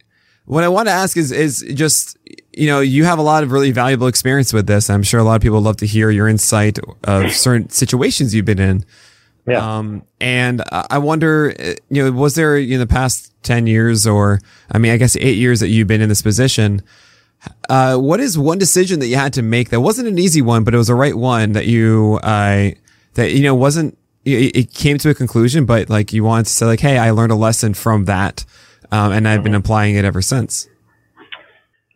what 0.46 0.64
I 0.64 0.68
want 0.68 0.88
to 0.88 0.92
ask 0.94 1.18
is, 1.18 1.32
is 1.32 1.66
just, 1.74 2.18
you 2.54 2.68
know, 2.68 2.80
you 2.80 3.04
have 3.06 3.18
a 3.18 3.24
lot 3.24 3.44
of 3.44 3.52
really 3.52 3.72
valuable 3.72 4.06
experience 4.08 4.54
with 4.54 4.68
this. 4.68 4.90
I'm 4.90 5.02
sure 5.04 5.20
a 5.20 5.24
lot 5.24 5.36
of 5.36 5.42
people 5.42 5.60
love 5.62 5.78
to 5.78 5.88
hear 5.88 6.10
your 6.12 6.28
insight 6.28 6.78
of 7.04 7.32
certain 7.34 7.70
situations 7.70 8.36
you've 8.36 8.46
been 8.46 8.60
in. 8.60 8.86
Yeah. 9.52 9.78
Um, 9.78 10.04
and 10.20 10.64
I 10.72 10.98
wonder, 10.98 11.54
you 11.90 12.04
know, 12.04 12.12
was 12.12 12.36
there 12.36 12.58
in 12.58 12.80
the 12.80 12.88
past 12.88 13.34
10 13.44 13.68
years 13.68 14.06
or, 14.08 14.40
I 14.72 14.78
mean, 14.78 14.92
I 14.92 14.98
guess 14.98 15.16
eight 15.18 15.38
years 15.38 15.60
that 15.60 15.70
you've 15.70 15.88
been 15.88 16.02
in 16.02 16.10
this 16.10 16.22
position, 16.22 16.82
uh, 17.70 17.98
what 17.98 18.20
is 18.20 18.38
one 18.38 18.58
decision 18.58 19.00
that 19.00 19.08
you 19.08 19.16
had 19.16 19.34
to 19.34 19.42
make 19.42 19.70
that 19.70 19.82
wasn't 19.82 20.08
an 20.08 20.20
easy 20.20 20.42
one, 20.42 20.64
but 20.64 20.74
it 20.74 20.78
was 20.78 20.88
the 20.88 20.96
right 20.96 21.16
one 21.16 21.54
that 21.54 21.66
you, 21.66 22.20
uh, 22.24 22.70
that, 23.16 23.32
you 23.32 23.44
know, 23.44 23.56
wasn't, 23.56 23.98
it, 24.26 24.56
it 24.56 24.74
came 24.74 24.98
to 25.00 25.10
a 25.10 25.14
conclusion, 25.14 25.66
but 25.66 25.90
like 25.90 26.14
you 26.14 26.24
wanted 26.24 26.46
to 26.46 26.52
say 26.52 26.66
like, 26.66 26.80
Hey, 26.80 26.98
I 26.98 27.12
learned 27.12 27.32
a 27.32 27.36
lesson 27.36 27.74
from 27.74 28.06
that. 28.06 28.46
Um, 28.92 29.12
and 29.12 29.28
I've 29.28 29.44
been 29.44 29.56
applying 29.56 29.96
it 29.96 30.04
ever 30.04 30.22
since. 30.22 30.68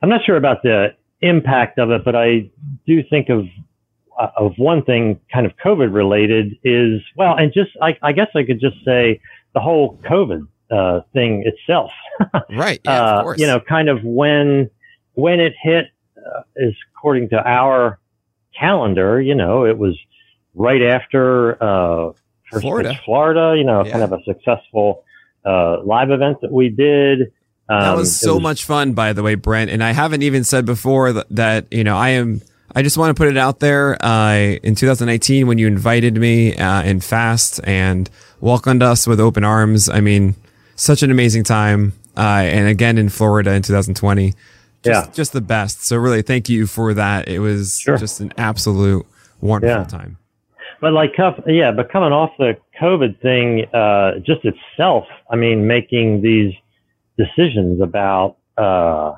I'm 0.02 0.10
not 0.10 0.22
sure 0.26 0.38
about 0.38 0.64
the 0.64 0.96
impact 1.22 1.78
of 1.78 1.92
it, 1.92 2.06
but 2.06 2.16
I 2.16 2.50
do 2.86 3.04
think 3.10 3.30
of 3.30 3.46
of 4.38 4.54
one 4.58 4.84
thing, 4.84 5.20
kind 5.32 5.46
of 5.46 5.54
COVID 5.64 5.94
related, 5.94 6.58
is 6.64 7.02
well, 7.16 7.36
and 7.36 7.54
just 7.54 7.72
I, 7.82 7.98
I 8.02 8.12
guess 8.12 8.28
I 8.36 8.44
could 8.44 8.60
just 8.60 8.78
say 8.86 9.20
the 9.54 9.60
whole 9.60 10.00
COVID 10.10 10.48
uh, 10.72 11.02
thing 11.14 11.44
itself. 11.46 11.92
Right. 12.50 12.80
Yeah, 12.86 13.02
uh, 13.02 13.18
of 13.18 13.24
course. 13.24 13.40
you 13.42 13.48
know, 13.48 13.60
kind 13.60 13.90
of 13.90 14.00
when 14.04 14.70
when 15.16 15.40
it 15.42 15.54
hit, 15.62 15.88
uh, 16.18 16.42
is 16.56 16.74
according 16.96 17.30
to 17.30 17.44
our 17.46 18.00
calendar. 18.58 19.20
You 19.22 19.36
know, 19.36 19.66
it 19.66 19.78
was 19.78 19.98
right 20.54 20.82
after 20.82 21.62
uh, 21.62 22.14
Florida. 22.62 22.98
Florida. 23.04 23.56
You 23.58 23.66
know, 23.66 23.84
Yeah. 23.84 23.92
kind 23.92 24.04
of 24.04 24.14
a 24.14 24.24
successful 24.24 25.04
uh, 25.46 25.84
live 25.84 26.10
event 26.10 26.40
that 26.42 26.52
we 26.54 26.70
did. 26.70 27.34
Um, 27.68 27.82
That 27.82 27.96
was 27.98 28.18
so 28.18 28.40
much 28.40 28.64
fun, 28.64 28.94
by 28.94 29.12
the 29.12 29.24
way, 29.24 29.36
Brent. 29.36 29.70
And 29.72 29.84
I 29.84 29.92
haven't 29.92 30.22
even 30.22 30.44
said 30.46 30.66
before 30.66 31.12
that, 31.14 31.28
that 31.32 31.66
you 31.74 31.84
know, 31.84 31.98
I 31.98 32.10
am, 32.12 32.42
I 32.74 32.82
just 32.82 32.98
want 32.98 33.16
to 33.16 33.20
put 33.20 33.28
it 33.30 33.38
out 33.38 33.60
there. 33.60 33.98
Uh, 34.04 34.58
in 34.64 34.76
2019, 34.76 35.48
when 35.48 35.58
you 35.58 35.68
invited 35.68 36.16
me, 36.18 36.56
uh, 36.56 36.82
in 36.84 37.00
Fast 37.00 37.60
and 37.64 38.10
welcomed 38.42 38.84
us 38.84 39.08
with 39.08 39.20
open 39.20 39.44
arms. 39.44 39.88
I 39.90 40.02
mean, 40.02 40.36
such 40.76 41.04
an 41.04 41.12
amazing 41.12 41.44
time. 41.44 41.94
Uh, 42.18 42.44
and 42.46 42.68
again 42.68 42.98
in 42.98 43.10
Florida 43.10 43.52
in 43.54 43.62
2020. 43.62 44.32
Just, 44.32 44.38
Yeah. 45.08 45.12
just 45.14 45.34
the 45.34 45.42
best. 45.42 45.86
So 45.86 45.98
really 45.98 46.22
thank 46.22 46.48
you 46.50 46.66
for 46.68 46.94
that. 46.94 47.28
It 47.28 47.40
was 47.40 47.80
Sure. 47.80 47.98
just 47.98 48.20
an 48.22 48.32
absolute 48.38 49.06
wonderful 49.42 49.82
Yeah. 49.82 49.84
time. 49.86 50.18
But 50.82 50.94
like, 50.94 51.14
yeah, 51.48 51.72
but 51.72 51.90
coming 51.92 52.12
off 52.12 52.32
the 52.38 52.58
COVID 52.80 53.20
thing, 53.22 53.66
uh, 53.74 54.20
just 54.20 54.42
itself, 54.46 55.06
I 55.30 55.36
mean, 55.36 55.66
making 55.68 56.22
these 56.22 56.54
decisions 57.18 57.82
about, 57.82 58.36
uh, 58.58 59.14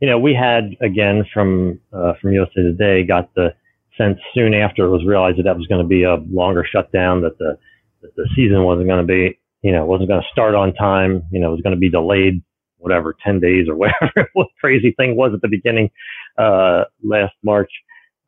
you 0.00 0.08
know, 0.08 0.18
we 0.18 0.34
had 0.34 0.76
again 0.80 1.24
from 1.32 1.80
uh, 1.92 2.14
from 2.20 2.32
USA 2.32 2.62
Today 2.62 3.02
got 3.04 3.34
the 3.34 3.54
sense 3.96 4.18
soon 4.32 4.54
after 4.54 4.86
it 4.86 4.90
was 4.90 5.04
realized 5.04 5.38
that 5.38 5.42
that 5.44 5.56
was 5.56 5.66
going 5.66 5.82
to 5.82 5.88
be 5.88 6.04
a 6.04 6.16
longer 6.30 6.64
shutdown, 6.64 7.22
that 7.22 7.36
the 7.38 7.58
that 8.02 8.14
the 8.16 8.28
season 8.36 8.62
wasn't 8.62 8.86
going 8.86 9.04
to 9.04 9.06
be, 9.06 9.38
you 9.62 9.72
know, 9.72 9.84
wasn't 9.84 10.08
going 10.08 10.20
to 10.20 10.28
start 10.30 10.54
on 10.54 10.72
time, 10.74 11.24
you 11.32 11.40
know, 11.40 11.48
it 11.48 11.52
was 11.52 11.62
going 11.62 11.74
to 11.74 11.80
be 11.80 11.90
delayed, 11.90 12.40
whatever, 12.76 13.16
ten 13.24 13.40
days 13.40 13.68
or 13.68 13.74
whatever 13.76 14.28
what 14.34 14.48
crazy 14.60 14.92
thing 14.96 15.16
was 15.16 15.32
at 15.34 15.42
the 15.42 15.48
beginning 15.48 15.90
uh, 16.38 16.84
last 17.02 17.34
March. 17.42 17.70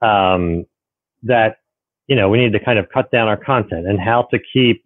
Um, 0.02 0.66
that 1.22 1.58
you 2.06 2.16
know 2.16 2.28
we 2.28 2.38
need 2.38 2.52
to 2.52 2.64
kind 2.64 2.78
of 2.78 2.88
cut 2.88 3.10
down 3.10 3.28
our 3.28 3.36
content 3.36 3.86
and 3.86 4.00
how 4.00 4.26
to 4.32 4.38
keep 4.52 4.82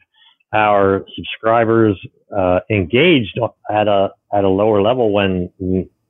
our 0.53 1.05
subscribers 1.16 1.99
uh, 2.37 2.61
engaged 2.70 3.39
at 3.70 3.89
a 3.89 4.11
at 4.32 4.45
a 4.45 4.49
lower 4.49 4.82
level 4.82 5.12
when 5.12 5.51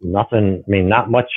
nothing. 0.05 0.62
I 0.66 0.70
mean, 0.70 0.88
not 0.88 1.11
much 1.11 1.30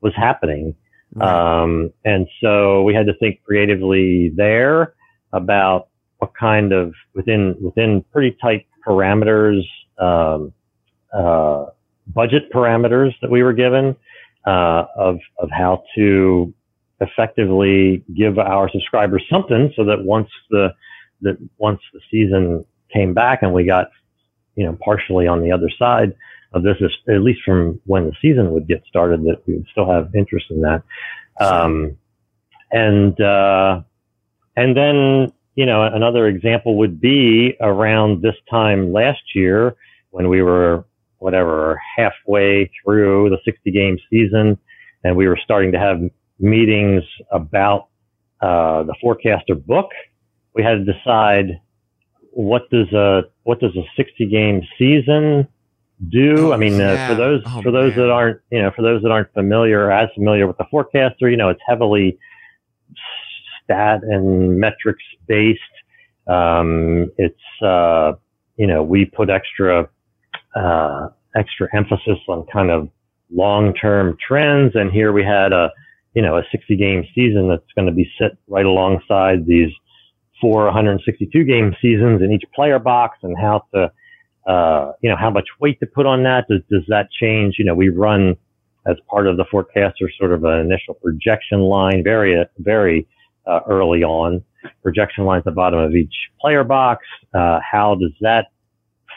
was 0.00 0.12
happening, 0.16 0.74
right. 1.14 1.62
um, 1.62 1.92
and 2.04 2.26
so 2.42 2.82
we 2.82 2.94
had 2.94 3.06
to 3.06 3.14
think 3.14 3.40
creatively 3.44 4.32
there 4.34 4.94
about 5.32 5.88
what 6.18 6.32
kind 6.38 6.72
of 6.72 6.94
within 7.14 7.56
within 7.60 8.04
pretty 8.12 8.36
tight 8.40 8.66
parameters, 8.86 9.62
um, 9.98 10.52
uh, 11.12 11.66
budget 12.06 12.52
parameters 12.52 13.12
that 13.22 13.30
we 13.30 13.42
were 13.42 13.52
given 13.52 13.96
uh, 14.46 14.84
of 14.96 15.18
of 15.38 15.48
how 15.50 15.82
to 15.96 16.52
effectively 17.00 18.04
give 18.14 18.38
our 18.38 18.68
subscribers 18.70 19.24
something 19.30 19.72
so 19.74 19.84
that 19.84 20.04
once 20.04 20.28
the 20.50 20.68
that 21.22 21.36
once 21.58 21.80
the 21.92 22.00
season 22.10 22.64
came 22.92 23.14
back 23.14 23.42
and 23.42 23.52
we 23.52 23.64
got, 23.64 23.88
you 24.56 24.64
know, 24.64 24.76
partially 24.82 25.26
on 25.26 25.42
the 25.42 25.52
other 25.52 25.70
side 25.78 26.14
of 26.52 26.62
this, 26.62 26.76
at 27.08 27.22
least 27.22 27.40
from 27.44 27.80
when 27.86 28.06
the 28.06 28.12
season 28.20 28.50
would 28.50 28.66
get 28.66 28.82
started, 28.88 29.22
that 29.24 29.42
we 29.46 29.54
would 29.54 29.66
still 29.70 29.90
have 29.90 30.14
interest 30.14 30.46
in 30.50 30.62
that. 30.62 30.82
Um, 31.40 31.96
and, 32.72 33.18
uh, 33.20 33.82
and 34.56 34.76
then, 34.76 35.32
you 35.54 35.66
know, 35.66 35.84
another 35.84 36.26
example 36.26 36.76
would 36.78 37.00
be 37.00 37.56
around 37.60 38.22
this 38.22 38.34
time 38.50 38.92
last 38.92 39.22
year 39.34 39.76
when 40.10 40.28
we 40.28 40.42
were, 40.42 40.84
whatever, 41.18 41.80
halfway 41.96 42.70
through 42.82 43.30
the 43.30 43.38
60 43.44 43.70
game 43.70 43.98
season 44.10 44.58
and 45.04 45.16
we 45.16 45.28
were 45.28 45.38
starting 45.42 45.72
to 45.72 45.78
have 45.78 46.00
meetings 46.38 47.02
about, 47.30 47.88
uh, 48.40 48.82
the 48.84 48.94
forecaster 49.00 49.54
book 49.54 49.90
we 50.54 50.62
had 50.62 50.84
to 50.84 50.92
decide 50.92 51.60
what 52.32 52.68
does 52.70 52.92
a 52.92 53.22
what 53.44 53.60
does 53.60 53.76
a 53.76 53.84
60 53.96 54.26
game 54.26 54.62
season 54.78 55.48
do? 56.08 56.48
Oh, 56.48 56.52
I 56.52 56.56
mean, 56.56 56.78
yeah. 56.78 56.92
uh, 56.92 57.08
for 57.08 57.14
those 57.14 57.42
oh, 57.46 57.62
for 57.62 57.70
those 57.70 57.96
man. 57.96 58.06
that 58.06 58.10
aren't 58.10 58.40
you 58.50 58.62
know 58.62 58.70
for 58.74 58.82
those 58.82 59.02
that 59.02 59.10
aren't 59.10 59.32
familiar 59.32 59.90
as 59.90 60.08
familiar 60.14 60.46
with 60.46 60.56
the 60.58 60.66
forecaster, 60.70 61.28
you 61.28 61.36
know, 61.36 61.48
it's 61.48 61.60
heavily 61.66 62.18
stat 63.64 64.00
and 64.02 64.58
metrics 64.58 65.02
based. 65.26 65.60
Um, 66.26 67.10
it's 67.18 67.62
uh, 67.62 68.12
you 68.56 68.66
know 68.66 68.82
we 68.82 69.04
put 69.04 69.30
extra 69.30 69.88
uh, 70.54 71.08
extra 71.36 71.68
emphasis 71.74 72.18
on 72.28 72.46
kind 72.52 72.70
of 72.70 72.88
long 73.32 73.74
term 73.74 74.16
trends, 74.26 74.74
and 74.74 74.90
here 74.90 75.12
we 75.12 75.24
had 75.24 75.52
a 75.52 75.70
you 76.14 76.22
know 76.22 76.36
a 76.36 76.42
60 76.50 76.76
game 76.76 77.04
season 77.14 77.48
that's 77.48 77.72
going 77.74 77.86
to 77.86 77.92
be 77.92 78.10
set 78.18 78.32
right 78.48 78.66
alongside 78.66 79.46
these 79.46 79.72
four 80.40 80.64
162 80.64 81.44
game 81.44 81.74
seasons 81.80 82.22
in 82.22 82.32
each 82.32 82.44
player 82.54 82.78
box 82.78 83.18
and 83.22 83.36
how 83.38 83.64
to, 83.74 83.92
uh, 84.50 84.92
you 85.02 85.10
know, 85.10 85.16
how 85.16 85.30
much 85.30 85.48
weight 85.60 85.78
to 85.80 85.86
put 85.86 86.06
on 86.06 86.22
that. 86.24 86.46
Does, 86.48 86.60
does 86.70 86.82
that 86.88 87.08
change? 87.10 87.56
You 87.58 87.64
know, 87.64 87.74
we 87.74 87.88
run 87.88 88.36
as 88.86 88.96
part 89.08 89.26
of 89.26 89.36
the 89.36 89.44
forecaster 89.50 90.10
sort 90.18 90.32
of 90.32 90.44
an 90.44 90.58
initial 90.60 90.94
projection 90.94 91.60
line 91.60 92.02
very, 92.02 92.42
very 92.58 93.06
uh, 93.46 93.60
early 93.68 94.02
on. 94.02 94.42
Projection 94.82 95.24
line 95.24 95.38
at 95.38 95.44
the 95.44 95.50
bottom 95.50 95.78
of 95.78 95.94
each 95.94 96.14
player 96.40 96.64
box. 96.64 97.06
Uh, 97.34 97.60
how 97.60 97.94
does 97.94 98.12
that 98.20 98.48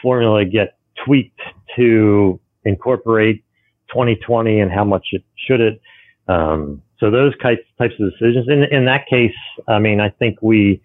formula 0.02 0.44
get 0.44 0.76
tweaked 1.04 1.40
to 1.76 2.40
incorporate 2.64 3.44
2020 3.88 4.60
and 4.60 4.70
how 4.70 4.84
much 4.84 5.06
it 5.12 5.22
should 5.46 5.60
it? 5.60 5.80
Um, 6.28 6.82
so 6.98 7.10
those 7.10 7.36
types 7.38 7.62
types 7.78 7.94
of 8.00 8.10
decisions. 8.10 8.46
In 8.48 8.64
in 8.64 8.86
that 8.86 9.06
case, 9.08 9.34
I 9.68 9.78
mean, 9.78 10.00
I 10.00 10.08
think 10.08 10.40
we 10.40 10.80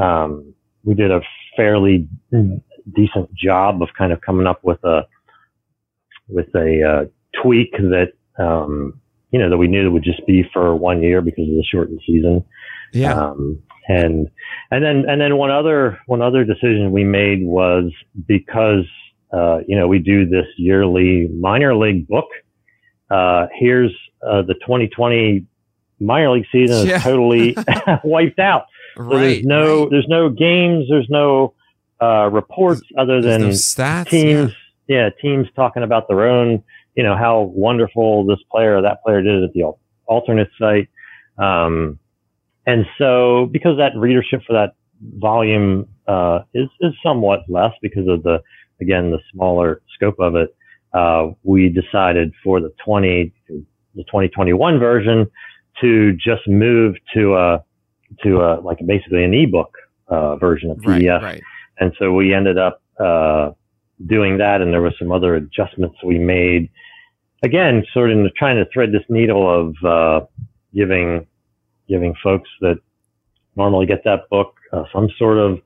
um, 0.00 0.54
we 0.84 0.94
did 0.94 1.10
a 1.10 1.20
fairly 1.56 2.08
decent 2.94 3.34
job 3.34 3.82
of 3.82 3.88
kind 3.96 4.12
of 4.12 4.20
coming 4.20 4.46
up 4.46 4.62
with 4.62 4.82
a 4.84 5.06
with 6.28 6.46
a 6.54 6.82
uh, 6.82 7.04
tweak 7.42 7.72
that 7.72 8.12
um, 8.38 9.00
you 9.30 9.38
know 9.38 9.50
that 9.50 9.58
we 9.58 9.68
knew 9.68 9.86
it 9.86 9.90
would 9.90 10.04
just 10.04 10.24
be 10.26 10.44
for 10.52 10.74
one 10.76 11.02
year 11.02 11.20
because 11.20 11.48
of 11.48 11.54
the 11.54 11.64
shortened 11.70 12.00
season. 12.06 12.44
Yeah. 12.92 13.14
Um, 13.14 13.60
and 13.88 14.28
and 14.70 14.84
then 14.84 15.04
and 15.08 15.20
then 15.20 15.36
one 15.36 15.50
other 15.50 15.98
one 16.06 16.22
other 16.22 16.44
decision 16.44 16.92
we 16.92 17.04
made 17.04 17.44
was 17.44 17.90
because 18.26 18.84
uh, 19.32 19.58
you 19.66 19.76
know 19.76 19.88
we 19.88 19.98
do 19.98 20.26
this 20.28 20.46
yearly 20.56 21.28
minor 21.28 21.74
league 21.74 22.06
book. 22.06 22.28
Uh, 23.10 23.46
here's 23.58 23.92
uh, 24.26 24.42
the 24.42 24.54
2020 24.54 25.46
minor 26.00 26.30
league 26.30 26.46
season 26.52 26.86
Yeah. 26.86 26.96
is 26.96 27.02
totally 27.02 27.56
wiped 28.04 28.38
out. 28.38 28.64
So 28.98 29.04
right. 29.04 29.20
there's 29.20 29.44
no 29.44 29.82
right. 29.82 29.90
there's 29.90 30.08
no 30.08 30.28
games, 30.28 30.86
there's 30.90 31.08
no 31.08 31.54
uh, 32.02 32.28
reports 32.32 32.82
other 32.98 33.22
than 33.22 33.42
no 33.42 33.48
stats. 33.50 34.10
teams. 34.10 34.52
Yeah. 34.88 35.04
Yeah. 35.04 35.10
teams 35.22 35.46
talking 35.54 35.82
about 35.82 36.08
their 36.08 36.26
own, 36.26 36.62
you 36.96 37.04
know, 37.04 37.16
how 37.16 37.42
wonderful 37.42 38.26
this 38.26 38.40
player 38.50 38.76
or 38.76 38.82
that 38.82 39.02
player 39.04 39.22
did 39.22 39.44
at 39.44 39.52
the 39.52 39.72
alternate 40.06 40.50
site. 40.58 40.88
Um, 41.38 41.98
and 42.66 42.86
so 42.98 43.46
because 43.52 43.78
that 43.78 43.92
readership 43.96 44.42
for 44.46 44.54
that 44.54 44.74
volume 45.00 45.86
uh, 46.08 46.40
is 46.52 46.68
is 46.80 46.92
somewhat 47.02 47.40
less 47.48 47.72
because 47.80 48.08
of 48.08 48.24
the 48.24 48.42
again 48.80 49.12
the 49.12 49.20
smaller 49.32 49.80
scope 49.94 50.18
of 50.18 50.34
it, 50.34 50.56
uh, 50.92 51.28
we 51.44 51.68
decided 51.68 52.32
for 52.42 52.60
the 52.60 52.72
20 52.84 53.32
the 53.48 54.04
2021 54.04 54.78
version 54.80 55.30
to 55.80 56.12
just 56.14 56.46
move 56.48 56.96
to 57.14 57.36
a 57.36 57.64
to 58.22 58.40
a 58.40 58.60
like 58.60 58.78
basically 58.86 59.24
an 59.24 59.34
ebook 59.34 59.72
uh, 60.08 60.36
version 60.36 60.70
of 60.70 60.78
Right. 60.84 61.02
PDF. 61.02 61.22
Right. 61.22 61.42
And 61.80 61.92
so 61.98 62.12
we 62.12 62.34
ended 62.34 62.58
up 62.58 62.82
uh, 62.98 63.50
doing 64.06 64.38
that, 64.38 64.60
and 64.60 64.72
there 64.72 64.82
were 64.82 64.94
some 64.98 65.12
other 65.12 65.34
adjustments 65.36 65.96
we 66.04 66.18
made. 66.18 66.70
Again, 67.42 67.84
sort 67.92 68.10
of 68.10 68.34
trying 68.34 68.56
to 68.56 68.66
thread 68.72 68.90
this 68.92 69.04
needle 69.08 69.44
of 69.48 69.74
uh, 69.84 70.26
giving 70.74 71.26
giving 71.88 72.14
folks 72.22 72.48
that 72.60 72.78
normally 73.56 73.86
get 73.86 74.02
that 74.04 74.28
book 74.30 74.54
uh, 74.72 74.84
some 74.92 75.08
sort 75.18 75.38
of 75.38 75.60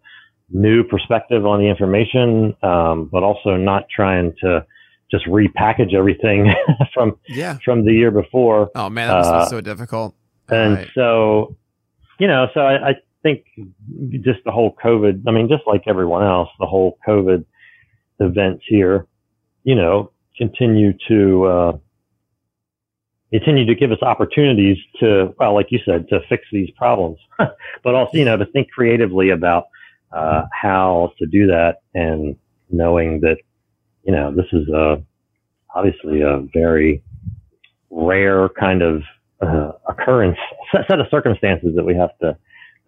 new 0.51 0.85
perspective 0.85 1.47
on 1.47 1.59
the 1.61 1.67
information, 1.67 2.55
um, 2.63 3.07
but 3.11 3.23
also 3.23 3.57
not 3.57 3.87
trying 3.89 4.35
to 4.41 4.65
just 5.11 5.25
repackage 5.27 5.95
everything 5.95 6.53
from 6.95 7.17
Yeah. 7.29 7.57
from 7.65 7.85
the 7.87 7.93
year 7.95 8.11
before. 8.11 8.71
Oh 8.75 8.91
man, 8.91 9.09
that 9.09 9.17
was 9.19 9.27
Uh, 9.27 9.47
so 9.47 9.61
difficult. 9.63 10.15
And 10.51 10.75
Right. 10.75 10.89
so, 10.95 11.57
you 12.23 12.29
know, 12.29 12.47
so 12.55 12.61
I, 12.61 12.91
I 12.91 12.95
think 13.25 13.47
just 14.21 14.39
the 14.45 14.53
whole 14.53 14.77
COVID, 14.77 15.25
I 15.27 15.33
mean, 15.33 15.49
just 15.49 15.65
like 15.67 15.83
everyone 15.89 16.23
else, 16.23 16.49
the 16.61 16.67
whole 16.67 16.97
COVID 17.05 17.45
events 18.21 18.63
here, 18.69 19.09
you 19.65 19.75
know, 19.75 20.13
continue 20.39 20.93
to, 21.09 21.45
uh, 21.47 21.73
continue 23.33 23.67
to 23.67 23.75
give 23.75 23.91
us 23.91 23.99
opportunities 24.03 24.77
to, 25.01 25.35
well, 25.37 25.53
like 25.53 25.67
you 25.71 25.81
said, 25.85 26.09
to 26.11 26.21
fix 26.29 26.45
these 26.53 26.71
problems, 26.77 27.19
but 27.83 27.95
also, 27.97 28.17
you 28.17 28.25
know, 28.25 28.37
to 28.37 28.47
think 28.47 28.71
creatively 28.71 29.31
about, 29.31 29.65
uh, 30.13 30.43
how 30.53 31.13
to 31.19 31.27
do 31.27 31.49
that 31.49 31.79
and 31.93 32.37
knowing 32.71 33.19
that, 33.23 33.39
you 34.05 34.13
know, 34.13 34.33
this 34.33 34.47
is 34.53 34.69
a, 34.69 35.03
obviously 35.75 36.21
a 36.21 36.47
very 36.55 37.03
rare 37.91 38.49
kind 38.49 38.81
of 38.81 39.03
uh, 39.41 39.73
occurrence, 39.89 40.39
set, 40.73 40.99
of 41.01 41.07
circumstances 41.11 41.75
that 41.77 41.85
we 41.85 41.95
have 41.95 42.11
to 42.21 42.37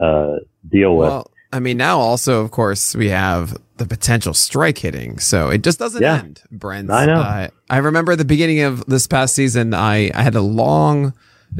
uh, 0.04 0.38
deal 0.70 0.96
with. 0.96 1.08
Well, 1.08 1.30
I 1.52 1.60
mean, 1.60 1.76
now 1.76 1.98
also, 2.00 2.40
of 2.40 2.50
course, 2.50 2.96
we 2.96 3.10
have 3.10 3.56
the 3.76 3.86
potential 3.86 4.34
strike 4.34 4.78
hitting, 4.78 5.18
so 5.18 5.50
it 5.50 5.62
just 5.62 5.78
doesn't 5.78 6.02
Yeah. 6.02 6.18
end. 6.18 6.42
Brent, 6.50 6.90
I 6.90 7.06
know. 7.06 7.20
Uh, 7.20 7.48
I 7.70 7.76
remember 7.78 8.12
at 8.12 8.18
the 8.18 8.24
beginning 8.24 8.60
of 8.60 8.84
this 8.86 9.06
past 9.06 9.34
season, 9.34 9.72
I 9.74 10.10
I 10.14 10.22
had 10.22 10.34
a 10.34 10.40
long 10.40 11.12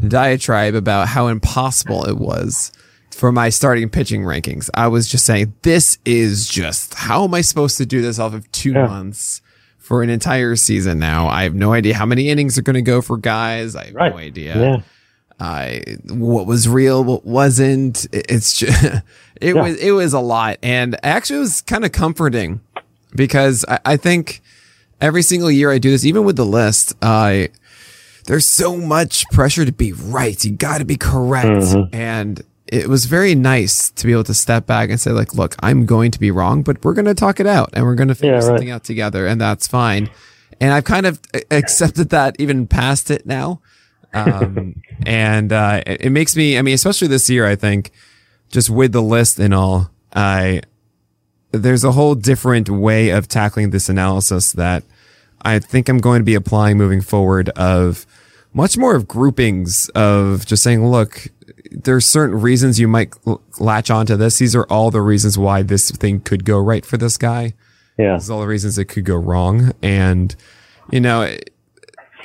diatribe 0.09 0.75
about 0.75 1.09
how 1.09 1.29
impossible 1.29 2.05
it 2.05 2.17
was 2.19 2.73
for 3.13 3.31
my 3.31 3.49
starting 3.49 3.89
pitching 3.89 4.23
rankings. 4.23 4.69
I 4.75 4.89
was 4.89 5.09
just 5.09 5.25
saying, 5.25 5.55
this 5.63 5.99
is 6.05 6.49
just 6.49 6.95
how 6.95 7.25
am 7.25 7.35
I 7.35 7.43
supposed 7.43 7.79
to 7.79 7.87
do 7.87 8.03
this 8.03 8.19
off 8.19 8.35
of 8.35 8.51
two 8.53 8.73
Yeah. 8.73 8.87
months? 8.87 9.41
For 9.79 10.03
an 10.03 10.09
entire 10.09 10.57
season 10.57 10.99
now, 10.99 11.29
I 11.29 11.43
have 11.43 11.55
no 11.55 11.75
idea 11.75 11.95
how 11.95 12.07
many 12.07 12.31
innings 12.31 12.57
are 12.57 12.63
going 12.63 12.73
to 12.75 12.81
go 12.83 13.03
for 13.03 13.19
guys. 13.19 13.77
I 13.77 13.85
have 13.87 13.95
Right. 13.95 14.13
no 14.13 14.19
idea 14.19 14.57
yeah, 14.59 14.77
I 15.41 15.83
what 16.09 16.47
was 16.47 16.69
real, 16.69 17.03
what 17.05 17.25
wasn't. 17.27 18.07
It- 18.13 18.27
It's 18.29 18.57
just 18.57 18.85
it 19.41 19.55
Yeah. 19.55 19.63
was 19.63 19.77
it 19.77 19.91
was 19.93 20.13
a 20.13 20.21
lot, 20.21 20.59
and 20.63 20.97
actually 21.03 21.37
it 21.39 21.41
was 21.41 21.61
kind 21.63 21.85
of 21.85 21.93
comforting 21.93 22.61
because 23.15 23.65
I, 23.69 23.79
I 23.85 23.97
think 23.97 24.43
every 25.01 25.23
single 25.23 25.51
year 25.51 25.71
I 25.71 25.79
do 25.79 25.91
this, 25.91 26.05
even 26.05 26.25
with 26.25 26.37
the 26.37 26.47
list, 26.47 26.95
I 27.03 27.49
there's 28.27 28.47
so 28.47 28.77
much 28.77 29.25
pressure 29.33 29.65
to 29.65 29.73
be 29.73 29.93
right. 29.93 30.43
You 30.45 30.53
got 30.53 30.79
to 30.79 30.85
be 30.85 30.97
correct, 30.97 31.49
Mhm. 31.49 31.89
and 31.95 32.43
it 32.67 32.89
was 32.89 33.05
very 33.05 33.35
nice 33.35 33.91
to 33.91 34.07
be 34.07 34.13
able 34.13 34.25
to 34.25 34.33
step 34.35 34.67
back 34.67 34.89
and 34.89 34.99
say, 34.99 35.11
like, 35.11 35.35
look, 35.35 35.55
I'm 35.63 35.85
going 35.85 36.11
to 36.13 36.19
be 36.19 36.31
wrong, 36.31 36.63
but 36.63 36.83
we're 36.83 36.95
going 36.95 37.05
to 37.05 37.15
talk 37.15 37.39
it 37.39 37.47
out 37.47 37.69
and 37.75 37.85
we're 37.85 37.95
going 37.95 38.09
to 38.09 38.15
figure 38.15 38.31
Yeah, 38.31 38.37
right. 38.39 38.45
something 38.45 38.71
out 38.71 38.83
together, 38.85 39.27
and 39.27 39.39
that's 39.41 39.67
fine. 39.69 40.09
And 40.61 40.73
I've 40.73 40.85
kind 40.85 41.05
of 41.05 41.21
accepted 41.51 42.09
that 42.11 42.37
even 42.39 42.67
past 42.67 43.11
it 43.11 43.27
now. 43.27 43.61
Um, 44.15 44.81
and 45.07 45.53
uh, 45.53 45.83
it, 45.87 46.07
it 46.07 46.11
makes 46.11 46.37
me, 46.37 46.57
I 46.59 46.63
mean, 46.63 46.75
especially 46.75 47.09
this 47.09 47.29
year, 47.29 47.47
I 47.47 47.57
think, 47.57 47.91
just 48.51 48.71
with 48.71 48.93
the 48.93 49.03
list 49.03 49.39
and 49.39 49.53
all, 49.53 49.91
I 50.15 50.63
there's 51.53 51.85
a 51.85 51.93
whole 51.93 52.15
different 52.15 52.69
way 52.69 53.11
of 53.11 53.29
tackling 53.29 53.71
this 53.71 53.89
analysis 53.89 54.53
that 54.53 54.83
I 55.43 55.59
think 55.61 55.89
I'm 55.89 55.99
going 55.99 56.21
to 56.21 56.25
be 56.25 56.35
applying 56.35 56.77
moving 56.79 57.01
forward 57.01 57.49
of 57.51 58.07
much 58.53 58.77
more 58.77 58.95
of 58.97 59.07
groupings 59.07 59.89
of 59.91 60.47
just 60.47 60.63
saying, 60.63 60.85
look, 60.87 61.29
there's 61.71 62.07
certain 62.07 62.41
reasons 62.41 62.81
you 62.81 62.89
might 62.89 63.13
l- 63.27 63.41
latch 63.61 63.91
onto 63.91 64.17
this. 64.17 64.39
These 64.39 64.57
are 64.57 64.65
all 64.65 64.91
the 64.91 65.01
reasons 65.01 65.37
why 65.39 65.63
this 65.63 65.91
thing 65.93 66.21
could 66.21 66.45
go 66.45 66.59
right 66.59 66.85
for 66.85 66.97
this 66.97 67.17
guy. 67.17 67.55
Yeah. 67.99 68.15
These 68.17 68.31
are 68.31 68.35
all 68.35 68.41
the 68.41 68.47
reasons 68.49 68.77
it 68.79 68.87
could 68.87 69.05
go 69.05 69.17
wrong. 69.17 69.73
And, 69.83 70.35
you 70.91 71.01
know, 71.01 71.23
it- 71.23 71.54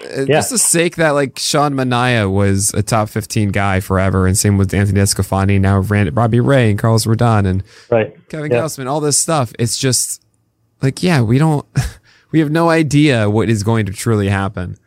Yeah. 0.02 0.26
just 0.26 0.50
the 0.52 0.58
sake 0.58 0.96
that 0.96 1.12
like 1.12 1.38
Sean 1.40 1.74
Manaea 1.74 2.32
was 2.32 2.74
a 2.74 2.82
top 2.82 3.10
15 3.10 3.50
guy 3.50 3.80
forever. 3.80 4.28
And 4.28 4.38
same 4.38 4.58
with 4.58 4.74
Anthony 4.74 5.00
DeSclafani, 5.02 5.60
now 5.60 5.80
Rand- 5.80 6.16
Robbie 6.16 6.40
Ray 6.40 6.70
and 6.72 6.80
Carlos 6.80 7.06
Rodon 7.06 7.46
and 7.46 7.64
Right. 7.90 8.16
Kevin 8.30 8.52
Yeah. 8.52 8.60
Gausman, 8.60 8.88
all 8.88 9.00
this 9.02 9.20
stuff. 9.20 9.54
It's 9.60 9.78
just 9.78 10.24
like, 10.82 11.04
yeah, 11.04 11.22
we 11.22 11.38
don't, 11.38 11.66
we 12.32 12.40
have 12.40 12.52
no 12.52 12.70
idea 12.70 13.30
what 13.30 13.50
is 13.50 13.64
going 13.64 13.86
to 13.88 13.94
truly 13.94 14.30
happen. 14.30 14.78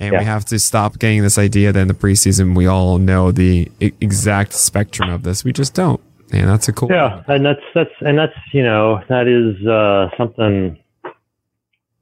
And 0.00 0.12
Yeah. 0.12 0.18
we 0.20 0.24
have 0.26 0.44
to 0.46 0.58
stop 0.58 0.98
getting 0.98 1.22
this 1.22 1.38
idea 1.38 1.72
that 1.72 1.80
in 1.80 1.88
the 1.88 1.94
preseason, 1.94 2.54
we 2.56 2.66
all 2.66 2.98
know 2.98 3.32
the 3.32 3.70
e- 3.80 3.92
exact 4.00 4.52
spectrum 4.52 5.10
of 5.10 5.22
this. 5.24 5.44
We 5.44 5.52
just 5.52 5.74
don't. 5.74 6.00
And 6.30 6.48
that's 6.48 6.68
a 6.68 6.72
cool. 6.74 6.90
Yeah, 6.90 7.22
and 7.26 7.44
that's 7.44 7.62
that's 7.74 7.90
and 8.02 8.18
that's 8.18 8.34
you 8.52 8.62
know 8.62 9.00
that 9.08 9.26
is 9.26 9.66
uh, 9.66 10.10
something 10.18 10.76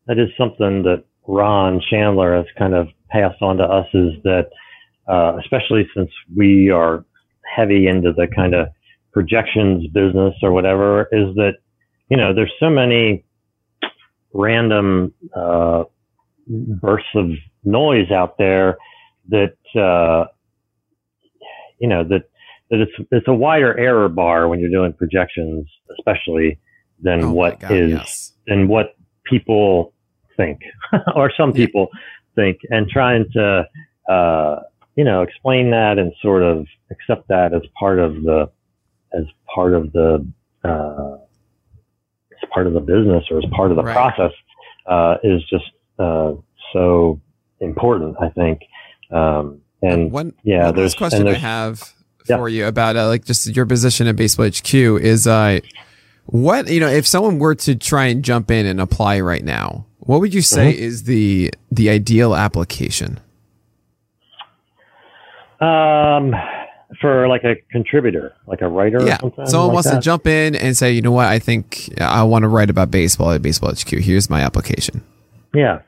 that 0.06 0.18
is 0.18 0.28
something 0.36 0.82
that 0.82 1.04
Ron 1.26 1.80
Shandler 1.90 2.36
has 2.36 2.46
kind 2.58 2.74
of 2.74 2.88
passed 3.10 3.40
on 3.42 3.56
to 3.58 3.64
us 3.64 3.86
is 3.94 4.12
that 4.24 4.48
uh, 5.08 5.36
especially 5.40 5.88
since 5.96 6.10
we 6.36 6.70
are 6.70 7.04
heavy 7.54 7.86
into 7.86 8.12
the 8.12 8.26
kind 8.34 8.54
of 8.54 8.68
projections 9.12 9.86
business 9.88 10.34
or 10.42 10.52
whatever 10.52 11.08
is 11.12 11.34
that 11.36 11.54
you 12.10 12.16
know 12.16 12.34
there's 12.34 12.52
so 12.60 12.68
many 12.68 13.24
random 14.32 15.12
uh, 15.34 15.84
bursts 16.46 17.08
of 17.14 17.30
noise 17.64 18.10
out 18.10 18.36
there 18.38 18.76
that 19.28 19.56
uh, 19.74 20.26
you 21.80 21.88
know 21.88 22.04
that 22.04 22.28
that 22.70 22.80
it's 22.80 22.92
it's 23.10 23.28
a 23.28 23.34
wider 23.34 23.76
error 23.78 24.08
bar 24.08 24.48
when 24.48 24.60
you're 24.60 24.70
doing 24.70 24.92
projections, 24.92 25.68
especially 25.98 26.58
than 27.00 27.24
Oh 27.24 27.32
what 27.32 27.60
God, 27.60 27.70
is 27.72 27.90
yes. 27.90 28.32
than 28.46 28.68
what 28.68 28.96
people 29.24 29.92
think 30.36 30.60
or 31.14 31.30
some 31.36 31.52
people 31.52 31.88
think, 32.34 32.58
and 32.70 32.88
trying 32.88 33.24
to 33.32 33.66
uh, 34.08 34.56
you 34.94 35.04
know 35.04 35.22
explain 35.22 35.70
that 35.70 35.98
and 35.98 36.12
sort 36.22 36.42
of 36.42 36.66
accept 36.90 37.28
that 37.28 37.52
as 37.54 37.62
part 37.78 37.98
of 37.98 38.22
the 38.22 38.50
as 39.12 39.24
part 39.54 39.74
of 39.74 39.92
the 39.92 40.26
uh, 40.64 41.14
as 42.42 42.48
part 42.52 42.66
of 42.66 42.72
the 42.74 42.80
business 42.80 43.24
or 43.30 43.38
as 43.38 43.44
part 43.52 43.70
of 43.70 43.76
the 43.76 43.82
Right. 43.82 43.94
process 43.94 44.32
uh, 44.86 45.16
is 45.24 45.42
just 45.48 45.64
uh, 45.98 46.32
so 46.72 47.20
important, 47.60 48.16
I 48.20 48.28
think. 48.28 48.60
Um, 49.10 49.60
and 49.82 50.10
one, 50.12 50.34
yeah, 50.42 50.66
one 50.66 50.74
there's- 50.76 50.94
question 50.94 51.20
and 51.20 51.28
I 51.28 51.32
there's- 51.32 51.42
have 51.42 51.92
Yeah. 52.28 52.36
for 52.38 52.48
you 52.48 52.66
about 52.66 52.96
uh, 52.96 53.06
like 53.06 53.24
just 53.24 53.46
your 53.54 53.66
position 53.66 54.06
at 54.08 54.16
Baseball 54.16 54.46
HQ 54.46 54.74
is 54.74 55.26
uh, 55.26 55.60
what 56.26 56.68
you 56.68 56.80
know 56.80 56.88
if 56.88 57.06
someone 57.06 57.38
were 57.38 57.54
to 57.56 57.74
try 57.76 58.06
and 58.06 58.22
jump 58.24 58.50
in 58.50 58.66
and 58.66 58.80
apply 58.80 59.20
right 59.20 59.44
now, 59.44 59.86
what 59.98 60.20
would 60.20 60.34
you 60.34 60.42
say 60.42 60.72
Mm-hmm. 60.72 60.82
is 60.82 61.02
the 61.04 61.52
the 61.70 61.88
ideal 61.90 62.34
application? 62.34 63.20
Um, 65.60 66.34
for 67.00 67.28
like 67.28 67.44
a 67.44 67.56
contributor, 67.72 68.34
like 68.46 68.60
a 68.60 68.68
writer 68.68 68.98
Yeah, 69.04 69.16
or 69.16 69.20
something. 69.20 69.46
someone 69.46 69.68
like 69.68 69.74
wants 69.74 69.90
to 69.90 70.00
jump 70.00 70.26
in 70.26 70.54
and 70.54 70.76
say, 70.76 70.92
you 70.92 71.02
know 71.02 71.12
what, 71.12 71.26
I 71.26 71.38
think 71.38 71.90
I 72.00 72.22
want 72.24 72.42
to 72.42 72.48
write 72.48 72.70
about 72.70 72.90
baseball 72.90 73.30
at 73.32 73.42
Baseball 73.42 73.70
HQ. 73.72 73.88
Here's 73.90 74.28
my 74.30 74.42
application. 74.42 75.02
Yeah. 75.54 75.80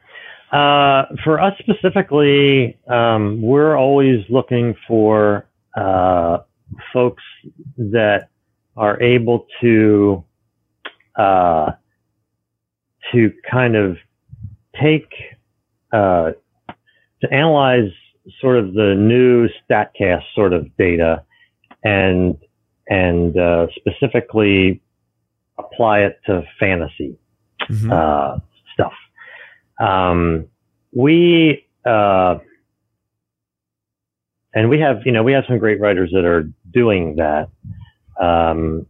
Uh, 0.50 1.04
for 1.24 1.38
us 1.40 1.52
specifically, 1.58 2.78
um, 2.88 3.42
we're 3.42 3.76
always 3.76 4.24
looking 4.30 4.74
for 4.86 5.46
uh, 5.76 6.38
folks 6.92 7.22
that 7.76 8.30
are 8.76 9.00
able 9.02 9.46
to 9.60 10.24
uh, 11.18 11.72
to 13.12 13.32
kind 13.50 13.76
of 13.76 13.96
take 14.80 15.12
uh, 15.92 16.32
to 17.20 17.32
analyze 17.32 17.90
sort 18.40 18.58
of 18.58 18.74
the 18.74 18.94
new 18.94 19.48
Statcast 19.68 20.22
sort 20.34 20.52
of 20.52 20.74
data 20.76 21.22
and 21.84 22.36
and 22.88 23.36
uh, 23.36 23.66
specifically 23.76 24.80
apply 25.58 26.00
it 26.00 26.20
to 26.26 26.42
fantasy 26.58 27.18
Mhm. 27.68 27.92
uh, 27.92 28.38
stuff. 28.72 28.94
Um, 29.80 30.46
we 30.92 31.66
uh, 31.84 32.38
and 34.54 34.68
we 34.70 34.80
have 34.80 35.04
you 35.04 35.12
know 35.12 35.22
we 35.22 35.32
have 35.32 35.44
some 35.46 35.58
great 35.58 35.80
writers 35.80 36.10
that 36.12 36.24
are 36.24 36.48
doing 36.72 37.16
that, 37.16 37.48
um, 38.20 38.86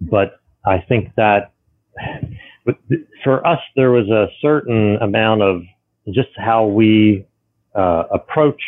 but 0.00 0.40
I 0.64 0.78
think 0.78 1.14
that 1.16 1.51
for 3.24 3.46
us 3.46 3.58
there 3.76 3.90
was 3.90 4.08
a 4.08 4.28
certain 4.40 4.96
amount 4.96 5.42
of 5.42 5.62
just 6.12 6.30
how 6.36 6.66
we 6.66 7.26
uh, 7.74 8.04
approach 8.12 8.62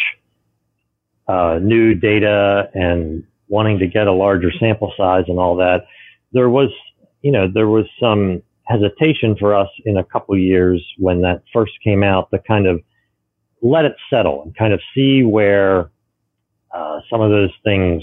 uh, 1.28 1.58
new 1.62 1.94
data 1.94 2.68
and 2.74 3.24
wanting 3.48 3.78
to 3.78 3.86
get 3.86 4.06
a 4.06 4.12
larger 4.12 4.50
sample 4.58 4.92
size 4.96 5.24
and 5.28 5.38
all 5.38 5.56
that. 5.56 5.86
There 6.32 6.50
was 6.50 6.70
you 7.22 7.32
know 7.32 7.48
there 7.52 7.68
was 7.68 7.86
some 8.00 8.42
hesitation 8.64 9.36
for 9.38 9.54
us 9.54 9.68
in 9.84 9.98
a 9.98 10.04
couple 10.04 10.36
years 10.38 10.84
when 10.98 11.20
that 11.22 11.42
first 11.52 11.72
came 11.82 12.02
out 12.02 12.30
to 12.30 12.38
kind 12.40 12.66
of 12.66 12.80
let 13.62 13.84
it 13.84 13.94
settle 14.10 14.42
and 14.42 14.56
kind 14.56 14.72
of 14.72 14.80
see 14.94 15.22
where 15.22 15.90
uh, 16.74 17.00
some 17.10 17.20
of 17.20 17.30
those 17.30 17.50
things 17.62 18.02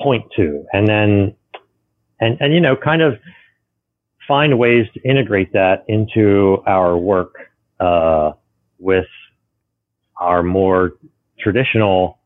point 0.00 0.24
to, 0.36 0.64
and 0.72 0.88
then 0.88 1.34
and 2.20 2.36
and 2.40 2.54
you 2.54 2.60
know 2.60 2.76
kind 2.76 3.02
of 3.02 3.14
find 4.26 4.58
ways 4.58 4.86
to 4.94 5.00
integrate 5.08 5.52
that 5.52 5.84
into 5.88 6.62
our 6.66 6.96
work 6.96 7.34
uh, 7.80 8.32
with 8.78 9.06
our 10.20 10.42
more 10.42 10.92
traditional 11.38 12.18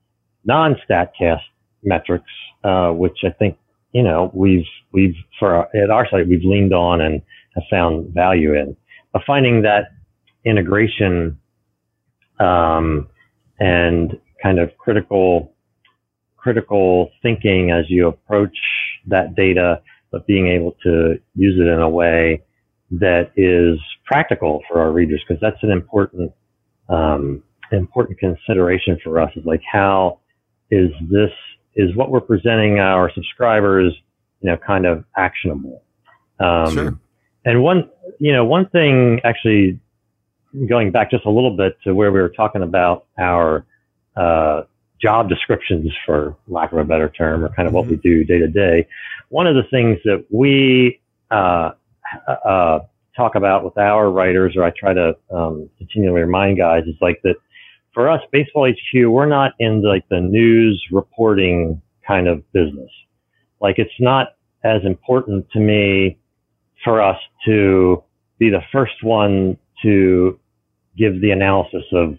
non-statcast 0.45 1.43
metrics, 1.83 2.31
uh, 2.65 2.91
which 2.91 3.19
I 3.25 3.31
think 3.31 3.57
you 3.93 4.03
know 4.03 4.31
we've 4.35 4.67
we've 4.93 5.17
for 5.39 5.55
our, 5.55 5.69
at 5.75 5.91
our 5.91 6.09
site 6.09 6.29
we've 6.29 6.45
leaned 6.45 6.73
on 6.73 7.01
and 7.01 7.23
have 7.55 7.65
found 7.71 8.13
value 8.15 8.55
in. 8.55 8.77
But 9.13 9.23
finding 9.27 9.63
that 9.63 9.89
integration 10.45 11.39
um, 12.39 13.09
and 13.59 14.19
kind 14.43 14.59
of 14.59 14.77
critical 14.79 15.53
critical 16.37 17.11
thinking 17.23 17.71
as 17.71 17.85
you 17.89 18.09
approach 18.09 18.57
that 19.07 19.35
data, 19.35 19.83
but 20.11 20.27
being 20.27 20.49
able 20.49 20.73
to 20.83 21.19
use 21.35 21.59
it 21.59 21.67
in 21.67 21.81
a 21.81 21.89
way 21.89 22.43
that 22.91 23.33
is 23.37 23.79
practical 24.07 24.63
for 24.69 24.81
our 24.81 24.93
readers, 24.93 25.23
because 25.27 25.41
that's 25.41 25.63
an 25.63 25.71
important 25.71 26.33
um, 26.89 27.43
important 27.73 28.19
consideration 28.19 28.99
for 29.05 29.21
us. 29.21 29.31
Is 29.37 29.45
like 29.45 29.63
how 29.71 30.21
is 30.71 30.91
this 31.11 31.31
is 31.77 31.95
what 31.95 32.11
we're 32.11 32.21
presenting 32.21 32.79
our 32.79 33.11
subscribers, 33.15 33.95
you 34.41 34.51
know, 34.51 34.57
kind 34.57 34.87
of 34.87 35.05
actionable. 35.17 35.83
Um, 36.41 36.75
Sure. 36.75 36.99
And 37.45 37.63
one, 37.63 37.89
you 38.19 38.33
know, 38.33 38.45
one 38.45 38.69
thing 38.69 39.21
actually 39.25 39.81
going 40.69 40.91
back 40.91 41.11
just 41.11 41.25
a 41.25 41.31
little 41.31 41.57
bit 41.57 41.79
to 41.85 41.95
where 41.95 42.11
we 42.13 42.21
were 42.21 42.29
talking 42.29 42.63
about 42.63 43.07
our 43.19 43.65
uh, 44.17 44.63
job 45.01 45.29
descriptions, 45.29 45.91
for 46.05 46.37
lack 46.49 46.73
of 46.73 46.79
a 46.79 46.85
better 46.85 47.09
term, 47.09 47.45
or 47.45 47.49
kind 47.51 47.69
of 47.69 47.75
what 47.75 47.87
we 47.87 47.97
do 47.97 48.25
day 48.25 48.39
to 48.39 48.49
day. 48.49 48.87
One 49.29 49.47
of 49.47 49.55
the 49.55 49.65
things 49.71 49.99
that 50.05 50.25
we 50.31 51.01
uh, 51.31 51.73
uh, 52.45 52.81
talk 53.17 53.35
about 53.35 53.65
with 53.65 53.77
our 53.79 54.11
writers, 54.11 54.55
or 54.57 54.65
I 54.65 54.73
try 54.79 54.95
to 54.95 55.17
um, 55.31 55.69
continually 55.79 56.23
remind 56.23 56.59
guys, 56.59 56.85
is 56.87 56.97
like 57.01 57.21
that 57.25 57.37
for 57.95 58.09
us, 58.09 58.21
Baseball 58.31 58.71
HQ, 58.71 59.09
we're 59.09 59.27
not 59.27 59.53
in 59.59 59.83
like 59.83 60.09
the 60.09 60.21
news 60.21 60.83
reporting 60.93 61.83
kind 62.07 62.29
of 62.29 62.51
business. 62.53 62.91
Like 63.61 63.79
it's 63.79 63.91
not 63.99 64.37
as 64.65 64.83
important 64.85 65.51
to 65.51 65.61
me 65.61 66.19
for 66.85 67.03
us 67.03 67.19
to 67.47 68.03
be 68.39 68.51
the 68.51 68.63
first 68.73 69.03
one 69.03 69.59
to 69.83 70.39
give 70.97 71.21
the 71.21 71.31
analysis 71.31 71.85
of 71.93 72.19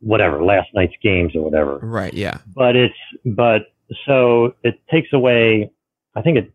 whatever 0.00 0.42
last 0.42 0.68
night's 0.74 0.94
games 1.02 1.34
or 1.34 1.42
whatever. 1.42 1.78
Right. 1.78 2.14
Yeah. 2.14 2.38
But 2.54 2.76
it's 2.76 2.94
but 3.24 3.62
so 4.06 4.54
it 4.62 4.80
takes 4.90 5.12
away. 5.12 5.70
I 6.14 6.22
think 6.22 6.38
it 6.38 6.52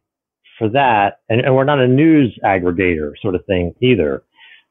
for 0.58 0.70
that, 0.70 1.20
and, 1.30 1.42
and 1.42 1.56
we're 1.56 1.64
not 1.64 1.80
a 1.80 1.88
news 1.88 2.38
aggregator 2.44 3.14
sort 3.22 3.36
of 3.36 3.46
thing 3.46 3.74
either. 3.82 4.24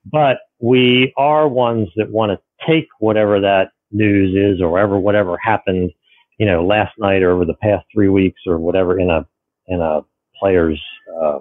But 0.05 0.39
we 0.59 1.12
are 1.16 1.49
ones 1.49 1.89
that 1.97 2.11
want 2.11 2.33
to 2.33 2.66
take 2.66 2.89
whatever 2.99 3.41
that 3.41 3.73
news 3.91 4.35
is 4.35 4.61
or 4.61 4.70
whatever 4.70 4.99
whatever 4.99 5.37
happened, 5.37 5.91
you 6.39 6.47
know, 6.47 6.64
last 6.64 6.93
night 6.99 7.23
or 7.23 7.33
over 7.33 7.45
the 7.45 7.55
past 7.55 7.85
three 7.93 8.09
weeks 8.09 8.41
or 8.47 8.59
whatever 8.59 8.99
in 8.99 9.11
a 9.11 9.27
in 9.66 9.81
a 9.81 10.01
player's 10.39 10.81
uh, 11.20 11.39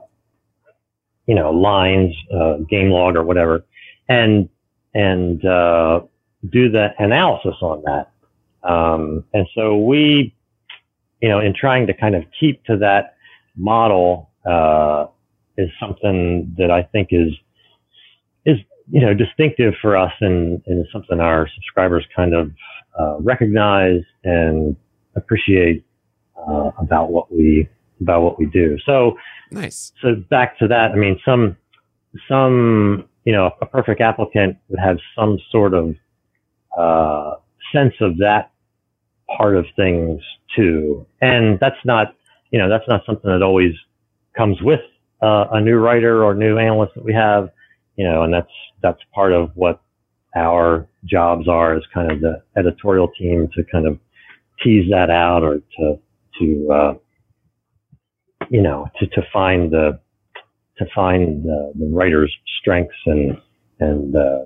you 1.28 1.36
know 1.36 1.52
lines, 1.52 2.14
uh, 2.34 2.58
game 2.70 2.90
log 2.90 3.16
or 3.16 3.24
whatever, 3.24 3.66
and 4.10 4.50
and 4.94 5.46
uh, 5.46 6.02
do 6.50 6.70
the 6.70 6.90
analysis 7.00 7.56
on 7.62 7.84
that. 7.86 8.12
Um, 8.68 9.26
and 9.34 9.48
so 9.56 9.78
we, 9.78 10.36
you 11.22 11.30
know, 11.30 11.40
in 11.40 11.54
trying 11.54 11.88
to 11.88 11.94
kind 11.94 12.16
of 12.16 12.24
keep 12.40 12.64
to 12.66 12.78
that 12.78 13.16
model, 13.56 14.30
uh, 14.46 15.08
is 15.58 15.70
something 15.80 16.54
that 16.58 16.72
I 16.72 16.84
think 16.84 17.10
is 17.12 17.32
is 18.46 18.58
you 18.90 19.02
know 19.02 19.14
distinctive 19.14 19.74
for 19.82 19.96
us 19.98 20.14
and, 20.22 20.62
and 20.66 20.86
something 20.92 21.20
our 21.20 21.48
subscribers 21.56 22.06
kind 22.16 22.34
of 22.34 22.52
uh, 23.00 23.18
recognize 23.20 24.02
and 24.24 24.76
appreciate 25.16 25.86
uh, 26.38 26.72
about 26.80 27.12
what 27.12 27.32
we 27.32 27.70
about 28.02 28.22
what 28.22 28.40
we 28.40 28.46
do. 28.48 28.78
So 28.86 29.18
Nice. 29.52 29.94
so 30.02 30.16
back 30.30 30.58
to 30.60 30.68
that. 30.68 30.92
I 30.92 30.96
mean, 30.96 31.20
some 31.24 31.58
some 32.28 33.06
you 33.26 33.34
know 33.34 33.52
a 33.62 33.66
perfect 33.66 34.02
applicant 34.02 34.58
would 34.70 34.80
have 34.80 34.98
some 35.16 35.38
sort 35.52 35.74
of 35.74 35.96
uh, 36.78 37.36
sense 37.74 37.94
of 38.02 38.18
that 38.18 38.52
part 39.38 39.56
of 39.56 39.66
things 39.76 40.22
too, 40.56 41.06
and 41.22 41.60
that's 41.60 41.84
not 41.86 42.16
you 42.52 42.60
know 42.60 42.70
that's 42.70 42.88
not 42.88 43.06
something 43.06 43.30
that 43.30 43.42
always 43.42 43.74
comes 44.38 44.62
with 44.62 44.82
uh, 45.22 45.46
a 45.52 45.62
new 45.62 45.78
writer 45.78 46.24
or 46.24 46.34
new 46.34 46.58
analyst 46.58 46.94
that 46.96 47.04
we 47.04 47.14
have. 47.14 47.50
You 47.96 48.06
know, 48.06 48.24
and 48.24 48.34
that's 48.34 48.52
that's 48.82 49.00
part 49.14 49.34
of 49.34 49.52
what 49.56 49.82
our 50.36 50.88
jobs 51.06 51.48
are 51.48 51.76
as 51.76 51.84
kind 51.94 52.12
of 52.12 52.22
the 52.22 52.42
editorial 52.58 53.10
team 53.20 53.50
to 53.56 53.64
kind 53.72 53.86
of 53.86 54.00
tease 54.64 54.90
that 54.92 55.10
out 55.10 55.44
or 55.44 55.60
to 55.78 56.00
to 56.40 56.72
uh, 56.72 56.94
you 58.50 58.62
know 58.62 58.88
to, 59.00 59.08
to 59.08 59.22
find 59.34 59.72
the 59.72 60.00
to 60.78 60.86
find 60.96 61.44
the, 61.44 61.74
the 61.78 61.86
writer's 61.88 62.36
strengths 62.60 62.96
and 63.06 63.38
and 63.80 64.16
uh, 64.16 64.46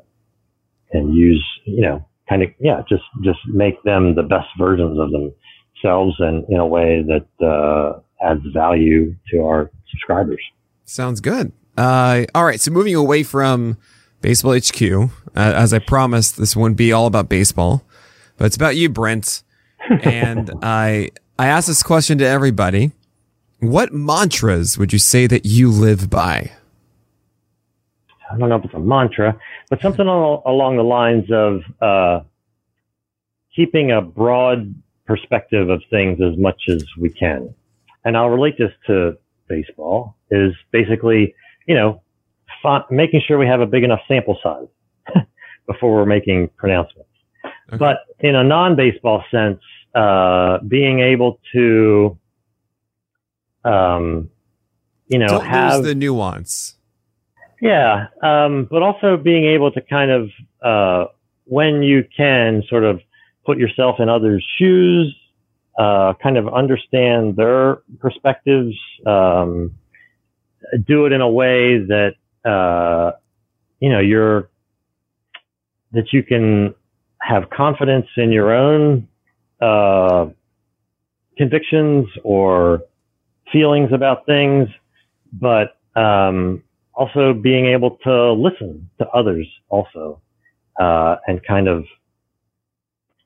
and 0.91 1.13
use 1.13 1.45
you 1.65 1.81
know 1.81 2.05
kind 2.27 2.43
of 2.43 2.49
yeah 2.59 2.81
just 2.89 3.03
just 3.23 3.39
make 3.47 3.81
them 3.83 4.15
the 4.15 4.23
best 4.23 4.47
versions 4.57 4.99
of 4.99 5.11
themselves 5.11 6.15
and 6.19 6.45
in 6.49 6.57
a 6.57 6.65
way 6.65 7.03
that 7.03 7.45
uh, 7.45 7.99
adds 8.25 8.41
value 8.53 9.15
to 9.31 9.43
our 9.43 9.71
subscribers. 9.91 10.41
Sounds 10.85 11.21
good. 11.21 11.51
Uh, 11.77 12.25
all 12.33 12.45
right. 12.45 12.59
So 12.59 12.71
moving 12.71 12.95
away 12.95 13.23
from 13.23 13.77
Baseball 14.21 14.57
HQ, 14.57 14.81
uh, 14.81 15.07
as 15.35 15.73
I 15.73 15.79
promised, 15.79 16.37
this 16.37 16.55
wouldn't 16.55 16.77
be 16.77 16.91
all 16.91 17.05
about 17.05 17.29
baseball, 17.29 17.83
but 18.37 18.45
it's 18.45 18.55
about 18.55 18.75
you, 18.75 18.89
Brent. 18.89 19.43
and 20.03 20.51
I 20.61 21.11
I 21.37 21.47
asked 21.47 21.67
this 21.67 21.83
question 21.83 22.17
to 22.19 22.25
everybody. 22.25 22.91
What 23.59 23.93
mantras 23.93 24.77
would 24.77 24.93
you 24.93 24.99
say 24.99 25.27
that 25.27 25.45
you 25.45 25.69
live 25.69 26.09
by? 26.09 26.51
I 28.31 28.37
don't 28.37 28.49
know 28.49 28.55
if 28.55 28.65
it's 28.65 28.73
a 28.73 28.79
mantra, 28.79 29.37
but 29.69 29.81
something 29.81 30.07
al- 30.07 30.43
along 30.45 30.77
the 30.77 30.83
lines 30.83 31.31
of 31.31 31.61
uh, 31.81 32.23
keeping 33.55 33.91
a 33.91 34.01
broad 34.01 34.73
perspective 35.05 35.69
of 35.69 35.81
things 35.89 36.19
as 36.21 36.37
much 36.37 36.63
as 36.69 36.83
we 36.99 37.09
can. 37.09 37.53
And 38.03 38.17
I'll 38.17 38.29
relate 38.29 38.57
this 38.57 38.71
to 38.87 39.17
baseball 39.47 40.15
is 40.31 40.53
basically, 40.71 41.35
you 41.67 41.75
know, 41.75 42.01
making 42.89 43.21
sure 43.27 43.37
we 43.37 43.45
have 43.47 43.61
a 43.61 43.65
big 43.65 43.83
enough 43.83 44.01
sample 44.07 44.37
size 44.41 45.23
before 45.67 45.95
we're 45.95 46.05
making 46.05 46.49
pronouncements. 46.57 47.09
Okay. 47.69 47.77
But 47.77 47.99
in 48.19 48.35
a 48.35 48.43
non-baseball 48.43 49.23
sense, 49.31 49.61
uh, 49.93 50.59
being 50.67 50.99
able 50.99 51.39
to, 51.53 52.17
um, 53.63 54.29
you 55.07 55.19
know, 55.19 55.27
Don't 55.27 55.45
have 55.45 55.83
the 55.83 55.95
nuance. 55.95 56.75
Yeah, 57.65 58.07
um, 58.21 58.67
but 58.69 58.83
also 58.83 59.17
being 59.17 59.45
able 59.45 59.71
to 59.71 59.81
kind 59.81 60.11
of, 60.11 60.29
uh, 60.61 61.05
when 61.45 61.81
you 61.81 62.03
can, 62.15 62.63
sort 62.69 62.83
of 62.83 63.01
put 63.45 63.57
yourself 63.57 63.99
in 63.99 64.07
others' 64.07 64.45
shoes, 64.57 65.15
uh, 65.79 66.13
kind 66.21 66.37
of 66.37 66.47
understand 66.53 67.35
their 67.35 67.77
perspectives, 67.99 68.75
um, 69.05 69.73
do 70.85 71.05
it 71.07 71.11
in 71.11 71.21
a 71.21 71.29
way 71.29 71.79
that 71.79 72.13
uh, 72.43 73.11
you 73.79 73.89
know 73.89 73.99
you're 73.99 74.49
that 75.91 76.13
you 76.13 76.21
can 76.21 76.73
have 77.19 77.49
confidence 77.49 78.07
in 78.17 78.31
your 78.31 78.53
own 78.53 79.07
uh, 79.61 80.27
convictions 81.37 82.07
or 82.23 82.83
feelings 83.51 83.91
about 83.91 84.25
things, 84.25 84.69
but 85.33 85.77
um, 85.95 86.61
also 86.95 87.33
being 87.33 87.67
able 87.67 87.97
to 88.03 88.31
listen 88.33 88.89
to 88.99 89.07
others 89.09 89.47
also 89.69 90.21
uh, 90.79 91.17
and 91.27 91.41
kind 91.45 91.67
of 91.67 91.85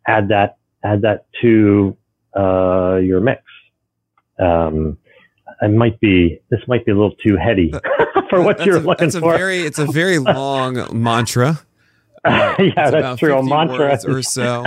add 0.07 0.28
that 0.30 0.57
add 0.84 1.01
that 1.01 1.26
to 1.41 1.95
uh, 2.38 2.97
your 2.97 3.20
mix. 3.20 3.43
Um, 4.39 4.97
it 5.61 5.72
might 5.72 5.99
be 5.99 6.39
this 6.49 6.61
might 6.67 6.86
be 6.86 6.91
a 6.91 6.95
little 6.95 7.15
too 7.15 7.36
heady 7.36 7.72
for 8.30 8.41
what 8.41 8.57
That's 8.57 8.67
you're 8.67 8.78
a, 8.78 8.82
looking 8.82 9.11
for. 9.11 9.34
A 9.34 9.38
very, 9.38 9.59
it's 9.59 9.80
a 9.80 9.86
very 9.86 10.20
long 10.20 10.88
mantra. 10.93 11.61
yeah, 12.26 12.72
that's 12.76 12.95
about 12.95 13.20
true. 13.20 13.34
A 13.34 13.38
50 13.38 13.49
mantra 13.49 13.78
words 13.78 14.05
or 14.05 14.22
so 14.22 14.65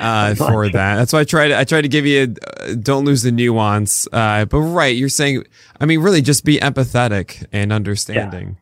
uh, 0.00 0.34
for 0.36 0.68
that. 0.68 0.96
That's 0.96 1.12
why 1.12 1.20
I 1.20 1.24
tried. 1.24 1.52
I 1.52 1.64
tried 1.64 1.82
to 1.82 1.88
give 1.88 2.06
you. 2.06 2.34
A, 2.36 2.70
uh, 2.70 2.74
don't 2.74 3.04
lose 3.04 3.22
the 3.22 3.32
nuance. 3.32 4.08
Uh, 4.12 4.44
but 4.46 4.58
right, 4.60 4.94
you're 4.96 5.08
saying. 5.08 5.44
I 5.80 5.86
mean, 5.86 6.00
really, 6.00 6.22
just 6.22 6.44
be 6.44 6.58
empathetic 6.58 7.44
and 7.52 7.72
understanding. 7.72 8.58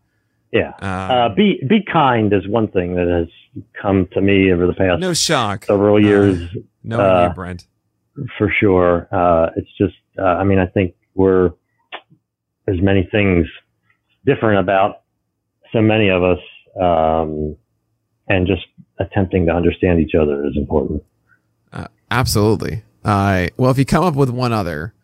yeah. 0.52 0.72
Um, 0.80 1.10
Uh, 1.32 1.34
be 1.34 1.62
be 1.68 1.84
kind 1.90 2.32
is 2.32 2.46
one 2.48 2.68
thing 2.68 2.94
that 2.96 3.08
has 3.08 3.28
come 3.80 4.06
to 4.12 4.20
me 4.20 4.52
over 4.52 4.66
the 4.66 4.72
past 4.74 5.00
no 5.00 5.14
shock. 5.14 5.64
several 5.64 6.02
years 6.02 6.48
No, 6.82 7.00
uh, 7.00 7.28
you, 7.28 7.34
Brent. 7.34 7.66
for 8.36 8.52
sure. 8.60 9.06
Uh, 9.12 9.50
it's 9.56 9.70
just, 9.78 9.94
uh, 10.18 10.22
I 10.22 10.42
mean, 10.44 10.58
I 10.58 10.66
think 10.66 10.94
we're 11.14 11.52
there's 12.66 12.80
many 12.82 13.08
things 13.12 13.46
different 14.26 14.58
about 14.58 15.02
so 15.72 15.80
many 15.82 16.08
of 16.08 16.22
us, 16.22 16.38
um, 16.80 17.56
and 18.28 18.46
just 18.46 18.62
attempting 18.98 19.46
to 19.46 19.52
understand 19.52 20.00
each 20.00 20.14
other 20.14 20.46
is 20.46 20.56
important. 20.56 21.02
Uh, 21.72 21.86
absolutely. 22.10 22.82
Uh, 23.04 23.48
well, 23.56 23.70
if 23.70 23.78
you 23.78 23.84
come 23.84 24.04
up 24.04 24.14
with 24.14 24.30
one 24.30 24.52
other, 24.52 24.94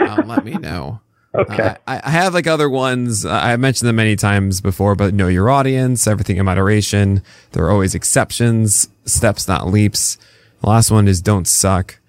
uh, 0.00 0.22
let 0.26 0.44
me 0.44 0.52
know. 0.52 1.00
Okay. 1.32 1.62
Uh, 1.62 1.74
I, 1.86 2.00
I 2.02 2.10
have 2.10 2.34
like 2.34 2.48
other 2.48 2.68
ones. 2.68 3.24
Uh, 3.24 3.30
I 3.30 3.56
mentioned 3.56 3.88
them 3.88 3.94
many 3.94 4.16
times 4.16 4.60
before, 4.60 4.96
but 4.96 5.14
know 5.14 5.28
your 5.28 5.48
audience, 5.48 6.08
everything 6.08 6.38
in 6.38 6.44
moderation. 6.44 7.22
There 7.52 7.64
are 7.66 7.70
always 7.70 7.94
exceptions, 7.94 8.88
steps, 9.04 9.46
not 9.46 9.68
leaps. 9.68 10.18
The 10.60 10.68
last 10.68 10.90
one 10.90 11.06
is 11.06 11.22
don't 11.22 11.46
suck. 11.46 12.00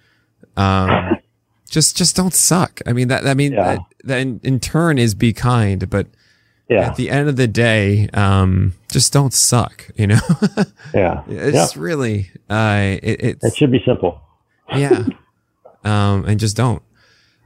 Um, 0.58 1.18
just, 1.70 1.96
just 1.96 2.16
don't 2.16 2.34
suck. 2.34 2.82
I 2.88 2.94
mean, 2.94 3.10
that, 3.10 3.28
I 3.28 3.36
mean, 3.36 3.52
Yeah. 3.54 3.64
that, 3.76 3.80
that 4.06 4.20
in, 4.22 4.40
in 4.44 4.60
turn 4.60 4.98
is 4.98 5.14
be 5.14 5.34
kind, 5.34 5.88
but 5.88 6.08
yeah. 6.72 6.88
at 6.88 6.96
the 6.96 7.10
end 7.10 7.28
of 7.28 7.36
the 7.36 7.48
day, 7.48 8.08
um, 8.14 8.74
just 8.90 9.12
don't 9.12 9.34
suck, 9.34 9.88
you 9.96 10.08
know? 10.08 10.20
Yeah. 10.94 11.24
it's 11.28 11.76
yeah. 11.76 11.82
really, 11.82 12.32
uh, 12.50 12.98
it, 13.04 13.40
It 13.42 13.56
should 13.56 13.72
be 13.72 13.82
simple. 13.86 14.22
yeah. 14.76 15.06
Um, 15.84 16.26
and 16.26 16.40
just 16.40 16.56
don't. 16.58 16.82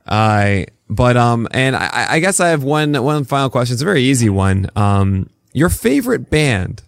I, 0.07 0.67
but, 0.89 1.17
um, 1.17 1.47
and 1.51 1.75
I, 1.75 2.07
I 2.11 2.19
guess 2.19 2.39
I 2.39 2.49
have 2.49 2.63
one, 2.63 2.93
one 3.03 3.23
final 3.23 3.49
question. 3.49 3.73
It's 3.73 3.81
a 3.81 3.85
very 3.85 4.03
easy 4.03 4.29
one. 4.29 4.69
Um, 4.75 5.29
your 5.53 5.69
favorite 5.69 6.29
band? 6.29 6.83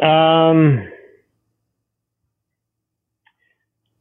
Um, 0.00 0.88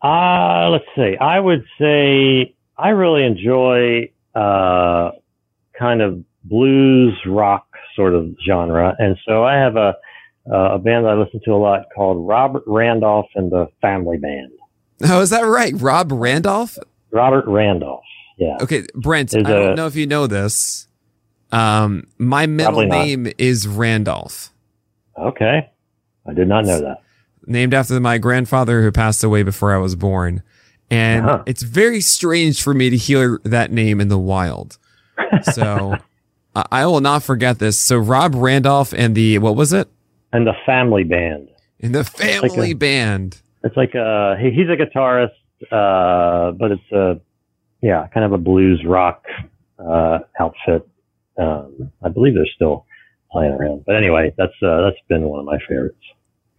uh, 0.02 0.70
let's 0.70 0.86
see. 0.96 1.18
I 1.20 1.40
would 1.40 1.66
say 1.80 2.54
I 2.78 2.90
really 2.90 3.24
enjoy 3.24 4.12
uh, 4.36 5.12
kind 5.78 6.02
of 6.02 6.24
blues 6.44 7.14
rock 7.26 7.66
sort 7.96 8.14
of 8.14 8.28
genre, 8.48 8.96
and 9.00 9.18
so 9.28 9.44
I 9.44 9.56
have 9.56 9.76
a 9.76 9.96
uh, 10.52 10.76
a 10.76 10.80
band 10.80 11.04
that 11.06 11.10
I 11.12 11.16
listen 11.16 11.42
to 11.46 11.52
a 11.52 11.58
lot 11.58 11.82
called 11.94 12.26
Robert 12.26 12.64
Randolph 12.68 13.26
and 13.36 13.52
the 13.52 13.68
Family 13.82 14.18
Band. 14.18 14.52
Oh, 15.04 15.20
is 15.22 15.30
that 15.32 15.42
right? 15.42 15.74
Rob 15.76 16.12
Randolph? 16.12 16.78
Robert 17.12 17.46
Randolph. 17.48 18.04
Yeah. 18.38 18.58
Okay, 18.62 18.86
Brent, 18.96 19.36
I 19.36 19.40
Is 19.40 19.44
don't 19.46 19.76
know 19.76 19.88
if 19.88 19.96
you 19.96 20.08
know 20.08 20.26
this. 20.28 20.88
Um, 21.52 22.08
my 22.18 22.46
middle 22.46 22.86
name 22.86 23.32
is 23.38 23.68
Randolph, 23.68 24.52
Okay. 25.18 25.70
I 26.28 26.34
did 26.34 26.48
not 26.48 26.66
know 26.66 26.80
that. 26.82 27.02
named 27.46 27.74
after 27.74 27.98
my 28.00 28.18
grandfather 28.18 28.82
who 28.84 28.92
passed 28.92 29.24
away 29.24 29.44
before 29.44 29.74
I 29.74 29.78
was 29.80 29.96
born. 29.96 30.44
And 30.92 31.26
Uh-huh. 31.26 31.44
it's 31.46 31.64
very 31.64 32.02
strange 32.02 32.62
for 32.62 32.74
me 32.74 32.90
to 32.90 32.98
hear 32.98 33.40
that 33.46 33.72
name 33.72 34.00
in 34.02 34.08
the 34.10 34.20
wild. 34.20 34.78
So 35.44 35.98
I 36.56 36.66
I 36.72 36.86
will 36.88 37.02
not 37.02 37.22
forget 37.24 37.60
this. 37.60 37.80
So 37.80 37.98
Rob 37.98 38.34
Randolph 38.36 38.94
and 38.94 39.14
the, 39.14 39.38
what 39.38 39.56
was 39.56 39.74
it? 39.74 39.88
And 40.34 40.48
the 40.48 40.56
family 40.66 41.04
band. 41.04 41.50
In 41.80 41.92
the 41.92 42.04
family 42.04 42.72
a- 42.72 42.76
band. 42.76 43.42
It's 43.64 43.78
like 43.78 43.94
a, 43.96 44.36
he, 44.40 44.52
he's 44.52 44.68
a 44.70 44.76
guitarist, 44.76 45.30
uh, 45.72 46.52
but 46.52 46.72
it's 46.72 46.92
a, 46.92 47.20
yeah, 47.82 48.08
kind 48.14 48.26
of 48.26 48.32
a 48.32 48.38
blues 48.38 48.84
rock, 48.86 49.26
uh, 49.78 50.20
outfit. 50.40 50.88
Um, 51.38 51.92
I 52.04 52.10
believe 52.10 52.34
they're 52.34 52.46
still 52.56 52.86
playing 53.32 53.52
around. 53.52 53.84
But 53.86 53.96
anyway, 53.96 54.34
that's, 54.38 54.54
uh, 54.64 54.82
that's 54.82 54.98
been 55.08 55.24
one 55.24 55.40
of 55.40 55.46
my 55.46 55.60
favorites. 55.68 55.98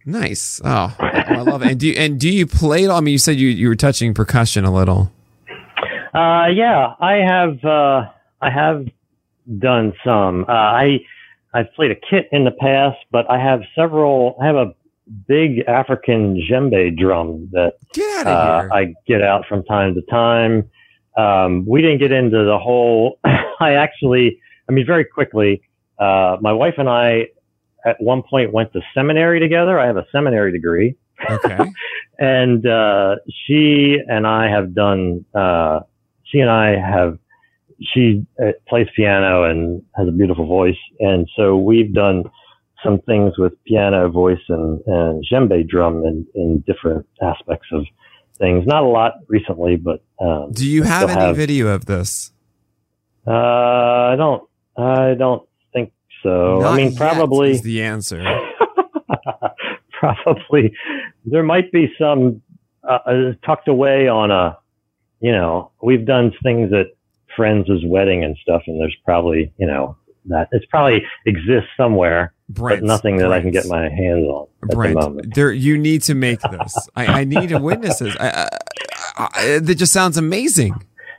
Nice. 0.05 0.61
Oh, 0.63 0.95
I 0.99 1.41
love 1.41 1.61
it. 1.61 1.71
And 1.71 1.79
do 1.79 1.87
you, 1.87 1.93
and 1.93 2.19
do 2.19 2.29
you 2.29 2.47
play 2.47 2.85
it? 2.85 2.89
I 2.89 3.01
mean, 3.01 3.11
you 3.11 3.17
said 3.17 3.35
you, 3.35 3.49
you 3.49 3.67
were 3.67 3.75
touching 3.75 4.13
percussion 4.13 4.63
a 4.63 4.73
little. 4.73 5.11
Uh, 6.13 6.47
yeah, 6.47 6.93
I 6.99 7.15
have, 7.25 7.63
uh, 7.65 8.09
I 8.41 8.49
have 8.49 8.85
done 9.57 9.93
some. 10.03 10.45
Uh, 10.47 10.51
I, 10.51 10.99
I've 11.53 11.73
played 11.73 11.91
a 11.91 11.95
kit 11.95 12.27
in 12.31 12.45
the 12.45 12.51
past, 12.51 12.97
but 13.11 13.29
I 13.29 13.39
have 13.39 13.61
several, 13.75 14.37
I 14.41 14.45
have 14.45 14.55
a 14.55 14.73
big 15.27 15.59
African 15.67 16.35
djembe 16.35 16.97
drum 16.97 17.49
that 17.51 17.73
Get 17.93 18.27
uh. 18.27 18.67
I 18.71 18.93
get 19.07 19.21
out 19.21 19.45
from 19.47 19.63
time 19.63 19.95
to 19.95 20.01
time. 20.03 20.69
Um, 21.17 21.65
we 21.67 21.81
didn't 21.81 21.99
get 21.99 22.11
into 22.11 22.43
the 22.45 22.57
whole. 22.59 23.19
I 23.59 23.73
actually, 23.73 24.39
I 24.69 24.71
mean, 24.71 24.85
very 24.85 25.05
quickly, 25.05 25.61
uh, 25.97 26.37
my 26.41 26.53
wife 26.53 26.75
and 26.77 26.87
I 26.87 27.27
at 27.85 27.99
one 27.99 28.23
point 28.23 28.53
went 28.53 28.71
to 28.73 28.81
seminary 28.93 29.39
together. 29.39 29.79
I 29.79 29.87
have 29.87 29.97
a 29.97 30.05
seminary 30.11 30.51
degree, 30.51 30.95
okay. 31.29 31.57
and 32.19 32.65
uh, 32.65 33.15
she 33.45 33.97
and 34.07 34.27
I 34.27 34.49
have 34.49 34.73
done. 34.73 35.25
Uh, 35.33 35.81
she 36.23 36.39
and 36.39 36.49
I 36.49 36.77
have. 36.79 37.17
She 37.93 38.25
uh, 38.43 38.51
plays 38.67 38.87
piano 38.95 39.43
and 39.43 39.81
has 39.95 40.07
a 40.07 40.11
beautiful 40.11 40.45
voice, 40.45 40.77
and 40.99 41.27
so 41.35 41.57
we've 41.57 41.93
done 41.93 42.23
some 42.83 42.99
things 43.01 43.37
with 43.37 43.53
piano, 43.65 44.09
voice, 44.09 44.39
and 44.49 44.79
and 44.85 45.23
djembe 45.31 45.67
drum 45.67 46.03
in, 46.05 46.25
in 46.35 46.59
different 46.67 47.05
aspects 47.21 47.67
of 47.71 47.85
things. 48.37 48.65
Not 48.67 48.83
a 48.83 48.87
lot 48.87 49.13
recently, 49.27 49.75
but 49.77 50.01
um, 50.19 50.51
Do 50.51 50.67
you 50.67 50.83
have 50.83 51.09
any 51.09 51.21
have- 51.21 51.35
video 51.37 51.67
of 51.67 51.85
this? 51.85 52.31
uh, 53.27 53.31
I 53.31 54.15
don't. 54.17 54.43
I 54.77 55.13
don't 55.15 55.47
think 55.73 55.91
so. 56.23 56.59
Not 56.61 56.73
I 56.73 56.77
mean, 56.77 56.95
probably. 56.95 57.51
is 57.51 57.61
the 57.61 57.81
answer. 57.83 58.23
probably 59.91 60.73
there 61.25 61.43
might 61.43 61.71
be 61.71 61.91
some 61.99 62.41
uh, 62.83 62.99
uh, 63.05 63.31
tucked 63.45 63.67
away 63.67 64.07
on 64.07 64.31
a 64.31 64.57
you 65.19 65.31
know 65.31 65.71
we've 65.81 66.05
done 66.05 66.31
things 66.43 66.71
at 66.73 66.87
friends' 67.39 67.69
wedding 67.85 68.25
and 68.25 68.35
stuff 68.41 68.61
and 68.67 68.81
there's 68.81 68.95
probably 69.05 69.53
you 69.57 69.65
know 69.65 69.95
that 70.25 70.49
it's 70.51 70.65
probably 70.65 71.01
exists 71.25 71.69
somewhere 71.77 72.33
Brent, 72.49 72.81
but 72.81 72.85
nothing 72.85 73.15
that 73.17 73.31
i 73.31 73.39
can 73.39 73.51
get 73.51 73.65
my 73.67 73.83
hands 73.83 74.25
on 74.27 74.47
at 74.63 74.75
Brent, 74.75 74.95
the 74.95 74.99
moment 75.01 75.35
there 75.35 75.51
you 75.53 75.77
need 75.77 76.01
to 76.03 76.13
make 76.15 76.41
this. 76.41 76.75
I, 76.97 77.05
I 77.05 77.23
need 77.23 77.49
to 77.49 77.59
witness 77.59 77.99
this. 77.99 78.13
I, 78.19 78.49
I, 79.17 79.29
I, 79.33 79.59
that 79.59 79.75
just 79.75 79.93
sounds 79.93 80.17
amazing. 80.17 80.73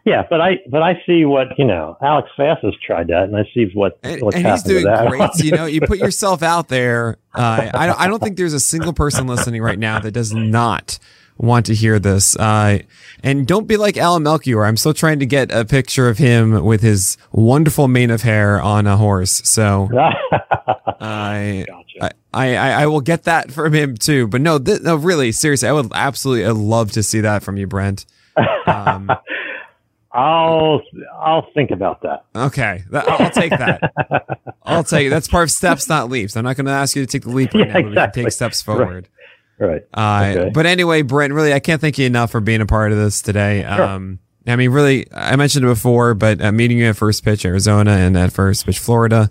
yeah 0.04 0.22
but 0.28 0.42
i 0.42 0.58
but 0.70 0.82
i 0.82 1.00
see 1.06 1.24
what 1.24 1.46
you 1.58 1.64
know 1.64 1.96
alex 2.02 2.28
Fast 2.36 2.62
has 2.62 2.74
tried 2.84 3.08
that 3.08 3.24
and 3.24 3.36
i 3.36 3.44
see 3.54 3.70
what 3.72 3.98
And, 4.02 4.20
what's 4.20 4.36
and 4.36 4.46
he's 4.46 4.62
doing 4.62 4.84
great. 4.84 5.30
You 5.38 5.52
know, 5.52 5.64
you 5.64 5.80
put 5.80 5.98
yourself 6.06 6.42
out 6.42 6.68
there. 6.68 7.16
Uh, 7.34 7.70
I, 7.72 8.04
I 8.04 8.08
don't 8.08 8.22
think 8.22 8.36
there's 8.36 8.52
a 8.52 8.60
single 8.60 8.92
person 8.92 9.26
listening 9.26 9.62
right 9.62 9.78
now 9.78 9.98
that 10.00 10.12
does 10.12 10.34
not 10.34 10.98
want 11.40 11.66
to 11.66 11.74
hear 11.74 11.98
this. 11.98 12.36
Uh, 12.36 12.80
and 13.22 13.46
don't 13.46 13.66
be 13.66 13.76
like 13.76 13.96
Alan 13.96 14.22
Melchior. 14.22 14.64
I'm 14.64 14.76
still 14.76 14.92
trying 14.94 15.18
to 15.20 15.26
get 15.26 15.50
a 15.50 15.64
picture 15.64 16.08
of 16.08 16.18
him 16.18 16.64
with 16.64 16.82
his 16.82 17.16
wonderful 17.32 17.88
mane 17.88 18.10
of 18.10 18.22
hair 18.22 18.60
on 18.60 18.86
a 18.86 18.96
horse. 18.96 19.40
So 19.44 19.88
I, 21.00 21.64
gotcha 21.66 22.14
I, 22.32 22.56
I, 22.56 22.70
I 22.82 22.86
will 22.86 23.00
get 23.00 23.24
that 23.24 23.50
from 23.50 23.72
him 23.72 23.96
too. 23.96 24.26
But 24.28 24.40
no, 24.42 24.58
th- 24.58 24.82
no, 24.82 24.96
really, 24.96 25.32
seriously, 25.32 25.68
I 25.68 25.72
would 25.72 25.90
absolutely 25.94 26.44
I'd 26.46 26.52
love 26.56 26.92
to 26.92 27.02
see 27.02 27.20
that 27.20 27.42
from 27.42 27.56
you, 27.56 27.66
Brent. 27.66 28.06
Um, 28.66 29.10
i'll 30.12 30.82
i'll 31.20 31.46
think 31.54 31.70
about 31.70 32.02
that 32.02 32.24
okay, 32.34 32.82
I'll 32.92 33.30
take 33.30 33.50
that. 33.50 33.92
I'll 34.64 34.82
take. 34.84 35.08
That's 35.10 35.26
part 35.28 35.44
of 35.44 35.50
steps, 35.52 35.88
not 35.88 36.10
leaps. 36.10 36.36
I'm 36.36 36.44
not 36.44 36.56
going 36.56 36.66
to 36.66 36.72
ask 36.72 36.94
you 36.96 37.02
to 37.02 37.06
take 37.06 37.22
the 37.22 37.30
leap 37.30 37.52
right 37.54 37.66
Yeah, 37.66 37.72
now. 37.72 37.72
but 37.72 37.78
we 37.78 37.82
can 37.82 37.92
exactly. 37.92 38.22
take 38.24 38.32
steps 38.32 38.62
forward. 38.62 38.86
right 38.88 39.06
Uh, 39.94 40.34
Okay. 40.36 40.50
But 40.52 40.66
anyway, 40.66 41.02
Brent, 41.02 41.32
really, 41.32 41.52
I 41.52 41.60
can't 41.60 41.80
thank 41.80 41.98
you 41.98 42.06
enough 42.06 42.30
for 42.30 42.40
being 42.40 42.60
a 42.60 42.66
part 42.66 42.92
of 42.92 42.98
this 42.98 43.20
today. 43.22 43.62
Sure. 43.62 43.82
Um, 43.82 44.18
I 44.46 44.56
mean, 44.56 44.70
really, 44.70 45.06
I 45.12 45.36
mentioned 45.36 45.64
it 45.64 45.68
before, 45.68 46.14
but 46.14 46.40
uh, 46.42 46.50
meeting 46.50 46.78
you 46.78 46.86
at 46.86 46.96
First 46.96 47.24
Pitch 47.24 47.44
Arizona 47.44 47.92
and 47.92 48.16
at 48.16 48.32
First 48.32 48.64
Pitch 48.66 48.78
Florida, 48.78 49.28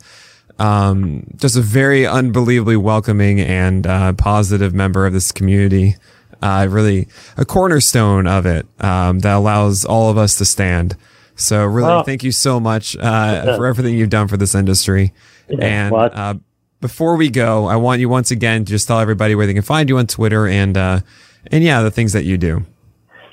um, 0.60 1.24
just 1.38 1.56
a 1.58 1.62
very 1.62 2.06
unbelievably 2.06 2.78
welcoming 2.78 3.40
and 3.40 3.88
uh, 3.88 4.14
positive 4.14 4.74
member 4.74 5.06
of 5.06 5.14
this 5.14 5.32
community. 5.32 5.96
Uh, 6.42 6.68
really, 6.70 7.08
a 7.38 7.44
cornerstone 7.44 8.28
of 8.28 8.46
it 8.46 8.66
um, 8.80 9.20
that 9.20 9.36
allows 9.36 9.84
all 9.84 10.10
of 10.10 10.18
us 10.18 10.38
to 10.38 10.46
stand. 10.46 10.96
So, 11.36 11.66
really, 11.66 12.04
thank 12.04 12.24
you 12.24 12.32
so 12.32 12.60
much 12.60 12.96
uh, 12.98 13.56
for 13.58 13.66
everything 13.66 13.98
you've 13.98 14.10
done 14.10 14.28
for 14.28 14.38
this 14.38 14.54
industry. 14.56 15.12
and 15.60 15.92
well, 15.92 16.10
uh, 16.14 16.36
before 16.82 17.16
we 17.16 17.30
go, 17.30 17.66
I 17.66 17.76
want 17.76 18.00
you 18.00 18.10
once 18.10 18.32
again 18.32 18.66
to 18.66 18.72
just 18.72 18.88
tell 18.88 19.00
everybody 19.00 19.36
where 19.36 19.46
they 19.46 19.54
can 19.54 19.62
find 19.64 19.90
you 19.90 19.98
on 19.98 20.08
Twitter 20.08 20.48
and 20.48 20.78
uh, 20.78 21.02
and 21.48 21.64
yeah, 21.64 21.82
the 21.82 21.92
things 21.92 22.14
that 22.14 22.24
you 22.24 22.38
do. 22.38 22.66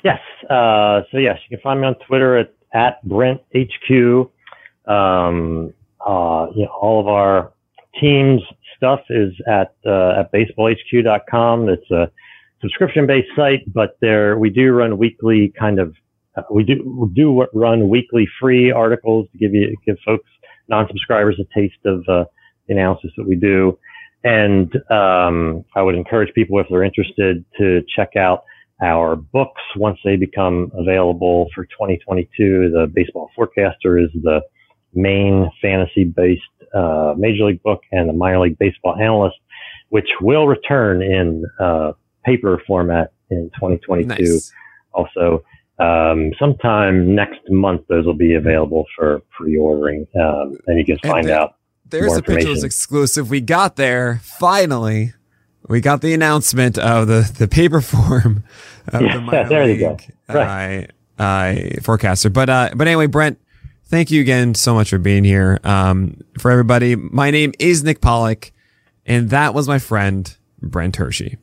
Yes. 0.03 0.19
Uh, 0.49 1.01
so 1.11 1.17
yes, 1.17 1.39
you 1.47 1.57
can 1.57 1.61
find 1.63 1.81
me 1.81 1.87
on 1.87 1.95
Twitter 2.07 2.37
at, 2.37 2.53
at 2.73 3.03
Brent 3.07 3.41
HQ. 3.55 4.29
Um, 4.87 5.73
uh, 6.05 6.47
you 6.55 6.63
know, 6.63 6.71
all 6.79 6.99
of 6.99 7.07
our 7.07 7.51
teams 7.99 8.41
stuff 8.75 9.01
is 9.09 9.33
at, 9.47 9.75
uh, 9.85 10.19
at 10.19 10.31
baseballhq.com. 10.31 11.69
It's 11.69 11.91
a 11.91 12.09
subscription 12.61 13.07
based 13.07 13.29
site, 13.35 13.61
but 13.73 13.97
there, 14.01 14.37
we 14.37 14.49
do 14.49 14.71
run 14.71 14.97
weekly 14.97 15.53
kind 15.59 15.79
of, 15.79 15.95
uh, 16.35 16.43
we 16.51 16.63
do, 16.63 16.81
we 16.85 17.09
do 17.13 17.31
what 17.31 17.49
run 17.53 17.89
weekly 17.89 18.27
free 18.39 18.71
articles 18.71 19.27
to 19.31 19.37
give 19.37 19.53
you, 19.53 19.75
give 19.85 19.97
folks, 20.05 20.29
non-subscribers 20.69 21.39
a 21.39 21.59
taste 21.59 21.83
of, 21.85 22.07
uh, 22.07 22.25
analysis 22.69 23.11
that 23.17 23.27
we 23.27 23.35
do. 23.35 23.77
And, 24.23 24.75
um, 24.91 25.63
I 25.75 25.81
would 25.81 25.95
encourage 25.95 26.33
people 26.33 26.59
if 26.59 26.67
they're 26.69 26.83
interested 26.83 27.45
to 27.57 27.83
check 27.95 28.15
out 28.15 28.43
our 28.81 29.15
books 29.15 29.61
once 29.75 29.99
they 30.03 30.15
become 30.15 30.71
available 30.75 31.49
for 31.53 31.65
2022. 31.65 32.71
The 32.71 32.91
Baseball 32.93 33.29
Forecaster 33.35 33.97
is 33.97 34.09
the 34.13 34.41
main 34.93 35.49
fantasy 35.61 36.03
based 36.03 36.41
uh, 36.73 37.13
Major 37.17 37.45
League 37.45 37.63
book, 37.63 37.81
and 37.91 38.09
the 38.09 38.13
Minor 38.13 38.41
League 38.41 38.59
Baseball 38.59 38.95
Analyst, 38.95 39.37
which 39.89 40.09
will 40.21 40.47
return 40.47 41.01
in 41.01 41.45
uh, 41.59 41.93
paper 42.25 42.61
format 42.67 43.11
in 43.29 43.49
2022. 43.55 44.07
Nice. 44.07 44.51
Also, 44.93 45.43
um, 45.79 46.31
sometime 46.39 47.15
next 47.15 47.39
month, 47.49 47.81
those 47.87 48.05
will 48.05 48.15
be 48.15 48.33
available 48.33 48.85
for 48.95 49.21
pre 49.31 49.57
ordering, 49.57 50.07
um, 50.19 50.57
and 50.67 50.77
you 50.77 50.85
can 50.85 50.97
find 50.99 51.29
out. 51.29 51.55
There's 51.89 52.13
Pitchers 52.21 52.35
information. 52.37 52.65
exclusive. 52.65 53.29
We 53.29 53.41
got 53.41 53.75
there 53.75 54.19
finally. 54.23 55.13
We 55.67 55.81
got 55.81 56.01
the 56.01 56.13
announcement 56.13 56.77
of 56.77 57.07
the 57.07 57.29
the 57.37 57.47
paper 57.47 57.81
form 57.93 58.43
of 58.87 59.01
Yeah, 59.01 59.15
the 59.15 59.21
minor 59.21 59.49
there 59.49 59.69
you 59.69 59.87
league 59.87 60.01
go. 60.29 60.39
uh, 60.39 60.83
uh, 61.21 61.55
forecaster. 61.81 62.29
But 62.29 62.49
uh, 62.49 62.69
but 62.75 62.87
anyway, 62.87 63.07
Brent, 63.07 63.39
thank 63.85 64.11
you 64.11 64.21
again 64.21 64.55
so 64.55 64.73
much 64.73 64.89
for 64.89 64.97
being 64.97 65.23
here. 65.23 65.59
Um, 65.63 66.21
for 66.39 66.51
everybody, 66.51 66.95
my 66.95 67.31
name 67.31 67.53
is 67.59 67.83
Nick 67.83 68.01
Pollack, 68.01 68.51
and 69.05 69.29
that 69.31 69.53
was 69.53 69.67
my 69.67 69.79
friend 69.79 70.35
Brent 70.61 70.95
Hershey. 70.97 71.37